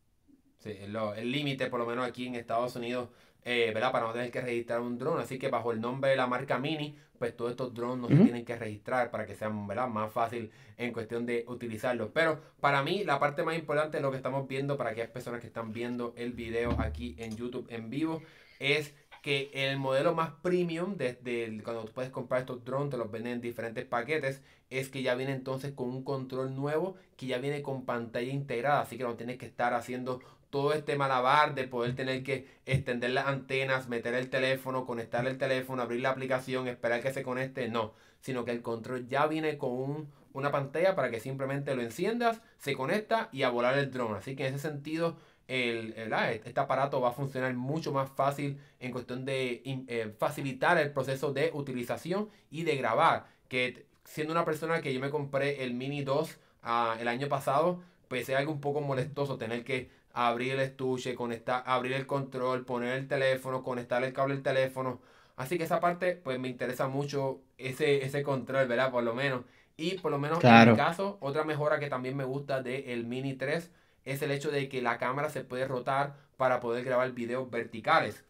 Sí, 0.59 0.77
el 0.79 1.33
límite, 1.33 1.69
por 1.69 1.81
lo 1.81 1.87
menos 1.87 2.07
aquí 2.07 2.27
en 2.27 2.35
Estados 2.35 2.77
Unidos, 2.77 3.09
eh, 3.49 3.71
¿verdad? 3.73 3.93
Para 3.93 4.09
no 4.09 4.13
tener 4.13 4.33
que 4.33 4.41
registrar 4.41 4.81
un 4.81 4.99
dron. 4.99 5.21
Así 5.21 5.39
que 5.39 5.49
bajo 5.49 5.71
el 5.71 5.81
nombre 5.81 6.11
de 6.11 6.17
la 6.17 6.27
marca 6.27 6.59
Mini, 6.59 6.99
pues 7.17 7.37
todos 7.37 7.53
estos 7.53 7.73
drones 7.73 7.99
no 7.99 8.09
se 8.09 8.23
tienen 8.25 8.45
que 8.45 8.57
registrar 8.57 9.13
para 9.13 9.25
que 9.25 9.37
sean 9.37 9.69
¿verdad? 9.69 9.87
más 9.87 10.13
fácil 10.13 10.51
en 10.77 10.93
cuestión 10.93 11.25
de 11.27 11.45
utilizarlos. 11.47 12.11
Pero 12.13 12.41
para 12.61 12.83
mí 12.83 13.05
la 13.05 13.21
parte 13.21 13.45
más 13.45 13.57
importante 13.57 13.99
de 13.99 14.03
lo 14.03 14.11
que 14.11 14.17
estamos 14.17 14.49
viendo 14.49 14.77
para 14.77 14.91
aquellas 14.91 15.11
personas 15.11 15.41
que 15.41 15.47
están 15.47 15.73
viendo 15.73 16.13
el 16.17 16.33
video 16.33 16.73
aquí 16.81 17.15
en 17.19 17.37
YouTube 17.37 17.69
en 17.71 17.89
vivo 17.89 18.21
es 18.59 18.93
que 19.23 19.51
el 19.55 19.79
modelo 19.79 20.13
más 20.13 20.31
premium, 20.43 20.97
desde 20.97 21.63
cuando 21.63 21.85
tú 21.85 21.93
puedes 21.93 22.11
comprar 22.11 22.41
estos 22.41 22.65
drones, 22.65 22.91
te 22.91 22.97
los 22.97 23.11
venden 23.11 23.35
en 23.35 23.41
diferentes 23.41 23.85
paquetes, 23.85 24.43
es 24.71 24.89
que 24.89 25.03
ya 25.03 25.15
viene 25.15 25.33
entonces 25.33 25.73
con 25.73 25.89
un 25.91 26.03
control 26.03 26.55
nuevo 26.55 26.97
que 27.17 27.27
ya 27.27 27.39
viene 27.39 27.63
con 27.63 27.85
pantalla 27.85 28.33
integrada, 28.33 28.81
así 28.81 28.97
que 28.97 29.05
no 29.05 29.15
tienes 29.15 29.39
que 29.39 29.47
estar 29.47 29.73
haciendo 29.75 30.21
todo 30.57 30.73
este 30.73 30.97
malabar 30.97 31.55
de 31.55 31.69
poder 31.69 31.95
tener 31.95 32.23
que 32.23 32.47
extender 32.65 33.11
las 33.11 33.27
antenas, 33.27 33.91
meter 33.91 34.15
el 34.15 34.31
teléfono, 34.31 34.87
conectar 34.87 35.27
el 35.27 35.37
teléfono, 35.37 35.83
abrir 35.83 36.01
la 36.01 36.09
aplicación, 36.09 36.67
esperar 36.67 37.03
que 37.03 37.13
se 37.13 37.23
conecte, 37.23 37.69
no, 37.69 37.93
sino 38.23 38.47
que 38.47 38.53
el 38.53 38.63
control 38.63 39.07
ya 39.07 39.27
viene 39.27 39.59
con 39.59 40.09
una 40.33 40.51
pantalla 40.51 40.97
para 40.97 41.11
que 41.11 41.21
simplemente 41.21 41.75
lo 41.75 41.83
enciendas, 41.83 42.41
se 42.57 42.75
conecta 42.75 43.29
y 43.33 43.43
a 43.43 43.51
volar 43.51 43.77
el 43.77 43.91
drone. 43.91 44.17
Así 44.17 44.35
que 44.35 44.47
en 44.47 44.55
ese 44.55 44.71
sentido, 44.71 45.19
el, 45.47 45.95
este 46.43 46.59
aparato 46.59 47.03
va 47.03 47.11
a 47.11 47.13
funcionar 47.13 47.53
mucho 47.53 47.93
más 47.93 48.09
fácil 48.09 48.59
en 48.81 48.93
cuestión 48.93 49.27
de 49.27 49.61
eh, 49.63 50.15
facilitar 50.19 50.79
el 50.79 50.91
proceso 50.91 51.35
de 51.35 51.51
utilización 51.53 52.31
y 52.51 52.63
de 52.63 52.77
grabar. 52.77 53.27
Que 53.51 53.85
siendo 54.05 54.33
una 54.33 54.47
persona 54.47 54.81
que 54.81 54.95
yo 54.95 55.01
me 55.01 55.11
compré 55.11 55.65
el 55.65 55.75
Mini 55.75 56.03
2 56.03 56.39
ah, 56.63 56.97
el 56.99 57.09
año 57.09 57.29
pasado, 57.29 57.83
pues 58.09 58.27
es 58.27 58.37
algo 58.37 58.53
un 58.53 58.63
poco 58.63 58.81
molestoso 58.81 59.37
tener 59.37 59.63
que 59.65 59.95
abrir 60.17 60.53
el 60.55 60.61
estuche, 60.61 61.15
conectar, 61.15 61.63
abrir 61.67 61.93
el 61.93 62.07
control, 62.07 62.65
poner 62.65 62.95
el 62.95 63.07
teléfono, 63.07 63.63
conectar 63.63 64.03
el 64.03 64.15
cable 64.15 64.35
del 64.35 64.43
teléfono. 64.43 65.01
Así 65.37 65.59
que 65.59 65.65
esa 65.65 65.79
parte, 65.79 66.17
pues 66.17 66.39
me 66.39 66.49
interesa 66.49 66.89
mucho 66.89 67.43
ese, 67.59 68.03
ese 68.03 68.23
control, 68.23 68.67
¿verdad? 68.67 68.91
Por 68.91 69.05
lo 69.05 69.15
menos. 69.15 69.43
Y 69.77 69.99
por 69.99 70.11
lo 70.11 70.19
menos 70.19 70.43
en 70.43 70.71
mi 70.71 70.77
caso, 70.77 71.19
otra 71.21 71.45
mejora 71.45 71.79
que 71.79 71.89
también 71.89 72.17
me 72.17 72.25
gusta 72.25 72.63
del 72.63 73.05
Mini 73.05 73.35
3 73.35 73.71
es 74.07 74.23
el 74.23 74.31
hecho 74.31 74.51
de 74.51 74.71
que 74.71 74.81
la 74.81 74.97
cámara 74.97 75.29
se 75.29 75.45
puede 75.45 75.69
rotar 75.69 76.15
para 76.39 76.61
poder 76.61 76.83
grabar 76.83 77.13
videos 77.13 77.51
verticales. 77.51 78.25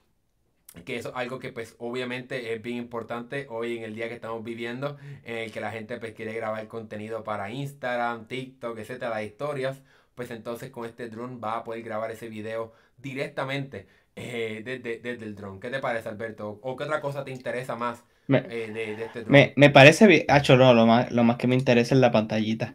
Que 0.84 0.96
eso 0.96 1.10
es 1.10 1.14
algo 1.16 1.38
que 1.38 1.52
pues 1.52 1.76
obviamente 1.78 2.52
es 2.52 2.60
bien 2.62 2.78
importante 2.78 3.46
hoy 3.48 3.78
en 3.78 3.84
el 3.84 3.94
día 3.94 4.08
que 4.08 4.14
estamos 4.16 4.42
viviendo, 4.42 4.98
en 5.22 5.38
el 5.38 5.52
que 5.52 5.60
la 5.60 5.70
gente 5.70 5.98
pues 5.98 6.14
quiere 6.14 6.34
grabar 6.34 6.66
contenido 6.66 7.22
para 7.22 7.50
Instagram, 7.50 8.26
TikTok, 8.26 8.76
etcétera, 8.76 9.10
las 9.10 9.22
historias 9.22 9.82
pues 10.16 10.30
entonces 10.30 10.70
con 10.70 10.86
este 10.86 11.08
drone 11.08 11.38
va 11.38 11.58
a 11.58 11.64
poder 11.64 11.82
grabar 11.82 12.10
ese 12.10 12.28
video 12.28 12.72
directamente 12.96 13.86
eh, 14.16 14.62
desde, 14.64 15.24
el 15.24 15.34
drone. 15.36 15.60
¿Qué 15.60 15.68
te 15.68 15.78
parece, 15.78 16.08
Alberto? 16.08 16.58
¿O 16.62 16.74
qué 16.74 16.84
otra 16.84 17.02
cosa 17.02 17.22
te 17.22 17.30
interesa 17.30 17.76
más 17.76 18.02
me, 18.26 18.38
eh, 18.38 18.72
de, 18.72 19.04
este 19.04 19.20
drone? 19.22 19.52
Me, 19.56 19.70
parece 19.70 20.24
Hacho, 20.26 20.56
no, 20.56 20.72
lo 20.72 20.86
más, 20.86 21.12
lo 21.12 21.22
más 21.22 21.36
que 21.36 21.46
me 21.46 21.54
interesa 21.54 21.94
es 21.94 22.00
la 22.00 22.10
pantallita. 22.10 22.74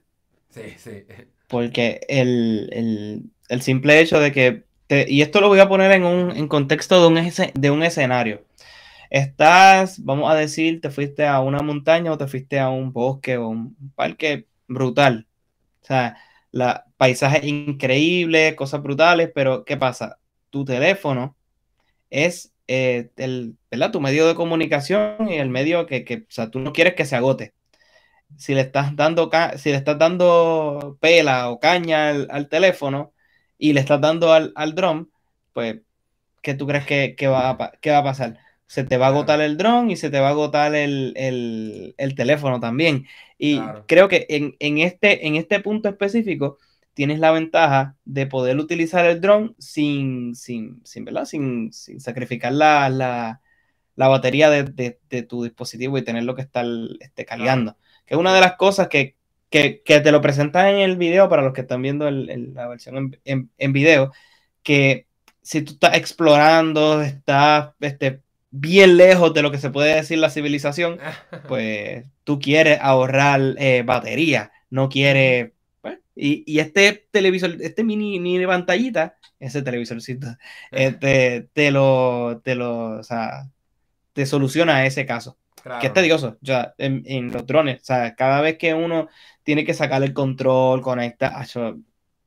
Sí, 0.51 0.75
sí. 0.77 1.03
Porque 1.47 2.01
el, 2.07 3.31
simple 3.59 3.99
hecho 3.99 4.19
de 4.19 4.31
que, 4.31 4.63
y 5.07 5.21
esto 5.21 5.41
lo 5.41 5.47
voy 5.47 5.59
a 5.59 5.67
poner 5.67 5.91
en 5.91 6.03
un 6.03 6.31
en 6.31 6.47
contexto 6.47 7.01
de 7.01 7.07
un, 7.07 7.31
de 7.55 7.71
un 7.71 7.83
escenario. 7.83 8.45
Estás, 9.09 10.05
vamos 10.05 10.31
a 10.31 10.35
decir, 10.35 10.79
te 10.79 10.91
fuiste 10.91 11.25
a 11.25 11.41
una 11.41 11.59
montaña 11.59 12.11
o 12.11 12.17
te 12.17 12.27
fuiste 12.27 12.59
a 12.59 12.69
un 12.69 12.93
bosque 12.93 13.35
o 13.37 13.49
un 13.49 13.75
parque 13.95 14.45
brutal. 14.67 15.27
O 15.81 15.85
sea, 15.85 16.17
la, 16.51 16.85
paisajes 16.97 17.43
increíbles, 17.43 18.55
cosas 18.55 18.81
brutales, 18.83 19.31
pero 19.33 19.65
¿qué 19.65 19.77
pasa? 19.77 20.19
Tu 20.49 20.65
teléfono 20.65 21.35
es 22.09 22.53
eh, 22.67 23.09
el, 23.17 23.57
¿verdad? 23.69 23.91
tu 23.91 24.01
medio 24.01 24.27
de 24.27 24.35
comunicación 24.35 25.29
y 25.29 25.35
el 25.35 25.49
medio 25.49 25.85
que, 25.87 26.05
que, 26.05 26.15
o 26.17 26.25
sea, 26.29 26.49
tú 26.51 26.59
no 26.59 26.73
quieres 26.73 26.95
que 26.95 27.05
se 27.05 27.15
agote. 27.15 27.53
Si 28.37 28.55
le 28.55 28.61
estás 28.61 28.95
dando, 28.95 29.29
si 29.57 29.71
le 29.71 29.77
estás 29.77 29.97
dando 29.99 30.97
pela 31.01 31.49
o 31.49 31.59
caña 31.59 32.09
al, 32.09 32.49
teléfono 32.49 33.13
y 33.57 33.73
le 33.73 33.81
estás 33.81 34.01
dando 34.01 34.33
al, 34.33 34.53
al 34.55 34.75
dron, 34.75 35.11
pues, 35.53 35.81
¿qué 36.41 36.53
tú 36.53 36.67
crees 36.67 36.85
que, 36.85 37.27
va 37.27 37.49
a, 37.49 37.53
va 37.57 37.97
a 37.97 38.03
pasar? 38.03 38.39
Se 38.71 38.85
te 38.85 38.95
va 38.95 39.07
a 39.07 39.09
agotar 39.09 39.41
el 39.41 39.57
dron 39.57 39.91
y 39.91 39.97
se 39.97 40.09
te 40.09 40.21
va 40.21 40.27
a 40.27 40.29
agotar 40.29 40.73
el, 40.75 41.93
teléfono 42.15 42.61
también. 42.61 43.05
Y 43.37 43.59
creo 43.85 44.07
que 44.07 44.25
en, 44.29 44.55
en, 44.59 44.77
este, 44.77 45.27
en 45.27 45.35
este 45.35 45.59
punto 45.59 45.89
específico, 45.89 46.57
tienes 46.93 47.19
la 47.19 47.31
ventaja 47.31 47.97
de 48.05 48.27
poder 48.27 48.57
utilizar 48.57 49.05
el 49.05 49.19
dron 49.19 49.57
sin, 49.59 50.35
sin, 50.35 50.79
sin, 50.85 51.05
sin, 51.25 51.73
sin 51.73 51.99
sacrificar 51.99 52.53
la, 52.53 52.87
la, 52.87 53.41
la 53.97 54.07
batería 54.07 54.49
de, 54.49 54.63
de, 54.63 55.23
tu 55.23 55.43
dispositivo 55.43 55.97
y 55.97 56.05
tenerlo 56.05 56.33
que 56.33 56.43
estar 56.43 56.65
este, 57.01 57.25
cargando. 57.25 57.75
Que 58.05 58.13
es 58.13 58.19
una 58.21 58.33
de 58.33 58.39
las 58.39 58.55
cosas 58.55 58.87
que, 58.87 59.17
que, 59.49 59.81
que, 59.83 59.99
te 59.99 60.13
lo 60.13 60.21
presentas 60.21 60.69
en 60.69 60.77
el 60.77 60.95
video 60.95 61.27
para 61.27 61.41
los 61.41 61.51
que 61.51 61.61
están 61.61 61.81
viendo 61.81 62.07
el, 62.07 62.53
la 62.53 62.69
versión 62.69 62.95
en, 62.95 63.19
en, 63.25 63.51
en, 63.57 63.73
video, 63.73 64.13
que 64.63 65.07
si 65.41 65.61
tú 65.61 65.73
estás 65.73 65.97
explorando, 65.97 67.01
estás 67.01 67.73
este, 67.81 68.21
bien 68.51 68.97
lejos 68.97 69.33
de 69.33 69.41
lo 69.41 69.51
que 69.51 69.57
se 69.57 69.69
puede 69.69 69.95
decir 69.95 70.19
la 70.19 70.29
civilización, 70.29 70.99
pues 71.47 72.05
tú 72.23 72.39
quieres 72.39 72.79
ahorrar 72.81 73.55
eh, 73.57 73.83
batería, 73.85 74.51
no 74.69 74.89
quieres 74.89 75.51
y, 76.15 76.59
este 76.59 77.07
televisor, 77.11 77.57
este 77.61 77.83
mini, 77.83 78.19
mini 78.19 78.45
pantallita, 78.45 79.15
ese 79.39 79.61
televisorcito, 79.61 80.27
este, 80.71 81.49
te 81.53 81.71
lo, 81.71 82.41
te 82.43 82.55
lo, 82.55 82.99
o 82.99 83.03
sea, 83.03 83.49
te 84.13 84.25
soluciona 84.25 84.85
ese 84.85 85.05
caso. 85.05 85.37
Que 85.79 85.87
es 85.87 85.93
tedioso, 85.93 86.37
ya, 86.41 86.73
en, 86.79 87.03
en, 87.05 87.31
los 87.31 87.45
drones, 87.45 87.81
o 87.81 87.85
sea, 87.85 88.15
cada 88.15 88.41
vez 88.41 88.57
que 88.57 88.73
uno 88.73 89.09
tiene 89.43 89.63
que 89.63 89.75
sacar 89.75 90.01
el 90.01 90.11
control, 90.11 90.81
conecta, 90.81 91.45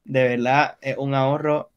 de 0.04 0.22
verdad 0.28 0.78
es 0.80 0.96
un 0.96 1.14
ahorro 1.14 1.72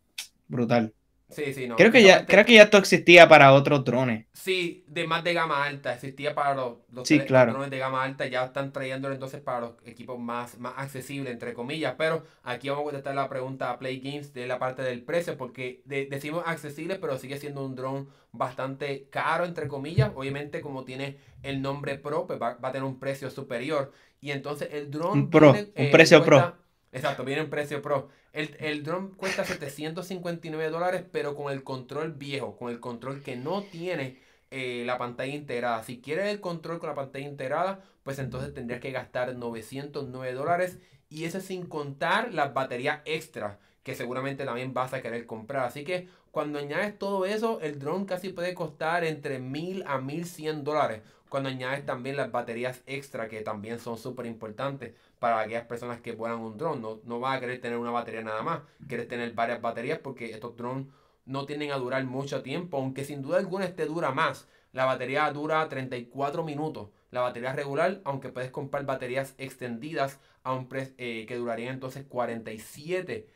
brutal. 0.48 0.94
Sí, 1.30 1.54
sí, 1.54 1.68
no. 1.68 1.76
Creo 1.76 1.92
que, 1.92 2.02
ya, 2.02 2.26
creo 2.26 2.46
que 2.46 2.54
ya 2.54 2.64
esto 2.64 2.78
existía 2.78 3.28
para 3.28 3.52
otros 3.52 3.84
drones. 3.84 4.28
Sí, 4.32 4.86
de 4.88 5.06
más 5.06 5.26
de 5.26 5.34
gama 5.34 5.66
alta. 5.66 5.94
Existía 5.94 6.34
para 6.34 6.56
los, 6.56 6.78
drones 6.90 7.70
de 7.70 7.78
gama 7.78 8.02
alta. 8.02 8.28
Ya 8.28 8.46
están 8.46 8.72
trayéndolo 8.72 9.14
entonces 9.14 9.42
para 9.42 9.60
los 9.60 9.72
equipos 9.86 10.18
más, 10.18 10.58
más 10.58 10.74
accesibles, 10.78 11.34
entre 11.34 11.54
comillas. 11.54 11.96
Pero 11.98 12.24
aquí 12.44 12.70
vamos 12.70 12.84
a 12.84 12.86
contestar 12.86 13.14
la 13.14 13.28
pregunta 13.28 13.72
a 13.72 13.78
Play 13.78 14.00
Games 14.00 14.34
de 14.34 14.48
la 14.48 14.58
parte 14.58 14.84
del 14.84 15.04
precio. 15.04 15.38
Porque 15.38 15.82
decimos 15.86 16.44
accesible, 16.46 16.96
pero 16.96 17.18
sigue 17.18 17.38
siendo 17.38 17.66
un 17.66 17.76
dron 17.76 18.08
bastante 18.32 19.10
caro, 19.10 19.44
entre 19.44 19.68
comillas. 19.68 20.12
Obviamente, 20.16 20.62
como 20.62 20.86
tiene 20.86 21.18
el 21.44 21.62
nombre 21.62 21.98
Pro, 21.98 22.26
pues 22.26 22.42
va, 22.42 22.58
a 22.62 22.72
tener 22.72 22.86
un 22.86 23.00
precio 23.00 23.30
superior. 23.30 23.92
Y 24.22 24.32
entonces 24.32 24.70
el 24.72 24.90
dron. 24.90 25.30
Pro, 25.30 25.52
un 25.52 25.72
eh, 25.76 25.90
precio 25.92 26.24
Pro. 26.24 26.56
Exacto, 26.92 27.24
viene 27.26 27.42
en 27.42 27.50
precio 27.50 27.82
Pro. 27.82 28.10
El, 28.34 28.56
el 28.60 28.84
drone 28.84 29.10
cuesta 29.18 29.44
759 29.44 30.70
dólares, 30.70 31.04
pero 31.12 31.36
con 31.36 31.52
el 31.52 31.64
control 31.64 32.14
viejo, 32.14 32.56
con 32.58 32.70
el 32.70 32.80
control 32.80 33.22
que 33.22 33.36
no 33.36 33.64
tiene 33.64 34.20
eh, 34.52 34.84
la 34.86 34.98
pantalla 34.98 35.34
integrada. 35.34 35.84
Si 35.84 36.00
quieres 36.00 36.28
el 36.28 36.40
control 36.40 36.80
con 36.80 36.90
la 36.90 36.96
pantalla 36.96 37.28
integrada, 37.28 37.84
pues 38.04 38.20
entonces 38.20 38.54
tendrías 38.54 38.80
que 38.82 38.92
gastar 38.92 39.36
909 39.36 40.34
dólares. 40.34 40.78
Y 41.10 41.26
eso 41.26 41.40
sin 41.42 41.66
contar 41.66 42.34
las 42.34 42.54
baterías 42.54 43.02
extras 43.06 43.58
que 43.84 43.96
seguramente 43.96 44.46
también 44.46 44.74
vas 44.74 44.94
a 44.94 45.02
querer 45.02 45.26
comprar. 45.26 45.66
Así 45.66 45.84
que 45.84 46.08
cuando 46.32 46.60
añades 46.60 46.98
todo 46.98 47.26
eso, 47.26 47.60
el 47.62 47.80
drone 47.80 48.06
casi 48.06 48.30
puede 48.30 48.54
costar 48.54 49.04
entre 49.04 49.40
1000 49.40 49.84
a 49.88 50.00
1100 50.00 50.64
dólares. 50.64 51.02
Cuando 51.30 51.50
añades 51.50 51.86
también 51.86 52.16
las 52.16 52.32
baterías 52.32 52.82
extra 52.86 53.28
que 53.28 53.42
también 53.42 53.80
son 53.80 53.98
súper 53.98 54.26
importantes 54.26 54.94
para 55.20 55.40
aquellas 55.40 55.66
personas 55.66 56.02
que 56.02 56.14
vuelan 56.14 56.40
un 56.40 56.58
dron. 56.58 56.82
No, 56.82 57.00
no 57.04 57.20
vas 57.20 57.38
a 57.38 57.40
querer 57.40 57.60
tener 57.62 57.78
una 57.78 57.92
batería 57.92 58.22
nada 58.22 58.42
más. 58.44 58.62
Quieres 58.88 59.08
tener 59.08 59.34
varias 59.34 59.62
baterías 59.62 60.00
porque 60.00 60.32
estos 60.32 60.56
drones 60.56 60.88
no 61.26 61.46
tienden 61.46 61.72
a 61.72 61.78
durar 61.78 62.04
mucho 62.06 62.42
tiempo. 62.44 62.78
Aunque 62.78 63.04
sin 63.04 63.22
duda 63.22 63.38
alguna 63.38 63.66
este 63.66 63.86
dura 63.86 64.12
más. 64.12 64.48
La 64.72 64.86
batería 64.86 65.30
dura 65.32 65.68
34 65.68 66.44
minutos. 66.44 66.90
La 67.12 67.22
batería 67.22 67.54
regular, 67.54 68.02
aunque 68.04 68.30
puedes 68.30 68.52
comprar 68.52 68.86
baterías 68.86 69.34
extendidas 69.38 70.20
a 70.44 70.54
un 70.54 70.68
precio 70.68 70.94
eh, 70.98 71.26
que 71.28 71.36
durarían 71.36 71.74
entonces 71.74 72.06
47 72.08 73.28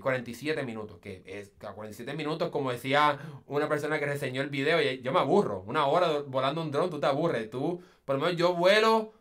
47 0.00 0.60
eh, 0.60 0.64
minutos, 0.64 0.98
que 0.98 1.22
es 1.24 1.52
a 1.64 1.72
47 1.72 2.12
minutos, 2.14 2.50
como 2.50 2.72
decía 2.72 3.20
una 3.46 3.68
persona 3.68 4.00
que 4.00 4.06
reseñó 4.06 4.42
el 4.42 4.48
video, 4.48 4.80
yo 4.80 5.12
me 5.12 5.20
aburro, 5.20 5.62
una 5.64 5.86
hora 5.86 6.22
volando 6.26 6.60
un 6.60 6.72
dron, 6.72 6.90
tú 6.90 6.98
te 6.98 7.06
aburres, 7.06 7.48
tú, 7.48 7.80
por 8.04 8.16
lo 8.16 8.22
menos 8.22 8.36
yo 8.36 8.54
vuelo 8.54 9.12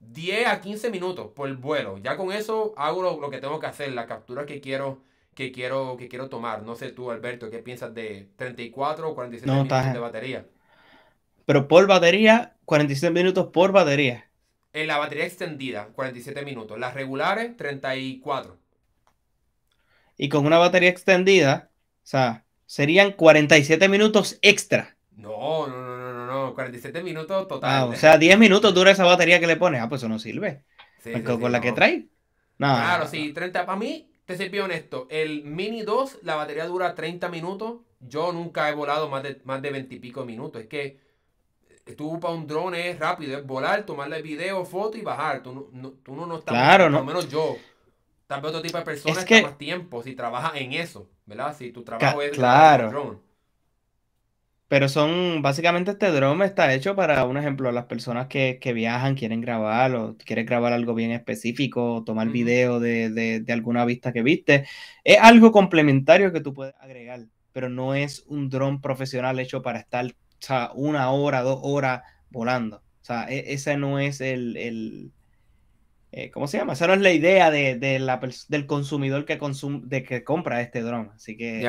10 0.00 0.46
a 0.46 0.60
15 0.60 0.90
minutos 0.90 1.30
por 1.34 1.52
vuelo. 1.56 1.98
Ya 1.98 2.16
con 2.16 2.32
eso 2.32 2.74
hago 2.76 3.02
lo, 3.20 3.30
que 3.30 3.38
tengo 3.38 3.60
que 3.60 3.66
hacer, 3.66 3.92
la 3.92 4.06
captura 4.06 4.46
que 4.46 4.60
quiero, 4.60 5.02
que 5.34 5.52
quiero, 5.52 5.96
que 5.96 6.08
quiero 6.08 6.28
tomar. 6.28 6.62
No 6.62 6.74
sé 6.76 6.92
tú, 6.92 7.10
Alberto, 7.10 7.50
¿qué 7.50 7.58
piensas 7.58 7.94
de 7.94 8.28
34 8.36 9.10
o 9.10 9.14
47 9.14 9.52
minutos 9.52 9.92
de 9.92 9.98
batería? 9.98 10.46
Pero 11.44 11.66
por 11.66 11.86
batería, 11.86 12.56
47 12.64 13.12
minutos 13.12 13.48
por 13.52 13.72
batería. 13.72 14.30
En 14.72 14.86
la 14.86 14.98
batería 14.98 15.24
extendida, 15.24 15.88
47 15.94 16.44
minutos. 16.44 16.78
Las 16.78 16.94
regulares, 16.94 17.56
34. 17.56 18.58
Y 20.18 20.28
con 20.28 20.44
una 20.44 20.58
batería 20.58 20.90
extendida, 20.90 21.70
o 21.72 22.06
sea, 22.06 22.44
serían 22.66 23.12
47 23.12 23.88
minutos 23.88 24.38
extra. 24.42 24.96
No, 25.12 25.66
no, 25.66 25.82
no, 25.82 25.87
47 26.54 27.02
minutos 27.02 27.48
total. 27.48 27.70
Ah, 27.70 27.84
o 27.86 27.94
sea, 27.94 28.18
10 28.18 28.38
minutos 28.38 28.74
dura 28.74 28.90
esa 28.90 29.04
batería 29.04 29.40
que 29.40 29.46
le 29.46 29.56
pones. 29.56 29.80
Ah, 29.82 29.88
pues 29.88 30.00
eso 30.00 30.08
no 30.08 30.18
sirve. 30.18 30.62
con, 31.24 31.52
la 31.52 31.60
que 31.60 31.72
trae. 31.72 32.08
claro, 32.56 33.06
sí, 33.06 33.32
30. 33.32 33.66
Para 33.66 33.78
mí, 33.78 34.10
te 34.24 34.36
soy 34.36 34.58
honesto, 34.58 35.06
el 35.10 35.44
Mini 35.44 35.82
2, 35.82 36.18
la 36.22 36.34
batería 36.34 36.66
dura 36.66 36.94
30 36.94 37.28
minutos. 37.28 37.78
Yo 38.00 38.32
nunca 38.32 38.68
he 38.68 38.74
volado 38.74 39.08
más 39.08 39.22
de, 39.22 39.40
más 39.44 39.60
de 39.62 39.70
20 39.70 39.94
y 39.94 39.98
pico 39.98 40.24
minutos. 40.24 40.62
Es 40.62 40.68
que 40.68 41.00
tú 41.96 42.20
para 42.20 42.34
un 42.34 42.46
drone 42.46 42.90
es 42.90 42.98
rápido, 42.98 43.38
es 43.38 43.46
volar, 43.46 43.84
tomarle 43.84 44.22
video, 44.22 44.64
foto 44.64 44.98
y 44.98 45.02
bajar. 45.02 45.42
Tú 45.42 45.70
no, 45.72 45.90
tú 46.02 46.14
no, 46.14 46.38
estás. 46.38 46.54
Claro, 46.54 46.90
no. 46.90 46.98
Por 46.98 47.06
lo 47.06 47.12
menos 47.12 47.28
yo. 47.30 47.56
Tal 48.26 48.42
vez 48.42 48.50
otro 48.50 48.60
tipo 48.60 48.76
de 48.76 48.84
personas 48.84 49.24
que... 49.24 49.40
más 49.40 49.56
tiempo 49.56 50.02
si 50.02 50.14
trabajas 50.14 50.52
en 50.56 50.74
eso, 50.74 51.08
¿verdad? 51.24 51.56
Si 51.56 51.72
tu 51.72 51.82
trabajo 51.82 52.20
es 52.20 52.32
claro. 52.32 52.90
drone. 52.90 53.27
Pero 54.68 54.90
son, 54.90 55.40
básicamente 55.40 55.92
este 55.92 56.10
drone 56.10 56.44
está 56.44 56.74
hecho 56.74 56.94
para, 56.94 57.24
un 57.24 57.38
ejemplo, 57.38 57.72
las 57.72 57.86
personas 57.86 58.26
que, 58.26 58.58
viajan, 58.74 59.14
quieren 59.14 59.40
grabar 59.40 59.94
o 59.94 60.16
quieren 60.18 60.44
grabar 60.44 60.74
algo 60.74 60.94
bien 60.94 61.10
específico, 61.10 62.02
tomar 62.04 62.28
video 62.28 62.78
de, 62.78 63.44
alguna 63.48 63.86
vista 63.86 64.12
que 64.12 64.22
viste. 64.22 64.66
Es 65.04 65.18
algo 65.20 65.52
complementario 65.52 66.32
que 66.32 66.42
tú 66.42 66.52
puedes 66.52 66.74
agregar, 66.80 67.24
pero 67.52 67.70
no 67.70 67.94
es 67.94 68.24
un 68.26 68.50
drone 68.50 68.80
profesional 68.82 69.40
hecho 69.40 69.62
para 69.62 69.78
estar 69.78 70.14
una 70.74 71.10
hora, 71.12 71.40
dos 71.40 71.60
horas 71.62 72.02
volando. 72.28 72.76
O 73.00 73.04
sea, 73.04 73.26
e, 73.30 73.54
ese 73.54 73.78
no 73.78 73.98
es 73.98 74.20
el, 74.20 75.12
eh, 76.12 76.30
¿cómo 76.30 76.46
se 76.46 76.58
llama? 76.58 76.74
Esa 76.74 76.86
no 76.86 76.92
es 76.92 77.00
la 77.00 77.12
idea 77.12 77.50
de, 77.50 77.98
la, 78.00 78.20
del 78.48 78.66
consumidor 78.66 79.24
que, 79.24 79.38
de 79.84 80.02
que 80.02 80.24
compra 80.24 80.60
este 80.60 80.82
drone. 80.82 81.08
Así 81.14 81.38
que 81.38 81.66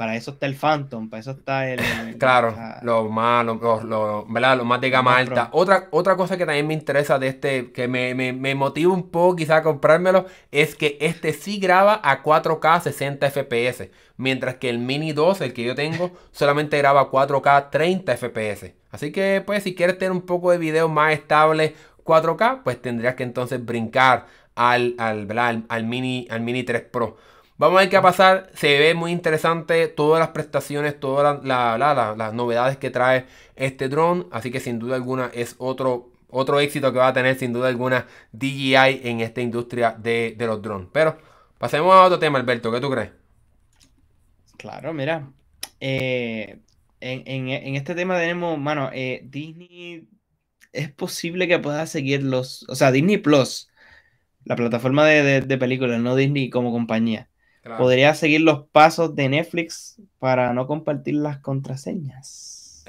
para 0.00 0.16
eso 0.16 0.30
está 0.30 0.46
el 0.46 0.54
Phantom, 0.54 1.10
para 1.10 1.20
eso 1.20 1.32
está 1.32 1.68
el... 1.68 2.16
claro, 2.16 2.56
lo 2.80 3.10
más, 3.10 3.44
lo, 3.44 4.24
más 4.24 4.80
de 4.80 4.88
gama 4.88 5.18
alta. 5.18 5.50
Otra, 5.52 5.88
otra 5.90 6.16
cosa 6.16 6.38
que 6.38 6.46
también 6.46 6.66
me 6.66 6.72
interesa 6.72 7.18
de 7.18 7.28
este, 7.28 7.70
que 7.70 7.86
me, 7.86 8.14
me, 8.14 8.54
motiva 8.54 8.94
un 8.94 9.10
poco 9.10 9.36
quizá 9.36 9.56
a 9.56 9.62
comprármelo, 9.62 10.24
es 10.52 10.74
que 10.74 10.96
este 11.02 11.34
sí 11.34 11.60
graba 11.60 12.00
a 12.02 12.22
4K 12.22 12.80
60 12.80 13.30
FPS, 13.30 13.90
mientras 14.16 14.54
que 14.54 14.70
el 14.70 14.78
Mini 14.78 15.12
2, 15.12 15.42
el 15.42 15.52
que 15.52 15.64
yo 15.64 15.74
tengo, 15.74 16.12
solamente 16.32 16.78
graba 16.78 17.02
a 17.02 17.10
4K 17.10 17.68
30 17.68 18.16
FPS. 18.16 18.72
Así 18.90 19.12
que 19.12 19.42
pues 19.44 19.64
si 19.64 19.74
quieres 19.74 19.98
tener 19.98 20.12
un 20.12 20.22
poco 20.22 20.50
de 20.50 20.56
video 20.56 20.88
más 20.88 21.12
estable 21.12 21.74
4K, 22.04 22.62
pues 22.64 22.80
tendrías 22.80 23.16
que 23.16 23.24
entonces 23.24 23.62
brincar 23.62 24.28
al, 24.54 24.94
al, 24.96 25.28
al, 25.68 25.84
Mini, 25.84 26.26
al 26.30 26.40
Mini 26.40 26.62
3 26.62 26.84
Pro. 26.90 27.18
Vamos 27.60 27.76
a 27.76 27.80
ver 27.80 27.90
qué 27.90 27.96
va 27.96 28.08
a 28.08 28.12
pasar. 28.12 28.50
Se 28.54 28.78
ve 28.78 28.94
muy 28.94 29.12
interesante 29.12 29.86
todas 29.86 30.18
las 30.18 30.30
prestaciones, 30.30 30.98
todas 30.98 31.44
las 31.44 32.32
novedades 32.32 32.78
que 32.78 32.88
trae 32.88 33.26
este 33.54 33.90
drone. 33.90 34.24
Así 34.30 34.50
que 34.50 34.60
sin 34.60 34.78
duda 34.78 34.96
alguna 34.96 35.30
es 35.34 35.56
otro, 35.58 36.10
otro 36.30 36.58
éxito 36.58 36.90
que 36.90 37.00
va 37.00 37.08
a 37.08 37.12
tener 37.12 37.38
sin 37.38 37.52
duda 37.52 37.68
alguna 37.68 38.06
DJI 38.32 39.02
en 39.04 39.20
esta 39.20 39.42
industria 39.42 39.90
de, 39.92 40.34
los 40.38 40.62
drones. 40.62 40.88
Pero 40.90 41.18
pasemos 41.58 41.94
a 41.94 42.04
otro 42.04 42.18
tema, 42.18 42.38
Alberto. 42.38 42.72
¿Qué 42.72 42.80
tú 42.80 42.88
crees? 42.88 43.10
Claro, 44.56 44.94
mira. 44.94 45.30
Eh, 45.80 46.60
en, 47.00 47.76
este 47.76 47.94
tema 47.94 48.18
tenemos, 48.18 48.58
mano, 48.58 48.88
eh, 48.90 49.20
Disney 49.24 50.08
es 50.72 50.90
posible 50.92 51.46
que 51.46 51.58
pueda 51.58 51.86
seguir 51.86 52.22
los, 52.22 52.64
o 52.70 52.74
sea, 52.74 52.90
Disney 52.90 53.18
Plus, 53.18 53.68
la 54.46 54.56
plataforma 54.56 55.04
de 55.04 55.58
películas, 55.58 56.00
no 56.00 56.16
Disney 56.16 56.48
como 56.48 56.72
compañía 56.72 57.29
Podría 57.62 58.14
seguir 58.14 58.40
los 58.40 58.66
pasos 58.68 59.14
de 59.14 59.28
Netflix 59.28 60.00
para 60.18 60.54
no 60.54 60.66
compartir 60.66 61.14
las 61.14 61.38
contraseñas. 61.38 62.84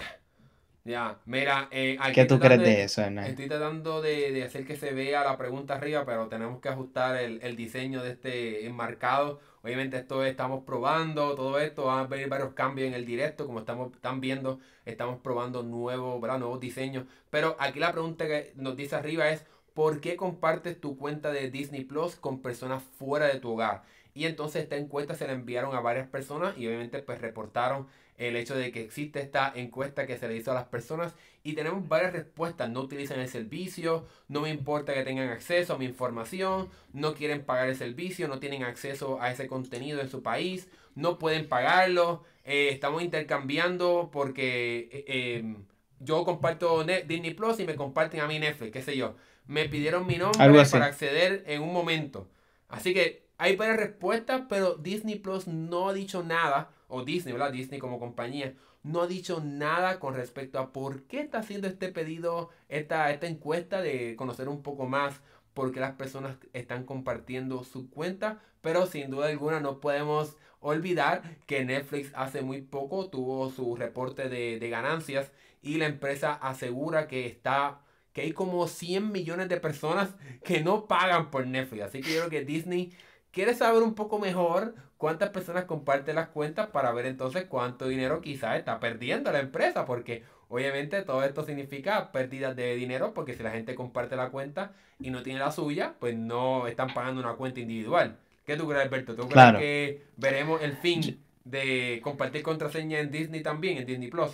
Ya, 0.84 1.20
mira, 1.26 1.68
eh, 1.70 1.98
¿qué 2.14 2.26
tú 2.26 2.40
crees 2.40 2.60
de, 2.60 2.84
eso, 2.84 3.04
Estoy 3.04 3.48
tratando 3.48 4.02
de, 4.02 4.32
de, 4.32 4.44
hacer 4.44 4.66
que 4.66 4.76
se 4.76 4.94
vea 4.94 5.24
la 5.24 5.38
pregunta 5.38 5.76
arriba, 5.76 6.06
pero 6.06 6.28
tenemos 6.28 6.60
que 6.60 6.70
ajustar 6.70 7.18
el, 7.18 7.40
el 7.44 7.56
diseño 7.56 8.02
de 8.02 8.12
este 8.12 8.66
enmarcado. 8.66 9.40
Obviamente 9.62 9.98
esto 9.98 10.26
estamos 10.26 10.64
probando, 10.64 11.36
todo 11.36 11.60
esto, 11.60 11.86
van 11.86 12.00
a 12.00 12.08
venir 12.08 12.30
varios 12.30 12.54
cambios 12.54 12.88
en 12.88 12.96
el 12.96 13.06
directo, 13.06 13.46
como 13.46 13.60
estamos, 13.60 13.94
están 13.94 14.22
viendo, 14.22 14.60
estamos 14.86 15.20
probando 15.22 15.62
nuevos, 15.62 16.20
nuevos 16.20 16.60
diseños. 16.60 17.06
Pero 17.30 17.56
aquí 17.60 17.80
la 17.80 17.92
pregunta 17.92 18.26
que 18.26 18.52
nos 18.56 18.76
dice 18.76 18.96
arriba 18.96 19.30
es, 19.30 19.46
¿por 19.76 20.02
qué 20.02 20.16
compartes 20.16 20.82
tu 20.82 20.98
cuenta 20.98 21.32
de 21.32 21.52
Disney 21.52 21.84
Plus 21.84 22.16
con 22.16 22.42
personas 22.42 22.82
fuera 22.98 23.28
de 23.28 23.40
tu 23.40 23.52
hogar? 23.52 23.84
Y 24.14 24.26
entonces 24.26 24.64
esta 24.64 24.78
encuesta 24.78 25.16
se 25.16 25.28
la 25.28 25.34
enviaron 25.34 25.76
a 25.76 25.80
varias 25.80 26.08
personas 26.08 26.58
y 26.58 26.68
obviamente 26.68 27.02
pues 27.02 27.22
reportaron 27.22 27.88
el 28.18 28.36
hecho 28.36 28.56
de 28.56 28.72
que 28.72 28.82
existe 28.82 29.20
esta 29.20 29.52
encuesta 29.56 30.06
que 30.06 30.18
se 30.18 30.28
le 30.28 30.36
hizo 30.36 30.52
a 30.52 30.54
las 30.54 30.66
personas 30.66 31.16
y 31.44 31.54
tenemos 31.54 31.88
varias 31.88 32.14
respuestas. 32.14 32.70
No 32.70 32.82
utilizan 32.82 33.20
el 33.20 33.28
servicio, 33.28 34.06
no 34.28 34.42
me 34.42 34.50
importa 34.50 34.94
que 34.94 35.04
tengan 35.04 35.30
acceso 35.30 35.74
a 35.74 35.78
mi 35.78 35.86
información, 35.86 36.70
no 36.94 37.16
quieren 37.16 37.44
pagar 37.44 37.70
el 37.70 37.76
servicio, 37.76 38.28
no 38.28 38.40
tienen 38.40 38.64
acceso 38.64 39.20
a 39.22 39.32
ese 39.32 39.48
contenido 39.48 40.02
en 40.02 40.10
su 40.10 40.22
país, 40.22 40.70
no 40.94 41.18
pueden 41.18 41.48
pagarlo, 41.48 42.24
eh, 42.44 42.70
estamos 42.72 43.02
intercambiando 43.02 44.10
porque 44.12 44.90
eh, 44.92 45.38
em, 45.40 45.66
yo 46.00 46.24
comparto 46.24 46.84
Disney 46.84 47.34
Plus 47.34 47.60
y 47.60 47.66
me 47.66 47.76
comparten 47.76 48.20
a 48.20 48.28
mí 48.28 48.38
Netflix, 48.40 48.72
qué 48.72 48.82
sé 48.82 48.98
yo. 48.98 49.16
Me 49.48 49.68
pidieron 49.68 50.06
mi 50.06 50.18
nombre 50.18 50.64
para 50.72 50.86
acceder 50.86 51.44
en 51.48 51.62
un 51.64 51.74
momento. 51.74 52.28
Así 52.70 52.94
que 52.94 53.26
hay 53.42 53.56
varias 53.56 53.78
respuestas, 53.78 54.44
pero 54.48 54.76
Disney 54.76 55.16
Plus 55.16 55.48
no 55.48 55.90
ha 55.90 55.94
dicho 55.94 56.22
nada, 56.22 56.70
o 56.88 57.04
Disney, 57.04 57.34
¿verdad? 57.34 57.52
Disney 57.52 57.80
como 57.80 57.98
compañía, 57.98 58.54
no 58.84 59.02
ha 59.02 59.08
dicho 59.08 59.42
nada 59.44 60.00
con 60.00 60.14
respecto 60.14 60.60
a 60.60 60.72
por 60.72 61.08
qué 61.08 61.22
está 61.22 61.40
haciendo 61.40 61.68
este 61.68 61.88
pedido, 61.88 62.52
esta, 62.70 63.10
esta 63.10 63.26
encuesta 63.26 63.82
de 63.82 64.16
conocer 64.16 64.48
un 64.48 64.62
poco 64.62 64.86
más 64.86 65.22
por 65.56 65.72
qué 65.72 65.80
las 65.80 65.94
personas 65.94 66.38
están 66.54 66.86
compartiendo 66.86 67.64
su 67.64 67.90
cuenta, 67.90 68.44
pero 68.62 68.86
sin 68.86 69.10
duda 69.10 69.30
alguna 69.30 69.60
no 69.60 69.80
podemos 69.80 70.38
olvidar 70.60 71.24
que 71.48 71.66
Netflix 71.66 72.12
hace 72.14 72.44
muy 72.44 72.62
poco 72.62 73.10
tuvo 73.10 73.50
su 73.50 73.76
reporte 73.76 74.30
de, 74.30 74.70
ganancias 74.70 75.32
y 75.64 75.80
la 75.80 75.88
empresa 75.88 76.36
asegura 76.36 77.08
que 77.08 77.26
está 77.26 77.82
que 78.14 78.22
hay 78.22 78.34
como 78.34 78.68
100 78.68 79.12
millones 79.12 79.50
de 79.50 79.58
personas 79.58 80.14
que 80.44 80.60
no 80.60 80.86
pagan 80.86 81.32
por 81.32 81.48
Netflix. 81.48 81.84
Así 81.84 82.02
que 82.02 82.14
yo 82.14 82.18
creo 82.18 82.30
que 82.30 82.46
Disney 82.46 82.92
quiere 83.32 83.54
saber 83.56 83.82
un 83.84 83.96
poco 83.96 84.20
mejor 84.20 84.76
cuántas 84.98 85.30
personas 85.30 85.66
comparten 85.66 86.16
las 86.16 86.30
cuentas 86.30 86.68
para 86.68 86.92
ver 86.92 87.06
entonces 87.06 87.46
cuánto 87.46 87.88
dinero 87.88 88.22
quizás 88.22 88.58
está 88.58 88.80
perdiendo 88.80 89.32
la 89.32 89.40
empresa, 89.40 89.86
porque 89.86 90.24
obviamente 90.48 91.02
todo 91.02 91.24
esto 91.24 91.44
significa 91.44 92.12
pérdidas 92.12 92.56
de 92.56 92.76
dinero, 92.76 93.14
porque 93.14 93.34
si 93.34 93.42
la 93.42 93.52
gente 93.52 93.74
comparte 93.74 94.16
la 94.16 94.30
cuenta 94.30 94.74
y 95.00 95.10
no 95.10 95.24
tiene 95.24 95.40
la 95.40 95.52
suya, 95.52 95.96
pues 96.00 96.16
no 96.16 96.68
están 96.68 96.94
pagando 96.94 97.22
una 97.22 97.34
cuenta 97.34 97.60
individual. 97.60 98.18
¿Qué 98.46 98.58
tú 98.58 98.68
crees, 98.68 98.84
Alberto? 98.84 99.16
¿Tú 99.16 99.28
crees 99.28 99.58
que 99.58 100.04
veremos 100.18 100.62
el 100.62 100.74
fin 100.74 101.20
de 101.46 102.00
compartir 102.04 102.44
contraseña 102.44 103.00
en 103.00 103.12
Disney 103.12 103.42
también, 103.42 103.78
en 103.78 103.86
Disney 103.86 104.10
Plus? 104.10 104.32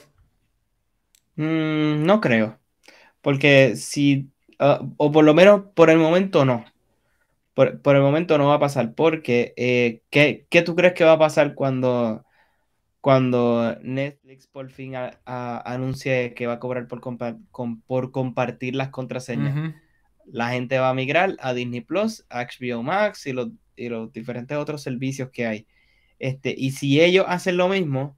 Mm, 1.36 2.04
no 2.04 2.20
creo, 2.20 2.60
porque 3.22 3.76
si, 3.76 4.32
ah, 4.60 4.82
o 4.98 5.12
por 5.12 5.24
lo 5.24 5.34
menos 5.34 5.62
por 5.76 5.90
el 5.90 5.98
momento 5.98 6.46
no 6.46 6.66
por, 7.58 7.96
el 7.96 8.02
momento 8.04 8.38
no 8.38 8.50
va 8.50 8.56
a 8.56 8.60
pasar, 8.60 8.94
porque 8.94 9.56
eh, 9.58 10.04
¿qué, 10.12 10.62
tú 10.62 10.76
crees 10.76 10.94
que 10.94 11.04
va 11.04 11.14
a 11.14 11.18
pasar 11.18 11.56
cuando, 11.56 12.24
cuando 13.02 13.76
Netflix 13.82 14.46
por 14.46 14.70
fin 14.70 14.94
anuncie 15.26 16.36
que 16.36 16.46
va 16.46 16.54
a 16.54 16.60
cobrar 16.60 16.88
por, 16.88 17.02
por 17.88 18.12
compartir 18.12 18.76
las 18.76 18.90
contraseñas? 18.90 19.74
La 20.28 20.50
gente 20.50 20.78
va 20.78 20.90
a 20.90 20.94
migrar 20.94 21.36
a 21.40 21.56
Disney 21.56 21.82
Plus, 21.82 22.28
a 22.30 22.46
HBO 22.46 22.84
Max 22.84 23.26
y 23.26 23.34
los, 23.34 23.50
los 23.76 24.14
diferentes 24.14 24.56
otros 24.56 24.84
servicios 24.84 25.32
que 25.32 25.48
hay. 25.48 25.68
Este, 26.20 26.54
y 26.56 26.72
si 26.74 27.02
ellos 27.02 27.26
hacen 27.28 27.58
lo 27.58 27.70
mismo, 27.70 28.16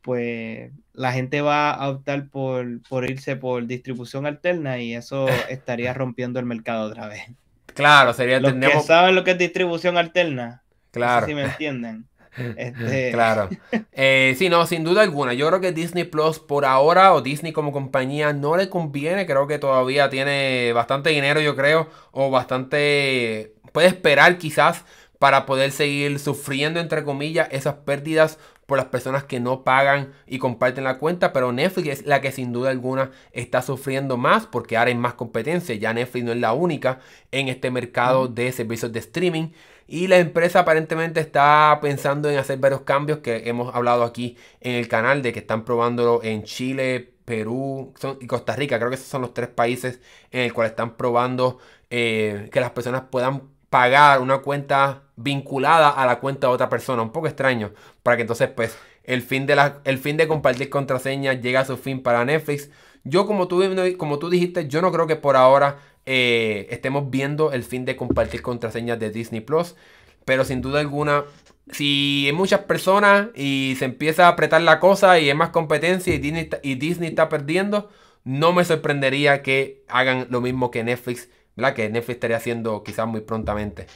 pues 0.00 0.72
la 0.94 1.12
gente 1.12 1.42
va 1.42 1.70
a 1.72 1.90
optar 1.90 2.30
por, 2.30 2.80
por 2.88 3.10
irse 3.10 3.36
por 3.36 3.66
distribución 3.66 4.24
alterna 4.24 4.78
y 4.78 4.94
eso 4.94 5.26
estaría 5.50 5.92
rompiendo 5.92 6.40
el 6.40 6.46
mercado 6.46 6.88
otra 6.88 7.08
vez. 7.08 7.28
Claro, 7.74 8.12
sería... 8.12 8.40
Los 8.40 8.52
que 8.54 8.80
saben 8.80 9.14
lo 9.14 9.24
que 9.24 9.32
es 9.32 9.38
distribución 9.38 9.96
alterna. 9.96 10.62
Claro. 10.90 11.26
si 11.26 11.34
me 11.34 11.44
entienden. 11.44 12.06
Este... 12.56 13.10
Claro. 13.10 13.50
Eh, 13.92 14.34
sí, 14.38 14.48
no, 14.48 14.64
sin 14.64 14.84
duda 14.84 15.02
alguna. 15.02 15.34
Yo 15.34 15.48
creo 15.48 15.60
que 15.60 15.72
Disney 15.72 16.04
Plus 16.04 16.38
por 16.38 16.64
ahora 16.64 17.12
o 17.12 17.22
Disney 17.22 17.52
como 17.52 17.72
compañía 17.72 18.32
no 18.32 18.56
le 18.56 18.70
conviene. 18.70 19.26
Creo 19.26 19.48
que 19.48 19.58
todavía 19.58 20.08
tiene 20.10 20.72
bastante 20.72 21.10
dinero, 21.10 21.40
yo 21.40 21.56
creo. 21.56 21.88
O 22.12 22.30
bastante... 22.30 23.54
Puede 23.72 23.88
esperar 23.88 24.38
quizás 24.38 24.84
para 25.18 25.44
poder 25.44 25.70
seguir 25.70 26.18
sufriendo, 26.18 26.80
entre 26.80 27.04
comillas, 27.04 27.48
esas 27.50 27.74
pérdidas 27.74 28.38
por 28.70 28.78
las 28.78 28.86
personas 28.86 29.24
que 29.24 29.40
no 29.40 29.64
pagan 29.64 30.12
y 30.28 30.38
comparten 30.38 30.84
la 30.84 30.98
cuenta, 30.98 31.32
pero 31.32 31.50
Netflix 31.50 31.88
es 31.88 32.06
la 32.06 32.20
que 32.20 32.30
sin 32.30 32.52
duda 32.52 32.70
alguna 32.70 33.10
está 33.32 33.62
sufriendo 33.62 34.16
más 34.16 34.46
porque 34.46 34.76
ahora 34.76 34.90
hay 34.90 34.94
más 34.94 35.14
competencia, 35.14 35.74
ya 35.74 35.92
Netflix 35.92 36.24
no 36.24 36.30
es 36.30 36.38
la 36.38 36.52
única 36.52 37.00
en 37.32 37.48
este 37.48 37.72
mercado 37.72 38.28
de 38.28 38.52
servicios 38.52 38.92
de 38.92 39.00
streaming 39.00 39.48
y 39.88 40.06
la 40.06 40.18
empresa 40.18 40.60
aparentemente 40.60 41.18
está 41.18 41.80
pensando 41.82 42.30
en 42.30 42.38
hacer 42.38 42.60
varios 42.60 42.82
cambios 42.82 43.18
que 43.18 43.48
hemos 43.48 43.74
hablado 43.74 44.04
aquí 44.04 44.36
en 44.60 44.76
el 44.76 44.86
canal 44.86 45.20
de 45.20 45.32
que 45.32 45.40
están 45.40 45.64
probándolo 45.64 46.22
en 46.22 46.44
Chile, 46.44 47.12
Perú 47.24 47.92
y 48.20 48.28
Costa 48.28 48.54
Rica, 48.54 48.78
creo 48.78 48.90
que 48.90 48.94
esos 48.94 49.08
son 49.08 49.22
los 49.22 49.34
tres 49.34 49.48
países 49.48 49.98
en 50.30 50.42
el 50.42 50.52
cual 50.52 50.68
están 50.68 50.96
probando 50.96 51.58
eh, 51.90 52.48
que 52.52 52.60
las 52.60 52.70
personas 52.70 53.02
puedan 53.10 53.50
pagar 53.70 54.20
una 54.20 54.38
cuenta 54.38 55.04
vinculada 55.16 55.90
a 55.90 56.04
la 56.06 56.20
cuenta 56.20 56.48
de 56.48 56.52
otra 56.52 56.68
persona. 56.68 57.02
Un 57.02 57.12
poco 57.12 57.28
extraño. 57.28 57.72
Para 58.02 58.16
que 58.16 58.22
entonces, 58.22 58.48
pues, 58.48 58.76
el 59.04 59.22
fin 59.22 59.46
de, 59.46 59.56
la, 59.56 59.80
el 59.84 59.98
fin 59.98 60.16
de 60.16 60.28
compartir 60.28 60.68
contraseñas 60.68 61.40
llegue 61.40 61.56
a 61.56 61.64
su 61.64 61.76
fin 61.76 62.02
para 62.02 62.24
Netflix. 62.24 62.70
Yo, 63.04 63.26
como 63.26 63.48
tú, 63.48 63.62
como 63.96 64.18
tú 64.18 64.28
dijiste, 64.28 64.68
yo 64.68 64.82
no 64.82 64.92
creo 64.92 65.06
que 65.06 65.16
por 65.16 65.36
ahora 65.36 65.78
eh, 66.04 66.66
estemos 66.70 67.10
viendo 67.10 67.52
el 67.52 67.62
fin 67.64 67.84
de 67.84 67.96
compartir 67.96 68.42
contraseñas 68.42 68.98
de 68.98 69.10
Disney 69.10 69.40
Plus. 69.40 69.76
Pero 70.24 70.44
sin 70.44 70.60
duda 70.60 70.80
alguna, 70.80 71.24
si 71.72 72.24
hay 72.26 72.32
muchas 72.32 72.60
personas 72.60 73.28
y 73.34 73.76
se 73.78 73.86
empieza 73.86 74.26
a 74.26 74.30
apretar 74.30 74.60
la 74.62 74.80
cosa 74.80 75.18
y 75.18 75.28
hay 75.28 75.34
más 75.34 75.50
competencia 75.50 76.14
y 76.14 76.18
Disney, 76.18 76.50
y 76.62 76.74
Disney 76.74 77.08
está 77.08 77.28
perdiendo, 77.28 77.88
no 78.24 78.52
me 78.52 78.64
sorprendería 78.64 79.42
que 79.42 79.82
hagan 79.88 80.26
lo 80.30 80.40
mismo 80.40 80.70
que 80.70 80.84
Netflix 80.84 81.28
¿verdad? 81.60 81.74
Que 81.74 81.90
Netflix 81.90 82.16
estaría 82.16 82.36
haciendo 82.38 82.82
quizás 82.82 83.06
muy 83.06 83.20
prontamente. 83.20 83.86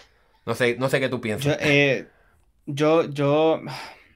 No 0.46 0.54
sé, 0.54 0.76
no 0.78 0.88
sé 0.88 1.00
qué 1.00 1.08
tú 1.08 1.20
piensas. 1.20 1.56
Eh, 1.60 2.06
yo, 2.66 3.10
yo, 3.10 3.62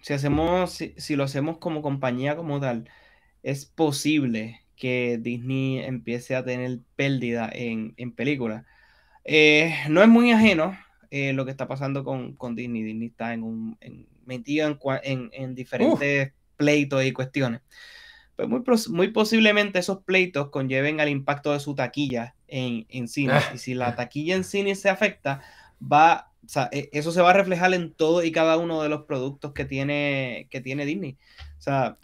si 0.02 0.12
hacemos, 0.12 0.82
si, 0.96 1.16
lo 1.16 1.24
hacemos 1.24 1.56
como 1.58 1.80
compañía 1.80 2.36
como 2.36 2.60
tal, 2.60 2.88
es 3.42 3.64
posible 3.64 4.60
que 4.76 5.18
Disney 5.20 5.78
empiece 5.78 6.36
a 6.36 6.44
tener 6.44 6.80
pérdida 6.94 7.50
en, 7.52 7.94
en 7.96 8.12
películas. 8.12 8.64
Eh, 9.24 9.74
no 9.88 10.02
es 10.02 10.08
muy 10.08 10.30
ajeno 10.30 10.78
eh, 11.10 11.32
lo 11.32 11.44
que 11.44 11.50
está 11.50 11.66
pasando 11.66 12.04
con, 12.04 12.36
Disney. 12.54 12.82
Disney 12.82 13.08
está 13.08 13.32
en 13.32 13.42
un, 13.42 13.78
metido 14.26 14.78
en, 15.02 15.54
diferentes 15.54 16.32
pleitos 16.56 17.04
y 17.04 17.12
cuestiones 17.12 17.62
pues 18.64 18.88
muy, 18.88 19.08
posiblemente 19.08 19.80
esos 19.80 20.02
pleitos 20.04 20.50
conlleven 20.50 21.00
al 21.00 21.08
impacto 21.08 21.52
de 21.52 21.60
su 21.60 21.74
taquilla 21.74 22.34
en, 22.46 22.86
en 22.88 23.08
cine. 23.08 23.32
Ah. 23.34 23.50
Y 23.54 23.58
si 23.58 23.74
la 23.74 23.96
taquilla 23.96 24.36
en 24.36 24.44
cine 24.44 24.76
se 24.76 24.88
afecta, 24.88 25.42
va, 25.80 26.30
e, 26.70 26.88
eso 26.92 27.10
se 27.10 27.20
va 27.20 27.30
a 27.30 27.34
reflejar 27.34 27.74
en 27.74 27.92
todo 27.92 28.22
y 28.22 28.30
cada 28.30 28.56
uno 28.56 28.82
de 28.82 28.88
los 28.88 29.04
productos 29.06 29.52
que 29.52 29.64
tiene, 29.64 30.46
que 30.50 30.60
tiene 30.60 30.86
Disney. 30.86 31.16
O 31.58 31.60
sea, 31.60 31.98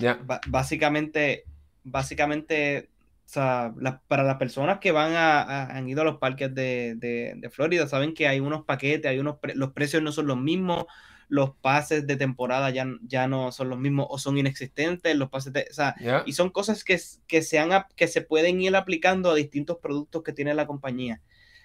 básicamente, 0.49 1.45
básicamente, 1.85 2.91
para 3.33 4.25
las 4.25 4.37
personas 4.37 4.79
que 4.81 4.93
van 4.93 5.15
a, 5.15 5.67
han 5.67 5.89
ido 5.89 6.03
a 6.03 6.05
los 6.05 6.19
parques 6.19 6.55
de, 6.55 6.95
de, 6.97 7.51
Florida, 7.51 7.87
saben 7.87 8.15
que 8.15 8.29
hay 8.29 8.41
unos 8.41 8.65
paquetes, 8.65 9.11
hay 9.11 9.19
unos 9.19 9.37
los 9.55 9.73
precios 9.73 10.03
no 10.03 10.13
son 10.13 10.27
los 10.27 10.37
mismos, 10.37 10.87
los 11.35 11.51
pases 11.51 12.07
de 12.07 12.17
temporada 12.17 12.71
ya, 12.71 12.87
ya 13.03 13.27
no 13.27 13.51
son 13.51 13.69
los 13.69 13.77
mismos 13.77 14.07
o 14.09 14.19
son 14.19 14.39
inexistentes, 14.39 15.17
los 15.17 15.31
pases 15.31 15.53
de, 15.53 15.67
o 15.69 15.75
sea, 15.75 15.97
y 16.25 16.33
son 16.33 16.51
cosas 16.51 16.85
que, 16.85 17.01
que, 17.27 17.43
se 17.43 17.61
que 17.97 18.07
se 18.07 18.23
pueden 18.23 18.61
ir 18.61 18.77
aplicando 18.77 19.33
a 19.33 19.35
distintos 19.35 19.79
productos 19.79 20.23
que 20.23 20.33
tiene 20.33 20.55
la 20.55 20.69
compañía. 20.69 21.23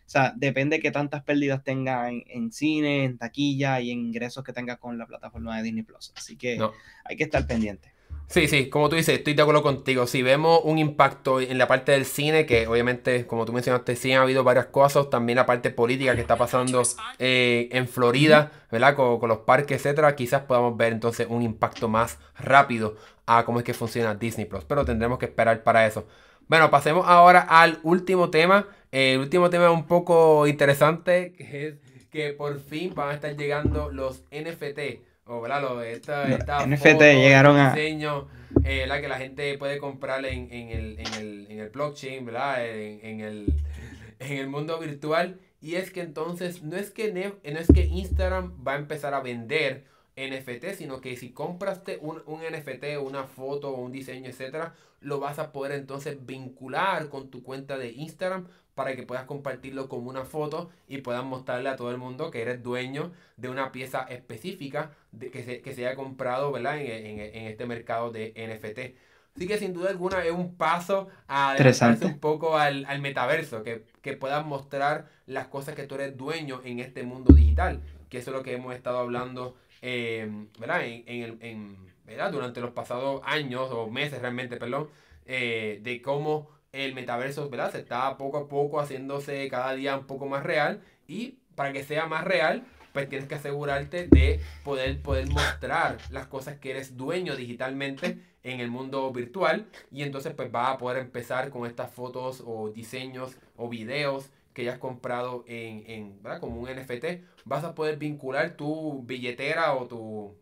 O 0.08 0.10
sea, 0.10 0.34
depende 0.36 0.78
de 0.78 0.82
qué 0.82 0.90
tantas 0.90 1.22
pérdidas 1.22 1.64
tenga 1.64 2.10
en, 2.10 2.52
cine, 2.52 3.04
en 3.04 3.20
taquilla 3.20 3.80
y 3.80 3.92
en 3.92 4.00
ingresos 4.00 4.44
que 4.44 4.54
tenga 4.54 4.78
con 4.78 4.98
la 4.98 5.06
plataforma 5.06 5.56
de 5.58 5.62
Disney 5.62 5.84
Plus. 5.84 6.14
Así 6.16 6.36
que 6.36 6.60
hay 7.06 7.16
que 7.16 7.26
estar 7.26 7.46
pendiente. 7.46 7.94
Sí, 8.30 8.48
sí, 8.48 8.70
como 8.70 8.90
tú 8.90 8.96
dices, 8.96 9.18
estoy 9.18 9.34
de 9.34 9.42
acuerdo 9.42 9.64
contigo. 9.64 10.06
Si 10.06 10.22
vemos 10.22 10.62
un 10.64 10.78
impacto 10.78 11.42
en 11.42 11.58
la 11.58 11.68
parte 11.68 11.94
del 11.94 12.06
cine, 12.06 12.46
que 12.46 12.68
obviamente, 12.68 13.26
como 13.26 13.44
tú 13.44 13.54
mencionaste, 13.54 13.96
sí 13.96 14.12
han 14.14 14.22
habido 14.22 14.44
varias 14.44 14.68
cosas, 14.68 15.10
también 15.10 15.38
la 15.38 15.48
parte 15.48 15.72
política 15.72 16.14
que 16.14 16.22
está 16.22 16.38
pasando 16.38 16.84
eh, 17.18 17.70
en 17.72 17.88
Florida, 17.88 18.52
¿verdad? 18.72 18.96
Con, 18.96 19.28
los 19.28 19.40
parques, 19.40 19.78
etcétera, 19.78 20.16
quizás 20.16 20.44
podamos 20.44 20.78
ver 20.78 20.94
entonces 20.94 21.26
un 21.28 21.42
impacto 21.42 21.88
más 21.88 22.20
rápido 22.38 22.98
a 23.26 23.46
cómo 23.46 23.60
es 23.60 23.66
que 23.66 23.74
funciona 23.74 24.14
Disney 24.14 24.46
Plus, 24.46 24.64
pero 24.64 24.86
tendremos 24.86 25.18
que 25.18 25.26
esperar 25.26 25.64
para 25.64 25.88
eso. 25.88 26.06
Bueno, 26.48 26.70
pasemos 26.70 27.06
ahora 27.08 27.42
al 27.42 27.80
último 27.82 28.30
tema. 28.30 28.68
el 28.92 29.20
último 29.20 29.50
tema 29.50 29.72
un 29.72 29.88
poco 29.88 30.46
interesante, 30.46 31.34
que 31.34 31.68
es 31.68 32.06
que 32.12 32.34
por 32.34 32.60
fin 32.60 32.94
van 32.94 33.10
a 33.10 33.14
estar 33.16 33.36
llegando 33.36 33.90
los 33.92 34.24
NFT. 34.32 35.09
O, 35.30 35.42
¿verdad? 35.42 35.62
Los, 35.62 35.86
esta, 35.86 36.66
NFT 36.66 37.02
llegaron 37.02 37.56
a... 37.58 37.74
Diseño, 37.74 38.28
eh, 38.64 38.88
la 38.88 39.00
que 39.00 39.08
la 39.08 39.20
gente 39.20 39.56
puede 39.60 39.78
comprar 39.78 40.26
en, 40.26 40.52
en, 40.52 40.70
el, 40.70 41.00
en, 41.00 41.14
el, 41.14 41.48
en 41.52 41.60
el 41.60 41.70
blockchain, 41.70 42.26
¿verdad? 42.26 42.66
En, 42.66 43.00
en, 43.06 43.22
el, 43.22 43.54
en 44.20 44.38
el 44.38 44.48
mundo 44.48 44.80
virtual. 44.80 45.40
Y 45.62 45.76
es 45.76 45.92
que 45.92 46.02
entonces 46.02 46.64
no 46.64 46.78
es 46.78 46.90
que, 46.90 47.14
no 47.14 47.60
es 47.60 47.68
que 47.68 47.86
Instagram 47.86 48.56
va 48.68 48.74
a 48.74 48.78
empezar 48.78 49.14
a 49.14 49.20
vender 49.20 49.86
NFT, 50.18 50.74
sino 50.76 51.00
que 51.00 51.16
si 51.16 51.32
compraste 51.32 52.00
un, 52.02 52.24
un 52.26 52.42
NFT, 52.42 52.98
una 53.02 53.26
foto, 53.26 53.74
un 53.76 53.92
diseño, 53.92 54.30
etcétera, 54.30 54.74
lo 55.00 55.20
vas 55.20 55.38
a 55.38 55.52
poder 55.52 55.74
entonces 55.74 56.26
vincular 56.26 57.10
con 57.10 57.30
tu 57.30 57.44
cuenta 57.44 57.78
de 57.78 57.92
Instagram 57.92 58.48
para 58.80 58.96
que 58.96 59.04
puedas 59.04 59.26
compartirlo 59.26 59.90
como 59.90 60.10
una 60.10 60.24
foto 60.24 60.70
y 60.88 61.00
puedas 61.00 61.26
mostrarle 61.26 61.68
a 61.68 61.76
todo 61.76 61.92
el 61.92 61.98
mundo 61.98 62.32
que 62.32 62.42
eres 62.42 62.64
dueño 62.64 63.12
de 63.36 63.50
una 63.50 63.74
pieza 63.74 64.04
específica 64.04 64.92
de, 65.12 65.32
que, 65.32 65.44
se, 65.44 65.62
que 65.62 65.74
se 65.74 65.86
haya 65.86 65.98
comprado 65.98 66.54
¿verdad? 66.54 66.78
En, 66.78 67.20
en, 67.20 67.48
este 67.48 67.66
mercado 67.66 68.10
de 68.10 68.32
NFT. 68.38 69.36
Así 69.36 69.48
que 69.48 69.58
sin 69.58 69.74
duda 69.74 69.90
alguna 69.90 70.24
es 70.24 70.32
un 70.32 70.56
paso 70.56 71.10
a 71.28 71.52
adelantarse 71.52 72.06
un 72.06 72.20
poco 72.20 72.58
al, 72.58 72.86
al 72.86 73.02
metaverso, 73.02 73.64
que, 73.64 73.84
que, 74.02 74.16
puedas 74.16 74.46
mostrar 74.46 75.10
las 75.26 75.48
cosas 75.48 75.76
que 75.76 75.84
tú 75.84 75.96
eres 75.96 76.16
dueño 76.16 76.62
en 76.64 76.80
este 76.80 77.04
mundo 77.04 77.34
digital, 77.34 77.82
que 78.08 78.20
eso 78.20 78.32
es 78.32 78.38
lo 78.38 78.44
que 78.44 78.54
hemos 78.54 78.74
estado 78.74 79.00
hablando 79.00 79.58
eh, 79.82 80.48
¿verdad? 80.58 80.86
En, 80.86 81.04
en, 81.06 81.38
en, 81.42 81.78
¿verdad? 82.06 82.32
durante 82.32 82.62
los 82.62 82.72
pasados 82.72 83.20
años 83.26 83.70
o 83.72 83.90
meses 83.90 84.22
realmente, 84.22 84.56
perdón, 84.56 84.88
eh, 85.26 85.82
de 85.84 86.02
cómo 86.02 86.59
el 86.72 86.94
metaverso 86.94 87.50
¿verdad? 87.50 87.72
se 87.72 87.80
está 87.80 88.18
poco 88.18 88.38
a 88.38 88.48
poco 88.48 88.80
haciéndose 88.80 89.48
cada 89.50 89.74
día 89.74 89.98
un 89.98 90.06
poco 90.08 90.28
más 90.28 90.44
real 90.44 90.82
y 91.08 91.40
para 91.56 91.74
que 91.74 91.84
sea 91.84 92.06
más 92.06 92.24
real, 92.24 92.64
pues 92.94 93.10
tienes 93.10 93.28
que 93.28 93.36
asegurarte 93.36 94.08
de 94.08 94.40
poder, 94.64 95.02
poder 95.02 95.28
mostrar 95.30 95.98
las 96.10 96.28
cosas 96.28 96.58
que 96.58 96.72
eres 96.72 96.96
dueño 96.96 97.36
digitalmente 97.36 98.20
en 98.44 98.60
el 98.60 98.70
mundo 98.70 99.12
virtual 99.12 99.68
y 99.92 100.04
entonces 100.04 100.34
pues 100.34 100.52
vas 100.52 100.76
a 100.76 100.78
poder 100.78 101.00
empezar 101.00 101.50
con 101.50 101.68
estas 101.68 101.92
fotos 101.92 102.42
o 102.46 102.70
diseños 102.70 103.38
o 103.58 103.68
videos 103.68 104.30
que 104.54 104.62
hayas 104.62 104.80
comprado 104.80 105.44
en, 105.48 105.84
en 105.88 106.24
¿verdad? 106.24 106.40
como 106.40 106.62
un 106.62 106.70
NFT, 106.70 107.24
vas 107.46 107.64
a 107.64 107.76
poder 107.76 107.98
vincular 107.98 108.56
tu 108.56 109.04
billetera 109.04 109.74
o 109.76 109.88
tu, 109.88 110.36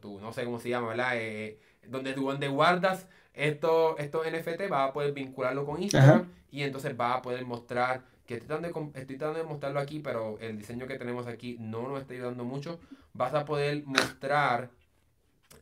tu 0.00 0.20
no 0.20 0.32
sé 0.32 0.44
cómo 0.44 0.58
se 0.58 0.70
llama, 0.70 0.88
¿verdad? 0.88 1.12
Eh, 1.14 1.58
donde, 1.86 2.14
donde 2.14 2.48
guardas 2.48 3.08
estos, 3.38 3.98
estos 3.98 4.26
NFT, 4.26 4.68
vas 4.68 4.90
a 4.90 4.92
poder 4.92 5.12
vincularlo 5.12 5.64
con 5.64 5.82
Instagram 5.82 6.28
y 6.50 6.62
entonces 6.62 6.96
vas 6.96 7.18
a 7.18 7.22
poder 7.22 7.44
mostrar, 7.44 8.02
que 8.26 8.34
estoy 8.34 8.48
tratando, 8.48 8.68
de, 8.80 9.00
estoy 9.00 9.16
tratando 9.16 9.38
de 9.38 9.44
mostrarlo 9.44 9.80
aquí, 9.80 10.00
pero 10.00 10.38
el 10.40 10.58
diseño 10.58 10.86
que 10.86 10.98
tenemos 10.98 11.26
aquí 11.26 11.56
no 11.60 11.88
nos 11.88 12.00
está 12.00 12.14
ayudando 12.14 12.44
mucho, 12.44 12.80
vas 13.12 13.32
a 13.34 13.44
poder 13.44 13.84
mostrar 13.86 14.70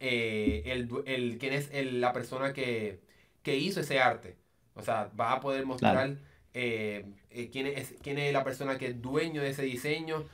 eh, 0.00 0.62
el, 0.66 0.88
el, 1.04 1.38
quién 1.38 1.52
es 1.52 1.68
el, 1.72 2.00
la 2.00 2.12
persona 2.12 2.52
que, 2.52 3.00
que 3.42 3.56
hizo 3.56 3.80
ese 3.80 4.00
arte. 4.00 4.36
O 4.74 4.82
sea, 4.82 5.10
vas 5.14 5.36
a 5.36 5.40
poder 5.40 5.64
mostrar... 5.66 6.16
Eh, 6.58 7.04
eh, 7.28 7.50
quién, 7.52 7.66
es, 7.66 7.96
quién 8.02 8.18
es 8.18 8.32
la 8.32 8.42
persona 8.42 8.78
que 8.78 8.86
es 8.86 9.02
dueño 9.02 9.42
de 9.42 9.50
ese 9.50 9.62
diseño, 9.62 10.24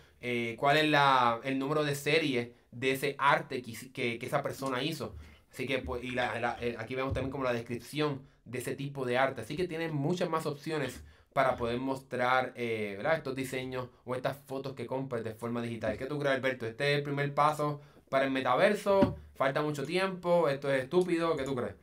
cuál 0.57 0.77
es 0.77 0.89
la, 0.89 1.41
el 1.43 1.59
número 1.59 1.83
de 1.83 1.97
serie 1.97 2.55
de 2.71 2.93
ese 2.93 3.17
arte 3.19 3.61
que, 3.61 4.19
que, 4.21 4.27
esa 4.27 4.41
persona 4.41 4.83
hizo. 4.83 5.17
Así 5.53 5.67
que 5.67 5.79
pues, 5.79 6.03
y 6.03 6.13
la, 6.13 6.57
aquí 6.79 6.95
vemos 6.95 7.13
también 7.13 7.31
como 7.31 7.45
la 7.45 7.53
descripción 7.53 8.23
de 8.45 8.59
ese 8.59 8.75
tipo 8.75 9.05
de 9.05 9.19
arte. 9.19 9.43
Así 9.43 9.57
que 9.57 9.69
tienen 9.69 9.95
muchas 9.95 10.31
más 10.31 10.47
opciones 10.47 11.05
para 11.33 11.57
poder 11.57 11.79
mostrar 11.79 12.53
estos 12.57 13.35
diseños 13.35 13.89
o 14.05 14.15
estas 14.15 14.37
fotos 14.47 14.75
que 14.75 14.87
compres 14.87 15.25
de 15.25 15.35
forma 15.35 15.63
digital. 15.63 15.97
¿Qué 15.97 16.07
tú 16.07 16.19
crees, 16.19 16.37
Alberto? 16.37 16.67
¿Este 16.67 16.93
es 16.93 16.99
el 16.99 17.03
primer 17.03 17.35
paso 17.35 17.81
para 18.09 18.25
el 18.25 18.31
metaverso? 18.31 19.17
¿Falta 19.35 19.63
mucho 19.63 19.85
tiempo? 19.85 20.49
¿Esto 20.49 20.73
es 20.73 20.85
estúpido? 20.85 21.37
¿Qué 21.37 21.45
tú 21.45 21.55
crees? 21.55 21.75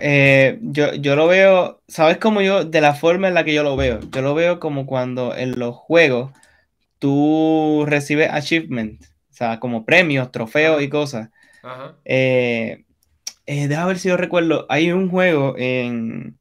Eh, 0.00 0.58
yo, 0.62 0.94
yo 0.94 1.16
lo 1.16 1.26
veo, 1.26 1.82
¿sabes 1.88 2.18
cómo 2.18 2.40
yo, 2.40 2.64
de 2.64 2.80
la 2.80 2.94
forma 2.94 3.28
en 3.28 3.34
la 3.34 3.44
que 3.44 3.52
yo 3.52 3.64
lo 3.64 3.76
veo? 3.76 3.98
Yo 4.12 4.22
lo 4.22 4.34
veo 4.34 4.60
como 4.60 4.86
cuando 4.86 5.34
en 5.34 5.58
los 5.58 5.74
juegos 5.74 6.32
tú 7.00 7.84
recibes 7.86 8.30
achievement, 8.30 9.04
sea, 9.36 9.60
como 9.60 9.84
premios, 9.84 10.32
trofeos 10.32 10.82
y 10.82 10.88
cosas. 10.88 11.30
Eh, 12.04 12.84
eh, 13.46 13.68
deja 13.68 13.86
ver 13.86 13.98
si 13.98 14.08
yo 14.08 14.16
recuerdo, 14.16 14.66
hay 14.68 14.92
un 14.92 15.08
juego 15.08 15.54
en, 15.58 16.38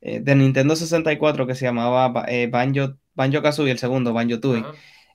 de 0.00 0.34
Nintendo 0.34 0.76
64 0.76 1.46
que 1.46 1.54
se 1.54 1.64
llamaba 1.64 2.08
Banjo, 2.08 2.96
Banjo 3.14 3.42
Kazooie, 3.42 3.72
el 3.72 3.78
segundo, 3.78 4.12
Banjo 4.12 4.40
Tooie. 4.40 4.64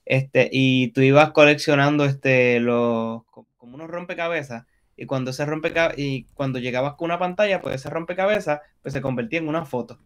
Este, 0.04 0.48
y 0.52 0.88
tú 0.88 1.00
ibas 1.00 1.30
coleccionando 1.30 2.04
este, 2.04 2.60
los, 2.60 3.22
como 3.24 3.74
unos 3.74 3.88
rompecabezas 3.88 4.64
y 4.96 5.06
cuando 5.06 5.32
se 5.32 5.46
rompe 5.46 5.72
y 5.96 6.24
cuando 6.34 6.58
llegabas 6.58 6.94
con 6.94 7.06
una 7.06 7.18
pantalla, 7.18 7.60
pues 7.60 7.76
ese 7.76 7.90
rompecabezas 7.90 8.60
pues 8.82 8.92
se 8.92 9.00
convertía 9.00 9.38
en 9.38 9.48
una 9.48 9.64
foto. 9.64 9.98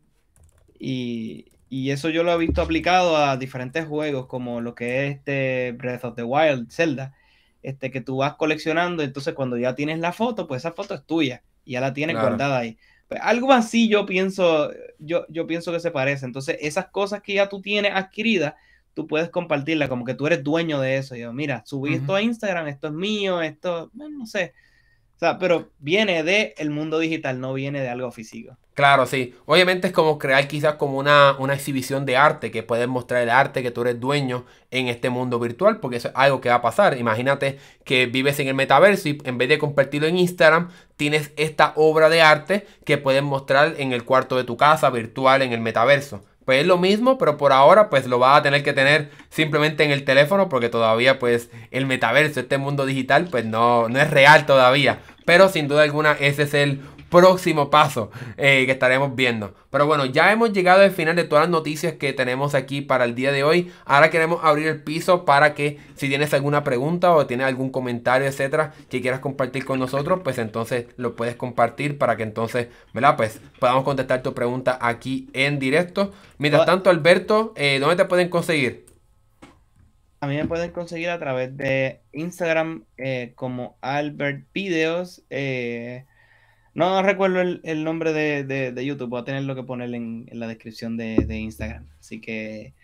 Y, 0.78 1.46
y, 1.68 1.90
eso 1.90 2.08
yo 2.08 2.22
lo 2.22 2.32
he 2.32 2.38
visto 2.38 2.62
aplicado 2.62 3.16
a 3.16 3.36
diferentes 3.36 3.86
juegos, 3.86 4.26
como 4.26 4.60
lo 4.60 4.74
que 4.74 5.06
es 5.06 5.16
este 5.16 5.72
Breath 5.72 6.04
of 6.04 6.14
the 6.16 6.22
Wild, 6.22 6.70
Zelda, 6.70 7.14
este, 7.62 7.90
que 7.90 8.00
tú 8.00 8.18
vas 8.18 8.34
coleccionando, 8.34 9.02
entonces 9.02 9.34
cuando 9.34 9.58
ya 9.58 9.74
tienes 9.74 9.98
la 9.98 10.12
foto, 10.12 10.46
pues 10.46 10.62
esa 10.62 10.72
foto 10.72 10.94
es 10.94 11.04
tuya 11.04 11.42
y 11.64 11.72
ya 11.72 11.80
la 11.80 11.92
tienes 11.92 12.16
guardada 12.16 12.58
ahí. 12.58 12.78
Pues 13.08 13.20
algo 13.22 13.52
así 13.52 13.88
yo 13.88 14.06
pienso, 14.06 14.70
yo, 14.98 15.26
yo 15.28 15.46
pienso 15.46 15.72
que 15.72 15.80
se 15.80 15.90
parece. 15.90 16.26
Entonces, 16.26 16.56
esas 16.60 16.88
cosas 16.88 17.22
que 17.22 17.34
ya 17.34 17.48
tú 17.48 17.60
tienes 17.60 17.92
adquiridas, 17.94 18.54
tú 18.94 19.06
puedes 19.06 19.28
compartirlas 19.30 19.88
como 19.88 20.04
que 20.04 20.14
tú 20.14 20.26
eres 20.26 20.42
dueño 20.42 20.80
de 20.80 20.96
eso. 20.96 21.14
Y 21.14 21.20
yo, 21.20 21.32
mira, 21.32 21.62
subí 21.66 21.94
esto 21.94 22.14
a 22.14 22.22
Instagram, 22.22 22.68
esto 22.68 22.88
es 22.88 22.92
mío, 22.92 23.42
esto, 23.42 23.90
no 23.94 24.26
sé. 24.26 24.54
O 25.16 25.18
sea, 25.18 25.38
pero 25.38 25.70
viene 25.78 26.22
del 26.22 26.52
el 26.58 26.70
mundo 26.70 26.98
digital, 26.98 27.40
no 27.40 27.54
viene 27.54 27.80
de 27.80 27.88
algo 27.88 28.12
físico. 28.12 28.56
Claro, 28.74 29.06
sí. 29.06 29.34
Obviamente 29.46 29.86
es 29.86 29.92
como 29.94 30.18
crear 30.18 30.46
quizás 30.46 30.74
como 30.74 30.98
una, 30.98 31.34
una 31.38 31.54
exhibición 31.54 32.04
de 32.04 32.18
arte, 32.18 32.50
que 32.50 32.62
puedes 32.62 32.86
mostrar 32.86 33.22
el 33.22 33.30
arte 33.30 33.62
que 33.62 33.70
tú 33.70 33.80
eres 33.80 33.98
dueño 33.98 34.44
en 34.70 34.88
este 34.88 35.08
mundo 35.08 35.38
virtual, 35.38 35.80
porque 35.80 35.96
eso 35.96 36.08
es 36.08 36.14
algo 36.14 36.42
que 36.42 36.50
va 36.50 36.56
a 36.56 36.62
pasar. 36.62 36.98
Imagínate 36.98 37.58
que 37.84 38.04
vives 38.04 38.38
en 38.40 38.48
el 38.48 38.54
metaverso 38.54 39.08
y 39.08 39.18
en 39.24 39.38
vez 39.38 39.48
de 39.48 39.58
compartirlo 39.58 40.06
en 40.06 40.18
Instagram, 40.18 40.68
tienes 40.98 41.32
esta 41.38 41.72
obra 41.76 42.10
de 42.10 42.20
arte 42.20 42.66
que 42.84 42.98
puedes 42.98 43.22
mostrar 43.22 43.76
en 43.78 43.94
el 43.94 44.04
cuarto 44.04 44.36
de 44.36 44.44
tu 44.44 44.58
casa 44.58 44.90
virtual 44.90 45.40
en 45.40 45.54
el 45.54 45.60
metaverso. 45.62 46.22
Pues 46.46 46.60
es 46.60 46.66
lo 46.66 46.78
mismo, 46.78 47.18
pero 47.18 47.36
por 47.36 47.52
ahora 47.52 47.90
pues 47.90 48.06
lo 48.06 48.20
vas 48.20 48.38
a 48.38 48.42
tener 48.42 48.62
que 48.62 48.72
tener 48.72 49.10
simplemente 49.30 49.82
en 49.82 49.90
el 49.90 50.04
teléfono 50.04 50.48
porque 50.48 50.68
todavía 50.68 51.18
pues 51.18 51.50
el 51.72 51.86
metaverso, 51.86 52.38
este 52.38 52.56
mundo 52.56 52.86
digital 52.86 53.26
pues 53.28 53.44
no, 53.44 53.88
no 53.88 54.00
es 54.00 54.08
real 54.08 54.46
todavía. 54.46 55.00
Pero 55.24 55.48
sin 55.48 55.66
duda 55.66 55.82
alguna 55.82 56.12
ese 56.12 56.44
es 56.44 56.54
el 56.54 56.82
próximo 57.10 57.70
paso 57.70 58.10
eh, 58.36 58.64
que 58.66 58.72
estaremos 58.72 59.14
viendo. 59.14 59.54
Pero 59.70 59.86
bueno, 59.86 60.06
ya 60.06 60.32
hemos 60.32 60.52
llegado 60.52 60.82
al 60.82 60.90
final 60.90 61.16
de 61.16 61.24
todas 61.24 61.44
las 61.44 61.50
noticias 61.50 61.94
que 61.94 62.12
tenemos 62.12 62.54
aquí 62.54 62.80
para 62.80 63.04
el 63.04 63.14
día 63.14 63.32
de 63.32 63.44
hoy. 63.44 63.72
Ahora 63.84 64.10
queremos 64.10 64.40
abrir 64.42 64.68
el 64.68 64.82
piso 64.82 65.24
para 65.24 65.54
que 65.54 65.78
si 65.94 66.08
tienes 66.08 66.32
alguna 66.34 66.64
pregunta 66.64 67.12
o 67.12 67.26
tienes 67.26 67.46
algún 67.46 67.70
comentario, 67.70 68.26
etcétera, 68.26 68.72
que 68.88 69.00
quieras 69.00 69.20
compartir 69.20 69.64
con 69.64 69.78
nosotros, 69.78 70.20
pues 70.24 70.38
entonces 70.38 70.86
lo 70.96 71.16
puedes 71.16 71.36
compartir 71.36 71.98
para 71.98 72.16
que 72.16 72.22
entonces, 72.22 72.68
¿verdad? 72.92 73.16
Pues 73.16 73.40
podamos 73.58 73.84
contestar 73.84 74.22
tu 74.22 74.34
pregunta 74.34 74.78
aquí 74.80 75.28
en 75.32 75.58
directo. 75.58 76.12
Mientras 76.38 76.66
tanto, 76.66 76.90
Alberto, 76.90 77.52
eh, 77.56 77.78
¿dónde 77.80 77.96
te 77.96 78.04
pueden 78.04 78.28
conseguir? 78.28 78.86
A 80.20 80.26
mí 80.26 80.36
me 80.36 80.46
pueden 80.46 80.70
conseguir 80.70 81.10
a 81.10 81.18
través 81.18 81.56
de 81.56 82.00
Instagram 82.12 82.84
eh, 82.96 83.32
como 83.34 83.76
Albert 83.82 84.46
Videos. 84.52 85.22
Eh, 85.30 86.04
no 86.76 87.02
recuerdo 87.02 87.40
el, 87.40 87.84
nombre 87.84 88.12
de, 88.12 88.84
YouTube, 88.84 89.08
voy 89.08 89.22
a 89.22 89.24
tenerlo 89.24 89.54
que 89.54 89.62
poner 89.62 89.94
en, 89.94 90.28
la 90.30 90.46
descripción 90.46 90.96
de, 90.96 91.26
Instagram. 91.28 91.88
Así 91.98 92.20
que 92.20 92.74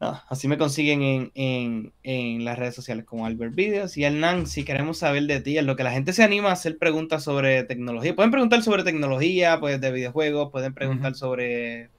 así 0.00 0.48
me 0.48 0.58
consiguen 0.58 1.30
en, 1.34 2.44
las 2.44 2.58
redes 2.58 2.74
sociales 2.74 3.04
como 3.04 3.26
Albert 3.26 3.54
Videos. 3.54 3.96
Y 3.98 4.04
Hernán, 4.04 4.46
si 4.46 4.64
queremos 4.64 4.98
saber 4.98 5.24
de 5.24 5.40
ti, 5.40 5.58
es 5.58 5.64
lo 5.64 5.76
que 5.76 5.84
la 5.84 5.92
gente 5.92 6.12
se 6.12 6.22
anima 6.22 6.48
a 6.48 6.52
hacer 6.52 6.78
preguntas 6.78 7.22
sobre 7.22 7.64
tecnología. 7.64 8.16
Pueden 8.16 8.30
preguntar 8.30 8.62
sobre 8.62 8.82
tecnología, 8.82 9.60
pues 9.60 9.80
de 9.80 9.92
videojuegos, 9.92 10.50
pueden 10.50 10.72
preguntar 10.72 11.14
sobre 11.14 11.90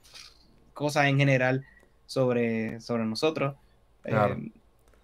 cosas 0.72 1.06
en 1.06 1.18
general 1.18 1.64
sobre, 2.06 2.80
sobre 2.80 3.04
nosotros. 3.04 3.54
Eh, 4.04 4.50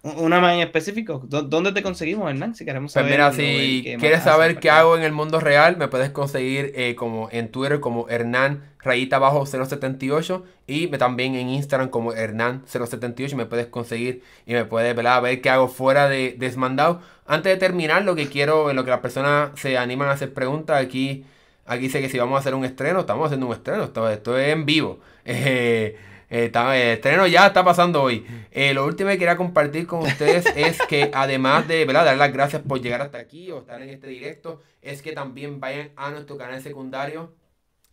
una 0.03 0.41
más 0.41 0.55
en 0.55 0.61
específico, 0.61 1.23
¿dónde 1.27 1.73
te 1.73 1.83
conseguimos, 1.83 2.31
Hernán? 2.31 2.55
Si 2.55 2.65
queremos 2.65 2.93
pues 2.93 3.05
saber. 3.05 3.11
mira, 3.11 3.33
si 3.33 3.85
quieres 3.99 4.23
saber 4.23 4.59
qué 4.59 4.71
hago 4.71 4.97
en 4.97 5.03
el 5.03 5.13
mundo 5.13 5.41
real, 5.41 5.77
me 5.77 5.89
puedes 5.89 6.09
conseguir 6.09 6.73
eh, 6.75 6.95
como 6.95 7.29
en 7.33 7.51
Twitter 7.51 7.81
como 7.81 8.09
Hernán 8.09 8.65
rayita 8.79 9.17
abajo 9.17 9.45
078 9.45 10.45
y 10.67 10.87
también 10.89 11.35
en 11.35 11.51
Instagram 11.51 11.91
como 11.91 12.15
Hernán 12.15 12.63
078 12.67 13.37
me 13.37 13.45
puedes 13.45 13.67
conseguir 13.67 14.23
y 14.47 14.55
me 14.55 14.65
puedes 14.65 14.97
ver 14.97 15.41
qué 15.43 15.51
hago 15.51 15.69
fuera 15.69 16.09
de 16.09 16.35
Desmandado. 16.39 17.03
Antes 17.27 17.53
de 17.53 17.59
terminar, 17.59 18.03
lo 18.03 18.15
que 18.15 18.29
quiero, 18.29 18.71
en 18.71 18.77
lo 18.77 18.85
que 18.85 18.91
las 18.91 19.01
personas 19.01 19.51
se 19.61 19.77
animan 19.77 20.09
a 20.09 20.13
hacer 20.13 20.33
preguntas, 20.33 20.83
aquí, 20.83 21.25
aquí 21.67 21.83
dice 21.83 22.01
que 22.01 22.09
si 22.09 22.19
vamos 22.19 22.37
a 22.37 22.41
hacer 22.41 22.55
un 22.55 22.65
estreno, 22.65 23.01
estamos 23.01 23.27
haciendo 23.27 23.47
un 23.49 23.53
estreno, 23.53 23.85
esto, 23.85 24.09
esto 24.09 24.39
es 24.39 24.49
en 24.49 24.65
vivo. 24.65 25.01
Eh, 25.23 25.97
Está, 26.31 26.77
el 26.77 26.91
estreno 26.91 27.27
ya 27.27 27.49
está 27.49 27.65
pasando 27.65 28.01
hoy. 28.01 28.25
Eh, 28.53 28.73
lo 28.73 28.87
último 28.87 29.11
que 29.11 29.19
quería 29.19 29.37
compartir 29.37 29.89
con 29.89 30.03
ustedes 30.03 30.47
es 30.57 30.79
que 30.89 31.11
además 31.13 31.67
de 31.67 31.85
¿verdad? 31.85 32.05
dar 32.05 32.17
las 32.17 32.33
gracias 32.33 32.63
por 32.63 32.81
llegar 32.81 33.03
hasta 33.03 33.19
aquí 33.19 33.51
o 33.51 33.59
estar 33.59 33.83
en 33.83 33.91
este 33.91 34.07
directo, 34.07 34.63
es 34.81 35.03
que 35.03 35.11
también 35.11 35.59
vayan 35.59 35.91
a 35.97 36.13
nuestro 36.13 36.39
canal 36.39 36.63
secundario 36.63 37.35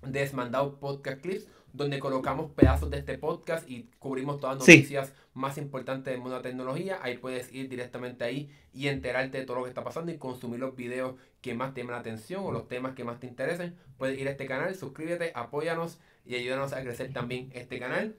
Desmandado 0.03 0.79
Podcast 0.79 1.19
Clips, 1.19 1.47
donde 1.73 1.97
colocamos 1.97 2.51
pedazos 2.51 2.91
de 2.91 2.99
este 2.99 3.17
podcast 3.17 3.67
y 3.67 3.89
cubrimos 3.97 4.39
todas 4.39 4.57
las 4.57 4.67
noticias 4.67 5.13
más 5.33 5.57
importantes 5.57 6.11
del 6.11 6.21
mundo 6.21 6.35
de 6.35 6.43
la 6.43 6.49
tecnología. 6.49 6.99
Ahí 7.01 7.17
puedes 7.17 7.51
ir 7.51 7.69
directamente 7.69 8.23
ahí 8.23 8.51
y 8.71 8.88
enterarte 8.88 9.39
de 9.39 9.45
todo 9.45 9.57
lo 9.57 9.63
que 9.63 9.69
está 9.69 9.83
pasando 9.83 10.11
y 10.11 10.17
consumir 10.19 10.59
los 10.59 10.75
videos 10.75 11.15
que 11.41 11.55
más 11.55 11.73
te 11.73 11.81
llaman 11.81 11.95
la 11.95 12.01
atención 12.01 12.45
o 12.45 12.51
los 12.51 12.67
temas 12.67 12.93
que 12.93 13.03
más 13.03 13.19
te 13.19 13.25
interesen. 13.25 13.75
Puedes 13.97 14.19
ir 14.19 14.27
a 14.27 14.31
este 14.31 14.45
canal, 14.45 14.75
suscríbete, 14.75 15.31
apóyanos 15.33 15.99
y 16.23 16.35
ayúdanos 16.35 16.73
a 16.73 16.81
crecer 16.83 17.11
también 17.11 17.49
este 17.53 17.79
canal. 17.79 18.15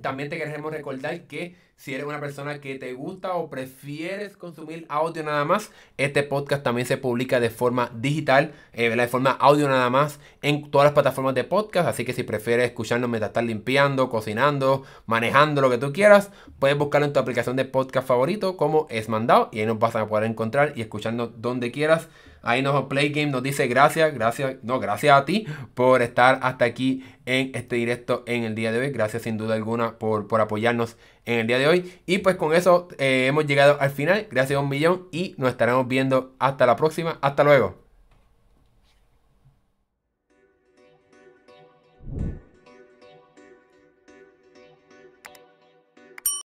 También 0.00 0.30
te 0.30 0.38
queremos 0.38 0.72
recordar 0.72 1.26
que 1.26 1.54
si 1.76 1.92
eres 1.92 2.06
una 2.06 2.20
persona 2.20 2.60
que 2.60 2.78
te 2.78 2.92
gusta 2.94 3.34
o 3.34 3.50
prefieres 3.50 4.36
consumir 4.36 4.86
audio 4.88 5.22
nada 5.22 5.44
más, 5.44 5.70
este 5.98 6.22
podcast 6.22 6.62
también 6.62 6.86
se 6.86 6.96
publica 6.96 7.40
de 7.40 7.50
forma 7.50 7.90
digital, 7.94 8.52
eh, 8.72 8.88
de 8.88 9.08
forma 9.08 9.32
audio 9.32 9.68
nada 9.68 9.90
más, 9.90 10.18
en 10.40 10.70
todas 10.70 10.86
las 10.86 10.94
plataformas 10.94 11.34
de 11.34 11.44
podcast. 11.44 11.88
Así 11.88 12.04
que 12.04 12.12
si 12.12 12.22
prefieres 12.22 12.66
escucharnos 12.66 13.10
mientras 13.10 13.30
estás 13.30 13.44
limpiando, 13.44 14.08
cocinando, 14.08 14.84
manejando, 15.06 15.60
lo 15.60 15.68
que 15.68 15.78
tú 15.78 15.92
quieras, 15.92 16.30
puedes 16.58 16.78
buscarlo 16.78 17.08
en 17.08 17.12
tu 17.12 17.20
aplicación 17.20 17.56
de 17.56 17.64
podcast 17.64 18.06
favorito 18.06 18.56
como 18.56 18.86
es 18.88 19.08
mandado 19.08 19.50
y 19.52 19.60
ahí 19.60 19.66
nos 19.66 19.78
vas 19.78 19.96
a 19.96 20.06
poder 20.06 20.30
encontrar 20.30 20.72
y 20.76 20.80
escucharnos 20.80 21.42
donde 21.42 21.70
quieras. 21.70 22.08
Ahí 22.42 22.62
nos 22.62 22.86
Play 22.86 23.10
Game 23.10 23.30
nos 23.30 23.42
dice 23.42 23.66
gracias, 23.68 24.12
gracias, 24.14 24.56
no, 24.62 24.80
gracias 24.80 25.16
a 25.16 25.24
ti 25.24 25.46
por 25.74 26.02
estar 26.02 26.40
hasta 26.42 26.64
aquí 26.64 27.04
en 27.24 27.52
este 27.54 27.76
directo 27.76 28.24
en 28.26 28.44
el 28.44 28.54
día 28.54 28.72
de 28.72 28.80
hoy. 28.80 28.90
Gracias 28.90 29.22
sin 29.22 29.38
duda 29.38 29.54
alguna 29.54 29.98
por, 29.98 30.26
por 30.28 30.40
apoyarnos 30.40 30.96
en 31.24 31.40
el 31.40 31.46
día 31.46 31.58
de 31.58 31.68
hoy. 31.68 31.92
Y 32.06 32.18
pues 32.18 32.36
con 32.36 32.54
eso 32.54 32.88
eh, 32.98 33.26
hemos 33.28 33.46
llegado 33.46 33.76
al 33.80 33.90
final. 33.90 34.26
Gracias 34.30 34.56
a 34.56 34.60
un 34.60 34.68
millón 34.68 35.08
y 35.12 35.34
nos 35.38 35.50
estaremos 35.50 35.86
viendo 35.88 36.34
hasta 36.38 36.66
la 36.66 36.76
próxima. 36.76 37.18
Hasta 37.22 37.44
luego. 37.44 37.81